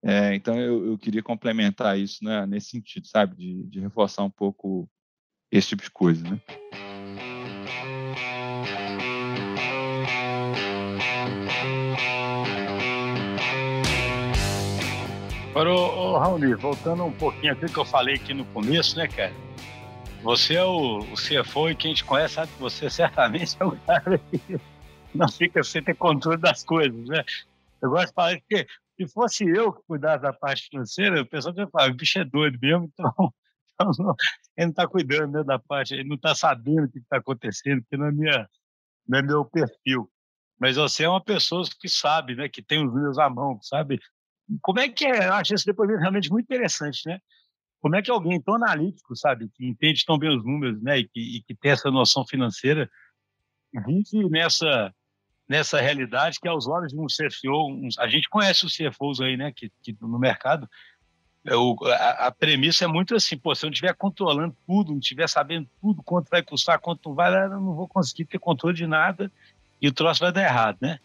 É, 0.03 0.35
então, 0.35 0.59
eu, 0.59 0.85
eu, 0.85 0.97
queria 0.97 1.23
complementar 1.23 1.97
isso 1.97 2.23
né, 2.23 2.45
nesse 2.45 2.71
sentido, 2.71 3.07
sabe, 3.07 3.35
de, 3.35 3.63
de 3.63 3.79
reforçar 3.79 4.23
um 4.23 4.29
pouco 4.29 4.89
esse 5.51 5.69
tipo 5.69 5.83
de 5.83 5.91
coisa, 5.91 6.23
né? 6.29 6.41
Agora, 15.51 15.71
ô, 15.71 16.17
Raoni, 16.17 16.55
voltando 16.55 17.05
um 17.05 17.11
pouquinho 17.11 17.53
aquilo 17.53 17.71
que 17.71 17.77
eu 17.77 17.85
falei 17.85 18.15
aqui 18.15 18.33
no 18.33 18.43
começo, 18.45 18.97
né, 18.97 19.07
cara? 19.07 19.31
Você 20.23 20.55
é 20.55 20.63
o, 20.63 20.99
o 20.99 21.15
CFO 21.15 21.69
e 21.69 21.75
quem 21.75 21.93
te 21.93 22.03
conhece 22.03 22.35
sabe 22.35 22.51
que 22.53 22.59
você 22.59 22.89
certamente 22.89 23.57
é 23.59 23.65
o 23.65 23.77
cara 23.81 24.17
que 24.17 24.59
não 25.13 25.27
fica 25.27 25.61
sem 25.63 25.83
ter 25.83 25.95
controle 25.95 26.39
das 26.39 26.63
coisas, 26.63 27.07
né? 27.09 27.25
Eu 27.81 27.89
gosto 27.89 28.07
de 28.07 28.13
falar 28.13 28.39
que 28.49 28.65
se 28.95 29.07
fosse 29.11 29.43
eu 29.43 29.73
que 29.73 29.81
cuidasse 29.85 30.21
da 30.21 30.31
parte 30.31 30.69
financeira, 30.69 31.21
o 31.21 31.25
pessoal 31.25 31.53
já 31.53 31.67
fala, 31.67 31.91
o 31.91 31.93
bicho 31.93 32.19
é 32.19 32.23
doido 32.23 32.57
mesmo, 32.61 32.89
então, 32.93 33.11
então 33.75 33.91
não, 33.99 34.15
ele 34.55 34.65
não 34.65 34.69
está 34.69 34.87
cuidando 34.87 35.33
né, 35.33 35.43
da 35.43 35.59
parte, 35.59 35.93
ele 35.93 36.07
não 36.07 36.15
está 36.15 36.33
sabendo 36.33 36.85
o 36.85 36.89
que 36.89 36.99
está 36.99 37.17
acontecendo, 37.17 37.81
porque 37.81 37.97
não 37.97 38.07
é, 38.07 38.11
minha, 38.13 38.49
não 39.05 39.19
é 39.19 39.21
meu 39.21 39.43
perfil. 39.43 40.09
Mas 40.57 40.77
você 40.77 41.03
é 41.03 41.09
uma 41.09 41.21
pessoa 41.21 41.63
que 41.81 41.89
sabe, 41.89 42.33
né, 42.33 42.47
que 42.47 42.63
tem 42.63 42.85
os 42.85 42.93
números 42.93 43.19
à 43.19 43.29
mão, 43.29 43.59
sabe 43.61 43.99
como 44.61 44.79
é 44.79 44.89
que 44.89 45.05
é? 45.05 45.27
Eu 45.27 45.33
acho 45.33 45.53
esse 45.53 45.65
depoimento 45.65 45.99
realmente 45.99 46.29
muito 46.29 46.45
interessante, 46.45 47.01
né? 47.07 47.19
Como 47.83 47.97
é 47.97 48.01
que 48.01 48.09
alguém 48.09 48.39
tão 48.39 48.55
analítico, 48.55 49.13
sabe, 49.13 49.49
que 49.53 49.67
entende 49.67 50.05
tão 50.05 50.17
bem 50.17 50.29
os 50.29 50.41
números, 50.41 50.81
né, 50.81 50.99
e 50.99 51.03
que, 51.03 51.19
e 51.19 51.41
que 51.41 51.53
tem 51.53 51.69
essa 51.69 51.91
noção 51.91 52.25
financeira, 52.25 52.89
vive 53.85 54.29
nessa 54.29 54.93
nessa 55.45 55.81
realidade 55.81 56.39
que 56.39 56.47
aos 56.47 56.65
olhos 56.65 56.93
de 56.93 56.97
um 56.97 57.05
CFO, 57.07 57.67
um, 57.67 57.89
a 57.99 58.07
gente 58.07 58.29
conhece 58.29 58.65
os 58.65 58.73
CFOs 58.77 59.19
aí, 59.19 59.35
né, 59.35 59.51
que, 59.53 59.69
que 59.83 59.93
no 59.99 60.17
mercado, 60.17 60.65
é 61.45 61.53
a, 61.91 62.27
a, 62.27 62.31
premissa 62.31 62.85
é 62.85 62.87
muito 62.87 63.13
assim, 63.13 63.37
pô, 63.37 63.53
se 63.53 63.65
eu 63.65 63.67
não 63.67 63.73
estiver 63.73 63.93
controlando 63.93 64.55
tudo, 64.65 64.93
não 64.93 64.99
estiver 64.99 65.27
sabendo 65.27 65.67
tudo, 65.81 66.01
quanto 66.01 66.29
vai 66.29 66.41
custar, 66.41 66.79
quanto 66.79 67.09
não 67.09 67.13
vai, 67.13 67.35
eu 67.35 67.49
não 67.49 67.75
vou 67.75 67.85
conseguir 67.85 68.23
ter 68.23 68.39
controle 68.39 68.77
de 68.77 68.87
nada 68.87 69.29
e 69.81 69.89
o 69.89 69.91
troço 69.91 70.21
vai 70.21 70.31
dar 70.31 70.43
errado, 70.43 70.77
né? 70.79 71.01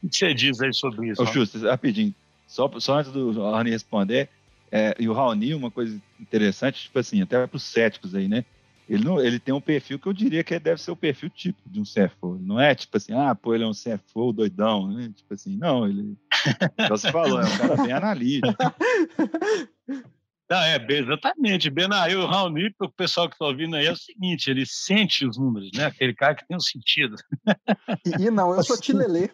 O 0.00 0.08
que 0.08 0.16
você 0.16 0.32
diz 0.32 0.60
aí 0.60 0.72
sobre 0.72 1.08
isso? 1.08 1.20
Ô, 1.20 1.26
Justo, 1.26 1.58
rapidinho, 1.58 2.14
só, 2.46 2.70
só 2.78 3.00
antes 3.00 3.10
do 3.10 3.32
Raoni 3.42 3.70
responder, 3.70 4.30
é, 4.70 4.94
e 4.98 5.08
o 5.08 5.12
Raoni, 5.12 5.54
uma 5.54 5.70
coisa 5.70 6.00
interessante, 6.20 6.82
tipo 6.82 6.98
assim, 6.98 7.22
até 7.22 7.46
para 7.46 7.56
os 7.56 7.62
céticos 7.62 8.14
aí, 8.14 8.28
né? 8.28 8.44
Ele, 8.88 9.04
não, 9.04 9.20
ele 9.20 9.40
tem 9.40 9.52
um 9.52 9.60
perfil 9.60 9.98
que 9.98 10.06
eu 10.06 10.12
diria 10.12 10.44
que 10.44 10.58
deve 10.60 10.80
ser 10.80 10.92
o 10.92 10.96
perfil 10.96 11.28
tipo 11.28 11.58
de 11.68 11.80
um 11.80 11.82
CFO. 11.82 12.38
Não 12.40 12.60
é 12.60 12.72
tipo 12.74 12.96
assim, 12.96 13.12
ah, 13.12 13.34
pô, 13.34 13.52
ele 13.54 13.64
é 13.64 13.66
um 13.66 13.72
CFO 13.72 14.32
doidão, 14.32 14.88
né? 14.92 15.12
Tipo 15.14 15.34
assim, 15.34 15.56
não, 15.56 15.86
ele. 15.88 16.16
Você 16.88 17.10
falou, 17.10 17.40
é 17.40 17.44
um 17.44 17.58
cara 17.58 17.76
bem 17.76 17.92
analítico. 17.92 18.54
Não, 20.48 20.58
é, 20.58 20.86
exatamente. 20.88 21.68
Benaí, 21.68 22.14
o 22.14 22.24
Raoni, 22.24 22.72
para 22.72 22.86
o 22.86 22.92
pessoal 22.92 23.28
que 23.28 23.34
está 23.34 23.46
ouvindo 23.46 23.74
aí, 23.74 23.86
é 23.86 23.92
o 23.92 23.96
seguinte: 23.96 24.48
ele 24.48 24.64
sente 24.64 25.26
os 25.26 25.36
números, 25.36 25.70
né? 25.74 25.86
Aquele 25.86 26.14
cara 26.14 26.36
que 26.36 26.46
tem 26.46 26.56
um 26.56 26.60
sentido. 26.60 27.16
E, 28.06 28.26
e 28.26 28.30
não, 28.30 28.54
eu 28.54 28.62
sou 28.62 28.78
Tilelê. 28.80 29.28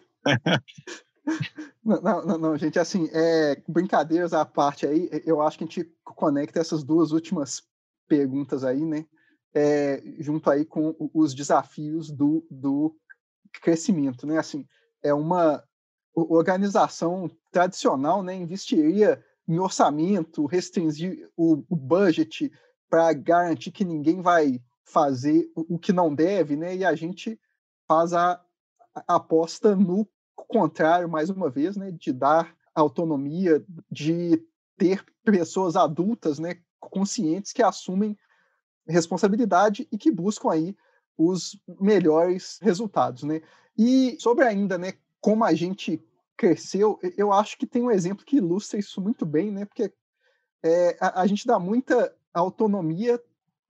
Não, 1.83 2.01
não, 2.01 2.37
não, 2.37 2.57
gente, 2.57 2.79
assim, 2.79 3.09
é, 3.11 3.61
brincadeiras 3.67 4.33
à 4.33 4.45
parte 4.45 4.85
aí, 4.85 5.09
eu 5.25 5.41
acho 5.41 5.57
que 5.57 5.63
a 5.63 5.67
gente 5.67 5.93
conecta 6.03 6.59
essas 6.59 6.83
duas 6.83 7.11
últimas 7.11 7.63
perguntas 8.07 8.63
aí, 8.63 8.83
né, 8.85 9.05
é, 9.53 10.01
junto 10.19 10.49
aí 10.49 10.65
com 10.65 10.95
os 11.13 11.33
desafios 11.33 12.09
do, 12.09 12.45
do 12.49 12.95
crescimento, 13.61 14.25
né, 14.25 14.37
assim, 14.37 14.65
é 15.01 15.13
uma 15.13 15.63
organização 16.13 17.29
tradicional, 17.51 18.23
né, 18.23 18.35
investiria 18.35 19.23
em 19.47 19.59
orçamento, 19.59 20.45
restringir 20.45 21.29
o, 21.35 21.63
o 21.69 21.75
budget 21.75 22.51
para 22.89 23.11
garantir 23.13 23.71
que 23.71 23.83
ninguém 23.83 24.21
vai 24.21 24.61
fazer 24.85 25.49
o, 25.55 25.79
que 25.79 25.91
não 25.91 26.13
deve, 26.13 26.55
né, 26.55 26.75
e 26.75 26.85
a 26.85 26.95
gente 26.95 27.39
faz 27.87 28.13
a, 28.13 28.41
a 28.95 29.15
aposta 29.15 29.75
no 29.75 30.07
contrário, 30.47 31.09
mais 31.09 31.29
uma 31.29 31.49
vez, 31.49 31.75
né, 31.75 31.91
de 31.91 32.11
dar 32.11 32.55
autonomia, 32.73 33.63
de 33.91 34.43
ter 34.77 35.05
pessoas 35.23 35.75
adultas, 35.75 36.39
né, 36.39 36.57
conscientes 36.79 37.51
que 37.51 37.63
assumem 37.63 38.17
responsabilidade 38.87 39.87
e 39.91 39.97
que 39.97 40.11
buscam 40.11 40.51
aí 40.51 40.75
os 41.17 41.57
melhores 41.79 42.59
resultados, 42.61 43.23
né? 43.23 43.41
E 43.77 44.17
sobre 44.19 44.45
ainda, 44.45 44.77
né, 44.77 44.93
como 45.21 45.43
a 45.43 45.53
gente 45.53 46.03
cresceu, 46.35 46.99
eu 47.15 47.31
acho 47.31 47.57
que 47.57 47.65
tem 47.65 47.83
um 47.83 47.91
exemplo 47.91 48.25
que 48.25 48.37
ilustra 48.37 48.79
isso 48.79 48.99
muito 48.99 49.25
bem, 49.25 49.51
né? 49.51 49.65
Porque 49.65 49.93
é, 50.61 50.97
a, 50.99 51.21
a 51.21 51.27
gente 51.27 51.45
dá 51.45 51.59
muita 51.59 52.13
autonomia 52.33 53.21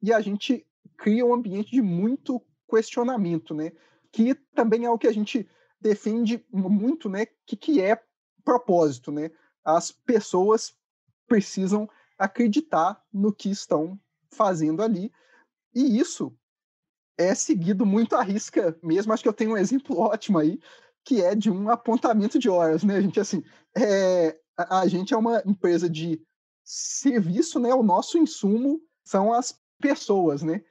e 0.01 0.11
a 0.11 0.21
gente 0.21 0.65
cria 0.97 1.26
um 1.26 1.34
ambiente 1.34 1.71
de 1.71 1.82
muito 1.82 2.41
questionamento, 2.69 3.53
né? 3.53 3.71
Que 4.11 4.34
também 4.55 4.86
é 4.86 4.89
o 4.89 4.97
que 4.97 5.07
a 5.07 5.13
gente 5.13 5.47
defende 5.84 6.43
muito, 6.51 7.09
né? 7.09 7.27
Que, 7.45 7.55
que 7.57 7.81
é 7.81 8.01
propósito, 8.43 9.11
né? 9.11 9.29
As 9.63 9.91
pessoas 9.91 10.73
precisam 11.27 11.89
acreditar 12.17 13.03
no 13.11 13.34
que 13.34 13.49
estão 13.49 13.99
fazendo 14.31 14.81
ali. 14.81 15.11
E 15.75 15.99
isso 15.99 16.36
é 17.17 17.36
seguido 17.36 17.86
muito 17.86 18.15
à 18.15 18.23
risca 18.23 18.77
mesmo. 18.81 19.11
Acho 19.11 19.23
que 19.23 19.29
eu 19.29 19.34
tenho 19.34 19.51
um 19.51 19.57
exemplo 19.57 19.97
ótimo 19.99 20.39
aí, 20.39 20.59
que 21.03 21.21
é 21.21 21.36
de 21.36 21.51
um 21.51 21.69
apontamento 21.69 22.39
de 22.39 22.49
horas, 22.49 22.84
né? 22.84 22.95
A 22.97 23.01
gente, 23.01 23.19
assim, 23.19 23.43
é, 23.77 24.39
a, 24.57 24.79
a 24.79 24.88
gente 24.88 25.13
é 25.13 25.17
uma 25.17 25.43
empresa 25.45 25.89
de 25.89 26.21
serviço, 26.63 27.59
né? 27.59 27.73
O 27.73 27.84
nosso 27.84 28.17
insumo 28.17 28.81
são 29.03 29.34
as 29.34 29.59
pessoas, 29.79 30.43
né? 30.43 30.63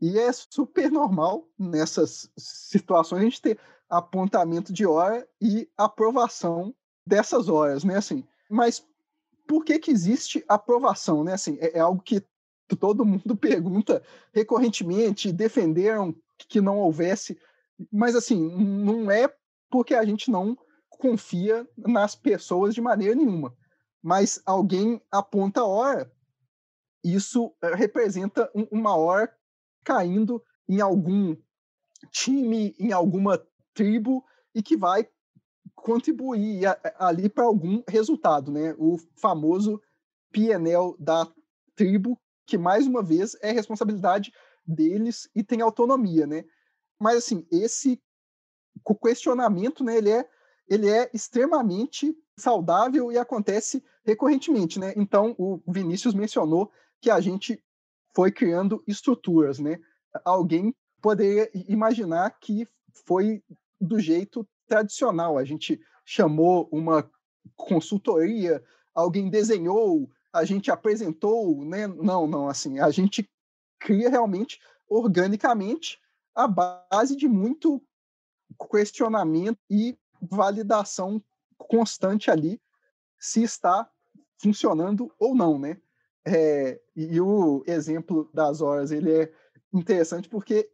E 0.00 0.18
é 0.18 0.30
super 0.32 0.90
normal 0.90 1.48
nessas 1.58 2.30
situações 2.36 3.20
a 3.20 3.24
gente 3.24 3.42
ter 3.42 3.58
apontamento 3.88 4.72
de 4.72 4.86
hora 4.86 5.26
e 5.40 5.68
aprovação 5.76 6.74
dessas 7.06 7.48
horas, 7.48 7.84
né? 7.84 7.96
Assim, 7.96 8.26
mas 8.50 8.86
por 9.46 9.64
que 9.64 9.78
que 9.78 9.90
existe 9.90 10.44
aprovação, 10.48 11.22
né? 11.22 11.34
Assim, 11.34 11.58
é, 11.60 11.78
é 11.78 11.80
algo 11.80 12.02
que 12.02 12.22
todo 12.78 13.04
mundo 13.04 13.36
pergunta 13.36 14.02
recorrentemente, 14.32 15.32
defenderam 15.32 16.14
que 16.48 16.60
não 16.60 16.78
houvesse, 16.78 17.38
mas 17.92 18.14
assim, 18.14 18.40
não 18.56 19.10
é 19.10 19.32
porque 19.70 19.94
a 19.94 20.04
gente 20.04 20.30
não 20.30 20.56
confia 20.90 21.68
nas 21.76 22.14
pessoas 22.14 22.74
de 22.74 22.80
maneira 22.80 23.14
nenhuma. 23.14 23.56
Mas 24.02 24.40
alguém 24.44 25.00
aponta 25.10 25.60
a 25.60 25.66
hora, 25.66 26.12
isso 27.02 27.54
eh, 27.62 27.74
representa 27.74 28.50
uma 28.70 28.96
hora 28.96 29.34
caindo 29.84 30.42
em 30.68 30.80
algum 30.80 31.36
time, 32.10 32.74
em 32.78 32.92
alguma 32.92 33.38
tribo 33.74 34.24
e 34.54 34.62
que 34.62 34.76
vai 34.76 35.08
contribuir 35.74 36.62
ali 36.98 37.28
para 37.28 37.44
algum 37.44 37.82
resultado, 37.88 38.50
né? 38.50 38.74
O 38.78 38.96
famoso 39.16 39.80
PNL 40.32 40.94
da 40.98 41.30
tribo, 41.74 42.18
que 42.46 42.56
mais 42.56 42.86
uma 42.86 43.02
vez 43.02 43.36
é 43.42 43.50
responsabilidade 43.50 44.32
deles 44.66 45.28
e 45.34 45.42
tem 45.42 45.60
autonomia, 45.60 46.26
né? 46.26 46.44
Mas 46.98 47.18
assim, 47.18 47.46
esse 47.50 48.00
questionamento, 49.02 49.84
né, 49.84 49.96
ele 49.96 50.10
é 50.10 50.28
ele 50.66 50.88
é 50.88 51.10
extremamente 51.12 52.16
saudável 52.38 53.12
e 53.12 53.18
acontece 53.18 53.84
recorrentemente, 54.02 54.78
né? 54.78 54.94
Então, 54.96 55.34
o 55.38 55.60
Vinícius 55.68 56.14
mencionou 56.14 56.70
que 57.00 57.10
a 57.10 57.20
gente 57.20 57.62
foi 58.14 58.32
criando 58.32 58.82
estruturas, 58.86 59.58
né? 59.58 59.78
Alguém 60.24 60.74
poderia 61.02 61.50
imaginar 61.68 62.30
que 62.40 62.66
foi 63.06 63.42
do 63.84 64.00
jeito 64.00 64.46
tradicional. 64.66 65.38
A 65.38 65.44
gente 65.44 65.80
chamou 66.04 66.68
uma 66.72 67.08
consultoria, 67.56 68.62
alguém 68.94 69.28
desenhou, 69.28 70.10
a 70.32 70.44
gente 70.44 70.70
apresentou, 70.70 71.64
né? 71.64 71.86
Não, 71.86 72.26
não, 72.26 72.48
assim, 72.48 72.78
a 72.80 72.90
gente 72.90 73.30
cria 73.78 74.08
realmente 74.08 74.58
organicamente 74.88 76.00
a 76.34 76.48
base 76.48 77.16
de 77.16 77.28
muito 77.28 77.82
questionamento 78.70 79.58
e 79.70 79.96
validação 80.20 81.22
constante 81.56 82.30
ali 82.30 82.60
se 83.18 83.42
está 83.42 83.88
funcionando 84.38 85.12
ou 85.18 85.34
não, 85.34 85.58
né? 85.58 85.80
É, 86.26 86.80
e 86.96 87.20
o 87.20 87.62
exemplo 87.66 88.30
das 88.32 88.60
horas 88.60 88.90
ele 88.90 89.12
é 89.12 89.32
interessante 89.72 90.28
porque 90.28 90.70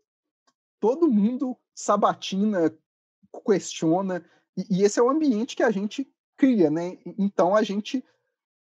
todo 0.78 1.11
mundo 1.11 1.56
sabatina, 1.74 2.72
questiona, 3.45 4.24
e, 4.57 4.78
e 4.78 4.83
esse 4.83 4.99
é 4.99 5.03
o 5.03 5.11
ambiente 5.11 5.57
que 5.57 5.62
a 5.62 5.70
gente 5.70 6.07
cria, 6.37 6.70
né? 6.70 6.99
Então 7.18 7.55
a 7.55 7.62
gente 7.62 8.05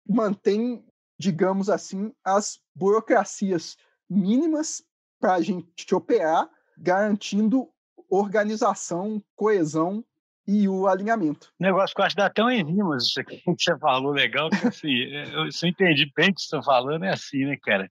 mantém, 0.08 0.86
digamos 1.20 1.70
assim, 1.70 2.14
as 2.24 2.60
burocracias 2.76 3.76
mínimas 4.10 4.84
para 5.20 5.34
a 5.34 5.42
gente 5.42 5.96
operar, 5.96 6.50
garantindo 6.78 7.68
organização, 8.10 9.22
coesão 9.36 10.06
e 10.48 10.68
o 10.70 10.88
alinhamento. 10.88 11.52
Negócio 11.60 11.96
que 11.96 12.02
eu 12.02 12.06
acho 12.06 12.16
que 12.16 12.22
dá 12.22 12.28
até 12.28 12.44
um 12.44 12.52
enzimas, 12.52 13.06
isso 13.06 13.20
aqui 13.20 13.38
que 13.40 13.56
você 13.58 13.78
falou 13.80 14.12
legal, 14.12 14.50
que 14.50 14.68
assim, 14.68 14.94
eu, 15.34 15.52
se 15.52 15.66
eu 15.66 15.70
entendi 15.70 16.12
bem 16.16 16.30
o 16.30 16.36
que 16.36 16.42
você 16.42 16.46
está 16.46 16.62
falando, 16.62 17.04
é 17.04 17.10
assim, 17.10 17.46
né, 17.46 17.58
cara? 17.62 17.90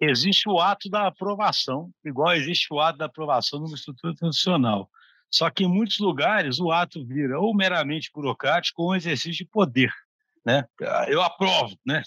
Existe 0.00 0.48
o 0.48 0.58
ato 0.58 0.88
da 0.88 1.06
aprovação, 1.06 1.90
igual 2.04 2.34
existe 2.34 2.72
o 2.72 2.80
ato 2.80 2.98
da 2.98 3.04
aprovação 3.04 3.60
numa 3.60 3.74
estrutura 3.74 4.14
tradicional. 4.14 4.90
Só 5.32 5.48
que 5.50 5.64
em 5.64 5.68
muitos 5.68 5.98
lugares 5.98 6.60
o 6.60 6.70
ato 6.70 7.04
vira 7.04 7.40
ou 7.40 7.54
meramente 7.54 8.10
burocrático 8.12 8.82
ou 8.82 8.90
um 8.90 8.94
exercício 8.94 9.44
de 9.44 9.46
poder, 9.46 9.92
né? 10.44 10.66
Eu 11.08 11.22
aprovo, 11.22 11.76
né? 11.86 12.02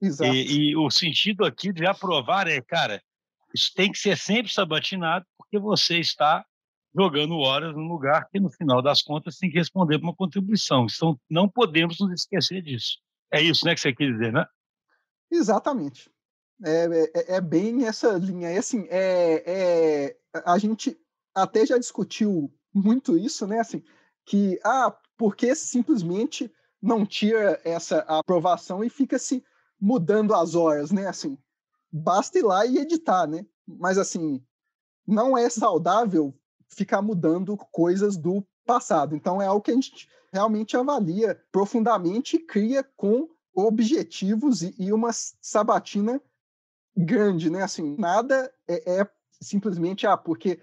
Exato. 0.00 0.32
E, 0.32 0.70
e 0.70 0.76
o 0.76 0.90
sentido 0.90 1.44
aqui 1.44 1.72
de 1.72 1.86
aprovar 1.86 2.46
é, 2.46 2.60
cara, 2.60 3.02
isso 3.54 3.72
tem 3.74 3.90
que 3.90 3.98
ser 3.98 4.16
sempre 4.16 4.52
sabatinado 4.52 5.26
porque 5.36 5.58
você 5.58 5.98
está 5.98 6.44
jogando 6.94 7.38
horas 7.38 7.74
num 7.74 7.88
lugar 7.88 8.28
que, 8.28 8.40
no 8.40 8.50
final 8.50 8.82
das 8.82 9.02
contas, 9.02 9.38
tem 9.38 9.50
que 9.50 9.58
responder 9.58 9.98
para 9.98 10.08
uma 10.08 10.14
contribuição. 10.14 10.86
Então, 10.94 11.18
não 11.28 11.48
podemos 11.48 11.98
nos 11.98 12.12
esquecer 12.12 12.62
disso. 12.62 12.98
É 13.32 13.40
isso 13.40 13.64
né, 13.64 13.74
que 13.74 13.80
você 13.80 13.92
quer 13.92 14.10
dizer, 14.10 14.32
né? 14.32 14.46
Exatamente. 15.30 16.10
É, 16.64 17.32
é, 17.32 17.36
é 17.36 17.40
bem 17.40 17.86
essa 17.86 18.12
linha. 18.12 18.52
E, 18.52 18.58
assim, 18.58 18.86
é, 18.90 19.42
é, 19.46 20.16
a 20.44 20.58
gente 20.58 20.98
até 21.42 21.66
já 21.66 21.78
discutiu 21.78 22.52
muito 22.72 23.16
isso, 23.16 23.46
né? 23.46 23.60
Assim, 23.60 23.82
que, 24.24 24.60
ah, 24.64 24.96
por 25.16 25.34
que 25.34 25.54
simplesmente 25.54 26.52
não 26.80 27.04
tira 27.04 27.60
essa 27.64 27.98
aprovação 28.00 28.84
e 28.84 28.90
fica 28.90 29.18
se 29.18 29.44
mudando 29.80 30.34
as 30.34 30.54
horas, 30.54 30.90
né? 30.90 31.06
Assim, 31.06 31.38
basta 31.90 32.38
ir 32.38 32.42
lá 32.42 32.66
e 32.66 32.78
editar, 32.78 33.26
né? 33.26 33.44
Mas, 33.66 33.98
assim, 33.98 34.42
não 35.06 35.36
é 35.36 35.48
saudável 35.48 36.34
ficar 36.68 37.02
mudando 37.02 37.56
coisas 37.56 38.16
do 38.16 38.46
passado. 38.66 39.16
Então 39.16 39.40
é 39.40 39.46
algo 39.46 39.62
que 39.62 39.70
a 39.70 39.74
gente 39.74 40.08
realmente 40.30 40.76
avalia 40.76 41.40
profundamente 41.50 42.36
e 42.36 42.40
cria 42.40 42.84
com 42.96 43.28
objetivos 43.54 44.62
e, 44.62 44.74
e 44.78 44.92
uma 44.92 45.10
sabatina 45.12 46.20
grande, 46.94 47.48
né? 47.48 47.62
Assim, 47.62 47.96
nada 47.98 48.52
é, 48.68 49.00
é 49.00 49.10
simplesmente 49.40 50.06
ah, 50.06 50.16
porque 50.16 50.60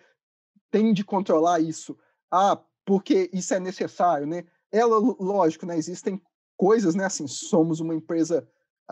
tem 0.76 0.92
de 0.92 1.06
controlar 1.06 1.62
isso, 1.62 1.98
ah, 2.30 2.62
porque 2.84 3.30
isso 3.32 3.54
é 3.54 3.62
necessário, 3.62 4.28
né? 4.28 4.44
É 4.70 4.84
lógico, 4.84 5.66
né? 5.66 5.78
Existem 5.78 6.22
coisas, 6.58 6.94
né? 6.96 7.06
Assim, 7.06 7.26
somos 7.28 7.80
uma 7.80 7.96
empresa 7.96 8.46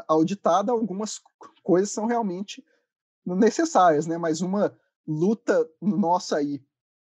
auditada, 0.07 0.71
algumas 0.71 1.19
coisas 1.61 1.91
são 1.91 2.05
realmente 2.05 2.63
necessárias, 3.25 4.07
né? 4.07 4.17
Mas 4.17 4.39
uma 4.39 4.73
luta 5.05 5.69
nossa 5.81 6.37
aí 6.37 6.63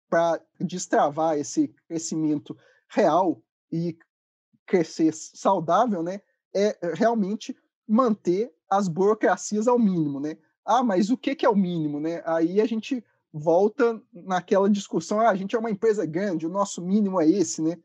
para 0.09 0.41
destravar 0.59 1.37
esse 1.37 1.67
crescimento 1.87 2.57
real 2.89 3.43
e 3.71 3.95
crescer 4.65 5.13
saudável, 5.13 6.01
né, 6.01 6.19
é 6.55 6.75
realmente 6.95 7.55
manter 7.87 8.51
as 8.67 8.87
burocracias 8.87 9.67
ao 9.67 9.77
mínimo, 9.77 10.19
né? 10.19 10.35
Ah, 10.65 10.81
mas 10.81 11.11
o 11.11 11.17
que, 11.17 11.35
que 11.35 11.45
é 11.45 11.49
o 11.49 11.55
mínimo, 11.55 11.99
né? 11.99 12.23
Aí 12.25 12.59
a 12.59 12.65
gente 12.65 13.03
volta 13.33 13.99
naquela 14.13 14.69
discussão, 14.69 15.19
ah, 15.19 15.29
a 15.29 15.35
gente 15.35 15.55
é 15.55 15.59
uma 15.59 15.71
empresa 15.71 16.05
grande, 16.05 16.45
o 16.45 16.49
nosso 16.49 16.81
mínimo 16.81 17.19
é 17.19 17.27
esse, 17.27 17.61
né? 17.61 17.77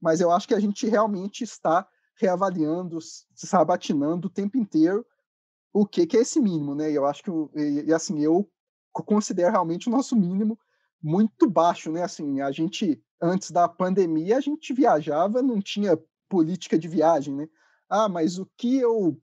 Mas 0.00 0.20
eu 0.20 0.30
acho 0.30 0.48
que 0.48 0.54
a 0.54 0.60
gente 0.60 0.86
realmente 0.86 1.44
está 1.44 1.86
reavaliando, 2.16 2.98
sabatinando 3.34 4.28
o 4.28 4.30
tempo 4.30 4.56
inteiro 4.56 5.04
o 5.72 5.84
que, 5.84 6.06
que 6.06 6.16
é 6.16 6.20
esse 6.20 6.40
mínimo, 6.40 6.74
né? 6.74 6.90
Eu 6.90 7.04
acho 7.04 7.22
que, 7.22 7.30
e, 7.60 7.92
assim, 7.92 8.20
eu 8.20 8.48
considero 8.92 9.50
realmente 9.50 9.88
o 9.88 9.90
nosso 9.90 10.14
mínimo 10.14 10.56
muito 11.02 11.50
baixo, 11.50 11.90
né? 11.90 12.02
Assim, 12.04 12.40
a 12.40 12.52
gente 12.52 13.02
antes 13.20 13.50
da 13.50 13.68
pandemia 13.68 14.36
a 14.36 14.40
gente 14.40 14.72
viajava, 14.72 15.42
não 15.42 15.60
tinha 15.60 15.98
política 16.28 16.78
de 16.78 16.86
viagem, 16.86 17.34
né? 17.34 17.48
Ah, 17.88 18.08
mas 18.08 18.38
o 18.38 18.46
que 18.56 18.76
eu 18.76 19.20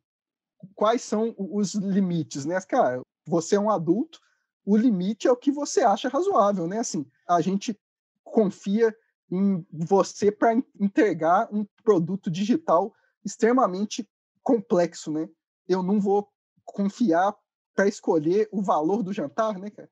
quais 0.75 1.01
são 1.01 1.34
os 1.38 1.73
limites, 1.73 2.45
né? 2.45 2.59
Cara, 2.61 3.01
você 3.25 3.55
é 3.55 3.59
um 3.59 3.69
adulto, 3.69 4.19
o 4.66 4.78
limite 4.78 5.28
é 5.28 5.32
o 5.32 5.38
que 5.38 5.51
você 5.51 5.82
acha 5.82 6.09
razoável, 6.09 6.68
né? 6.68 6.80
Assim, 6.80 7.05
a 7.28 7.41
gente 7.41 7.80
confia 8.24 8.95
em 9.30 9.66
você 9.72 10.32
para 10.32 10.53
entregar 10.80 11.47
um 11.51 11.66
produto 11.84 12.30
digital 12.30 12.93
extremamente 13.24 14.07
complexo, 14.43 15.12
né? 15.12 15.28
Eu 15.68 15.82
não 15.82 15.99
vou 15.99 16.30
confiar 16.66 17.36
para 17.74 17.88
escolher 17.88 18.49
o 18.51 18.62
valor 18.62 19.01
do 19.03 19.14
jantar, 19.14 19.57
né, 19.57 19.70
cara? 19.70 19.89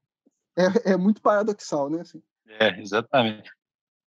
é, 0.60 0.92
é 0.92 0.98
muito 0.98 1.22
paradoxal, 1.22 1.90
né? 1.90 2.02
Assim. 2.02 2.22
É, 2.46 2.80
exatamente. 2.80 3.50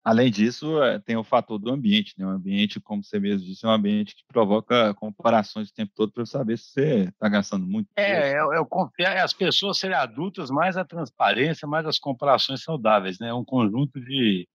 Além 0.05 0.31
disso, 0.33 0.83
é, 0.83 0.99
tem 0.99 1.17
o 1.17 1.23
fator 1.23 1.59
do 1.59 1.71
ambiente, 1.71 2.15
né? 2.19 2.27
O 2.27 2.31
ambiente, 2.31 2.81
como 2.81 3.05
você 3.05 3.21
mesmo 3.21 3.47
disse, 3.47 3.65
é 3.65 3.69
um 3.69 3.73
ambiente 3.73 4.17
que 4.17 4.25
provoca 4.27 4.93
comparações 4.95 5.69
o 5.69 5.75
tempo 5.75 5.93
todo 5.95 6.13
para 6.13 6.27
saber 6.27 6.59
se 6.59 6.71
você 6.71 7.03
está 7.05 7.29
gastando 7.29 7.65
muito. 7.65 7.89
É, 7.95 8.37
eu, 8.37 8.53
eu 8.53 8.67
confio, 8.67 9.07
é 9.07 9.21
as 9.21 9.33
pessoas 9.33 9.79
serem 9.79 9.97
adultas, 9.97 10.51
mais 10.51 10.77
a 10.77 10.85
transparência, 10.85 11.69
mais 11.69 11.87
as 11.87 12.01
comparações 12.01 12.65
saudáveis, 12.65 13.21
né? 13.21 13.29
É 13.29 13.35
um 13.35 13.45
conjunto 13.45 14.01
de, 14.01 14.49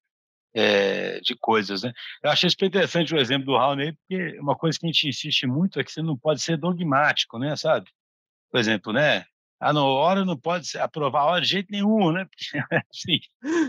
é, 0.53 1.21
de 1.21 1.33
coisas, 1.33 1.81
né? 1.81 1.93
Eu 2.21 2.29
achei 2.29 2.49
super 2.49 2.65
interessante 2.65 3.15
o 3.15 3.19
exemplo 3.19 3.45
do 3.45 3.57
Raul, 3.57 3.77
porque 3.77 4.37
uma 4.41 4.55
coisa 4.55 4.77
que 4.77 4.85
a 4.85 4.89
gente 4.89 5.07
insiste 5.07 5.47
muito 5.47 5.79
é 5.79 5.83
que 5.83 5.91
você 5.93 6.01
não 6.01 6.17
pode 6.17 6.41
ser 6.41 6.57
dogmático, 6.57 7.39
né? 7.39 7.55
Sabe? 7.55 7.89
Por 8.51 8.59
exemplo, 8.59 8.91
né? 8.91 9.23
Ah, 9.59 9.73
não, 9.73 9.85
hora 9.85 10.23
não 10.23 10.37
pode 10.37 10.77
aprovar 10.77 11.25
hora 11.25 11.41
de 11.41 11.47
jeito 11.47 11.71
nenhum, 11.71 12.11
né? 12.11 12.27
assim, 12.93 13.19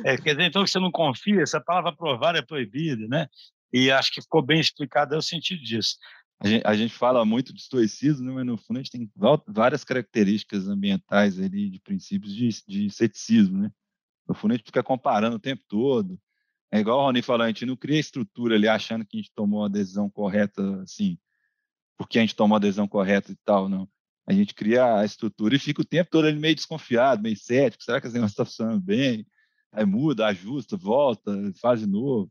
é, 0.05 0.16
quer 0.18 0.34
dizer, 0.34 0.45
então 0.45 0.62
que 0.62 0.70
você 0.70 0.78
não 0.78 0.91
confia, 0.91 1.43
essa 1.43 1.61
palavra 1.61 1.91
aprovar 1.91 2.36
é 2.36 2.43
proibida, 2.43 3.07
né? 3.09 3.26
E 3.72 3.91
acho 3.91 4.12
que 4.12 4.20
ficou 4.20 4.43
bem 4.43 4.61
explicado 4.61 5.14
é 5.14 5.18
o 5.18 5.22
sentido 5.22 5.62
disso. 5.62 5.97
A 6.41 6.47
gente, 6.47 6.66
a 6.66 6.74
gente 6.74 6.95
fala 6.95 7.24
muito 7.24 7.53
de 7.53 7.61
estoicismo, 7.61 8.26
né? 8.26 8.32
mas 8.32 8.47
no 8.47 8.57
fundo 8.57 8.78
a 8.78 8.82
gente 8.82 8.93
tem 8.93 9.11
várias 9.47 9.82
características 9.82 10.68
ambientais 10.68 11.39
ali, 11.41 11.68
de 11.68 11.80
princípios 11.80 12.34
de, 12.34 12.49
de 12.66 12.91
ceticismo, 12.91 13.59
né? 13.59 13.72
No 14.26 14.34
fundo 14.34 14.53
a 14.53 14.57
gente 14.57 14.66
fica 14.66 14.82
comparando 14.82 15.36
o 15.36 15.41
tempo 15.41 15.64
todo. 15.66 16.20
É 16.70 16.78
igual 16.80 16.99
o 16.99 17.03
Rony 17.03 17.22
falou, 17.22 17.45
a 17.45 17.49
gente 17.49 17.64
não 17.64 17.76
cria 17.76 17.99
estrutura 17.99 18.57
ali 18.57 18.68
achando 18.68 19.07
que 19.07 19.16
a 19.16 19.20
gente 19.20 19.32
tomou 19.34 19.64
a 19.64 19.68
decisão 19.68 20.09
correta, 20.11 20.82
assim, 20.82 21.18
porque 21.97 22.18
a 22.18 22.20
gente 22.20 22.36
tomou 22.36 22.57
a 22.57 22.61
decisão 22.61 22.86
correta 22.86 23.32
e 23.32 23.36
tal, 23.36 23.68
não 23.70 23.89
a 24.28 24.32
gente 24.34 24.54
cria 24.54 24.98
a 24.98 25.04
estrutura 25.06 25.56
e 25.56 25.58
fica 25.58 25.80
o 25.80 25.86
tempo 25.86 26.10
todo 26.10 26.26
ali 26.26 26.38
meio 26.38 26.54
desconfiado, 26.54 27.22
meio 27.22 27.36
cético, 27.36 27.82
será 27.82 27.98
que 27.98 28.06
as 28.06 28.12
negócio 28.12 28.32
está 28.32 28.44
funcionando 28.44 28.82
bem? 28.82 29.26
Aí 29.72 29.86
muda, 29.86 30.26
ajusta, 30.26 30.76
volta, 30.76 31.32
faz 31.58 31.80
de 31.80 31.86
novo. 31.86 32.30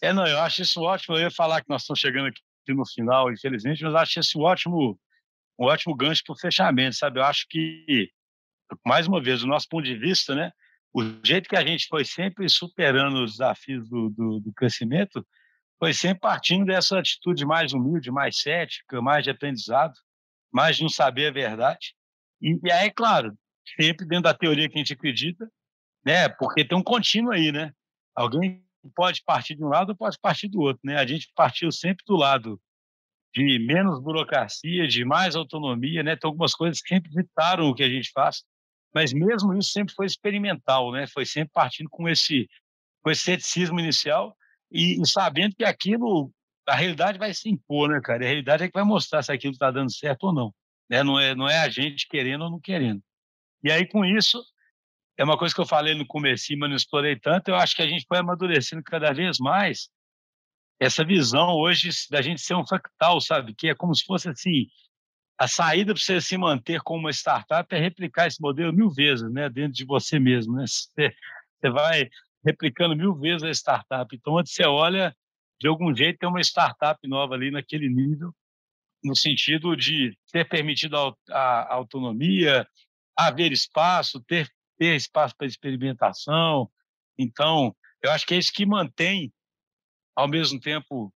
É, 0.00 0.10
não, 0.10 0.26
eu 0.26 0.40
acho 0.40 0.62
isso 0.62 0.80
ótimo. 0.80 1.16
Eu 1.16 1.22
ia 1.22 1.30
falar 1.30 1.60
que 1.60 1.68
nós 1.68 1.82
estamos 1.82 2.00
chegando 2.00 2.28
aqui 2.28 2.40
no 2.68 2.88
final, 2.88 3.30
infelizmente, 3.30 3.84
mas 3.84 3.92
eu 3.92 3.98
acho 3.98 4.20
esse 4.20 4.38
ótimo, 4.38 4.98
um 5.58 5.66
ótimo 5.66 5.94
gancho 5.94 6.22
para 6.24 6.32
o 6.32 6.38
fechamento, 6.38 6.96
sabe? 6.96 7.20
Eu 7.20 7.24
acho 7.24 7.46
que, 7.50 8.10
mais 8.86 9.06
uma 9.06 9.22
vez, 9.22 9.40
do 9.40 9.46
nosso 9.46 9.68
ponto 9.68 9.84
de 9.84 9.98
vista, 9.98 10.34
né, 10.34 10.50
o 10.94 11.02
jeito 11.22 11.46
que 11.46 11.56
a 11.56 11.66
gente 11.66 11.88
foi 11.88 12.06
sempre 12.06 12.48
superando 12.48 13.22
os 13.22 13.32
desafios 13.32 13.86
do, 13.86 14.08
do, 14.08 14.40
do 14.40 14.52
crescimento, 14.54 15.26
foi 15.84 15.92
sempre 15.92 16.20
partindo 16.20 16.64
dessa 16.64 16.98
atitude 16.98 17.44
mais 17.44 17.74
humilde, 17.74 18.10
mais 18.10 18.38
cética, 18.38 19.02
mais 19.02 19.22
de 19.22 19.28
aprendizado, 19.28 19.92
mais 20.50 20.76
de 20.76 20.82
não 20.82 20.88
saber 20.88 21.26
a 21.26 21.30
verdade. 21.30 21.94
E, 22.40 22.58
e 22.64 22.72
aí, 22.72 22.90
claro, 22.90 23.36
sempre 23.78 24.06
dentro 24.06 24.22
da 24.22 24.32
teoria 24.32 24.66
que 24.66 24.76
a 24.76 24.78
gente 24.78 24.94
acredita, 24.94 25.46
né? 26.02 26.26
Porque 26.26 26.64
tem 26.64 26.78
um 26.78 26.82
contínuo 26.82 27.32
aí, 27.32 27.52
né? 27.52 27.70
Alguém 28.16 28.64
pode 28.96 29.22
partir 29.26 29.56
de 29.56 29.62
um 29.62 29.68
lado 29.68 29.90
ou 29.90 29.94
pode 29.94 30.18
partir 30.18 30.48
do 30.48 30.58
outro, 30.58 30.80
né? 30.82 30.96
A 30.96 31.06
gente 31.06 31.30
partiu 31.36 31.70
sempre 31.70 32.02
do 32.06 32.16
lado 32.16 32.58
de 33.34 33.58
menos 33.58 34.00
burocracia, 34.00 34.88
de 34.88 35.04
mais 35.04 35.36
autonomia, 35.36 36.02
né? 36.02 36.16
Tem 36.16 36.26
algumas 36.26 36.54
coisas 36.54 36.80
sempre 36.82 37.10
ditaram 37.10 37.68
o 37.68 37.74
que 37.74 37.82
a 37.82 37.90
gente 37.90 38.10
faz, 38.10 38.42
mas 38.94 39.12
mesmo 39.12 39.52
isso 39.52 39.70
sempre 39.70 39.94
foi 39.94 40.06
experimental, 40.06 40.90
né? 40.92 41.06
Foi 41.06 41.26
sempre 41.26 41.52
partindo 41.52 41.90
com 41.90 42.08
esse 42.08 42.48
com 43.02 43.10
esse 43.10 43.20
ceticismo 43.20 43.78
inicial 43.78 44.34
e, 44.74 45.06
sabendo 45.06 45.54
que 45.54 45.64
aquilo, 45.64 46.32
a 46.68 46.74
realidade 46.74 47.16
vai 47.16 47.32
se 47.32 47.48
impor, 47.48 47.88
né, 47.88 48.00
cara? 48.02 48.24
A 48.24 48.26
realidade 48.26 48.64
é 48.64 48.66
que 48.66 48.74
vai 48.74 48.84
mostrar 48.84 49.22
se 49.22 49.30
aquilo 49.30 49.52
está 49.52 49.70
dando 49.70 49.94
certo 49.94 50.24
ou 50.24 50.32
não. 50.32 50.54
Né? 50.90 51.02
Não, 51.04 51.18
é, 51.20 51.34
não 51.34 51.48
é 51.48 51.60
a 51.60 51.68
gente 51.68 52.08
querendo 52.08 52.42
ou 52.42 52.50
não 52.50 52.60
querendo. 52.60 53.00
E 53.62 53.70
aí, 53.70 53.86
com 53.86 54.04
isso, 54.04 54.42
é 55.16 55.22
uma 55.22 55.38
coisa 55.38 55.54
que 55.54 55.60
eu 55.60 55.66
falei 55.66 55.94
no 55.94 56.04
começo, 56.04 56.46
mas 56.58 56.68
não 56.68 56.76
explorei 56.76 57.16
tanto, 57.16 57.48
eu 57.48 57.54
acho 57.54 57.76
que 57.76 57.82
a 57.82 57.86
gente 57.86 58.04
vai 58.08 58.18
amadurecendo 58.18 58.82
cada 58.82 59.12
vez 59.12 59.38
mais 59.38 59.88
essa 60.80 61.04
visão 61.04 61.54
hoje 61.54 61.90
da 62.10 62.20
gente 62.20 62.40
ser 62.40 62.54
um 62.54 62.66
fractal, 62.66 63.20
sabe? 63.20 63.54
Que 63.54 63.68
é 63.68 63.74
como 63.74 63.94
se 63.94 64.04
fosse 64.04 64.28
assim, 64.28 64.66
a 65.38 65.46
saída 65.46 65.94
para 65.94 66.02
você 66.02 66.20
se 66.20 66.36
manter 66.36 66.80
como 66.80 67.00
uma 67.00 67.12
startup 67.12 67.72
é 67.74 67.78
replicar 67.78 68.26
esse 68.26 68.40
modelo 68.40 68.72
mil 68.72 68.90
vezes, 68.90 69.30
né, 69.32 69.48
dentro 69.48 69.72
de 69.72 69.84
você 69.84 70.18
mesmo, 70.18 70.56
né? 70.56 70.64
Você 71.64 71.70
vai 71.70 72.10
replicando 72.44 72.96
mil 72.96 73.14
vezes 73.14 73.42
a 73.42 73.50
startup. 73.50 74.14
Então, 74.14 74.34
onde 74.34 74.50
você 74.50 74.64
olha, 74.64 75.14
de 75.60 75.68
algum 75.68 75.94
jeito 75.94 76.18
tem 76.18 76.28
uma 76.28 76.40
startup 76.40 76.98
nova 77.08 77.34
ali 77.34 77.50
naquele 77.50 77.88
nível, 77.88 78.34
no 79.02 79.16
sentido 79.16 79.76
de 79.76 80.16
ter 80.30 80.48
permitido 80.48 80.96
a, 80.96 81.14
a 81.30 81.74
autonomia, 81.74 82.66
haver 83.16 83.52
espaço, 83.52 84.20
ter, 84.20 84.48
ter 84.78 84.94
espaço 84.96 85.34
para 85.36 85.46
experimentação. 85.46 86.70
Então, 87.18 87.74
eu 88.02 88.10
acho 88.10 88.26
que 88.26 88.34
é 88.34 88.38
isso 88.38 88.52
que 88.52 88.66
mantém, 88.66 89.32
ao 90.14 90.28
mesmo 90.28 90.60
tempo, 90.60 91.12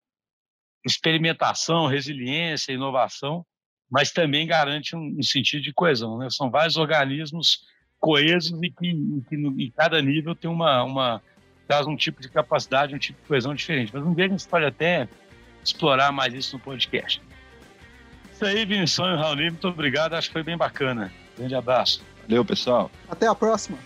experimentação, 0.85 1.87
resiliência, 1.87 2.72
inovação, 2.72 3.47
mas 3.91 4.12
também 4.12 4.47
garante 4.47 4.95
um, 4.97 5.16
um 5.18 5.22
sentido 5.22 5.62
de 5.62 5.72
coesão. 5.72 6.18
Né? 6.18 6.29
São 6.31 6.51
vários 6.51 6.77
organismos 6.77 7.64
coesos 8.05 8.62
e 8.62 8.70
que, 8.70 8.90
e 8.90 9.22
que 9.26 9.34
no, 9.34 9.59
em 9.59 9.72
cada 9.74 10.00
nível 10.02 10.34
tem 10.34 10.50
uma, 10.50 10.84
uma 10.84 11.22
traz 11.66 11.86
um 11.86 11.96
tipo 11.96 12.20
de 12.20 12.28
capacidade, 12.28 12.94
um 12.94 12.98
tipo 12.98 13.18
de 13.22 13.26
coesão 13.26 13.55
diferente. 13.55 13.90
Mas 13.94 14.05
um 14.05 14.12
dia 14.12 14.26
a 14.26 14.28
gente 14.28 14.46
pode 14.46 14.66
até 14.66 15.09
explorar 15.64 16.12
mais 16.12 16.34
isso 16.34 16.57
no 16.57 16.62
podcast. 16.62 17.22
Isso 18.30 18.44
aí, 18.44 18.66
Vinição 18.66 19.11
e 19.11 19.16
Raul, 19.16 19.36
muito 19.36 19.66
obrigado. 19.68 20.12
Acho 20.12 20.28
que 20.28 20.34
foi 20.34 20.42
bem 20.42 20.57
bacana. 20.57 21.11
Grande 21.38 21.55
abraço. 21.55 22.02
Valeu, 22.28 22.44
pessoal. 22.44 22.90
Até 23.09 23.26
a 23.26 23.34
próxima. 23.34 23.78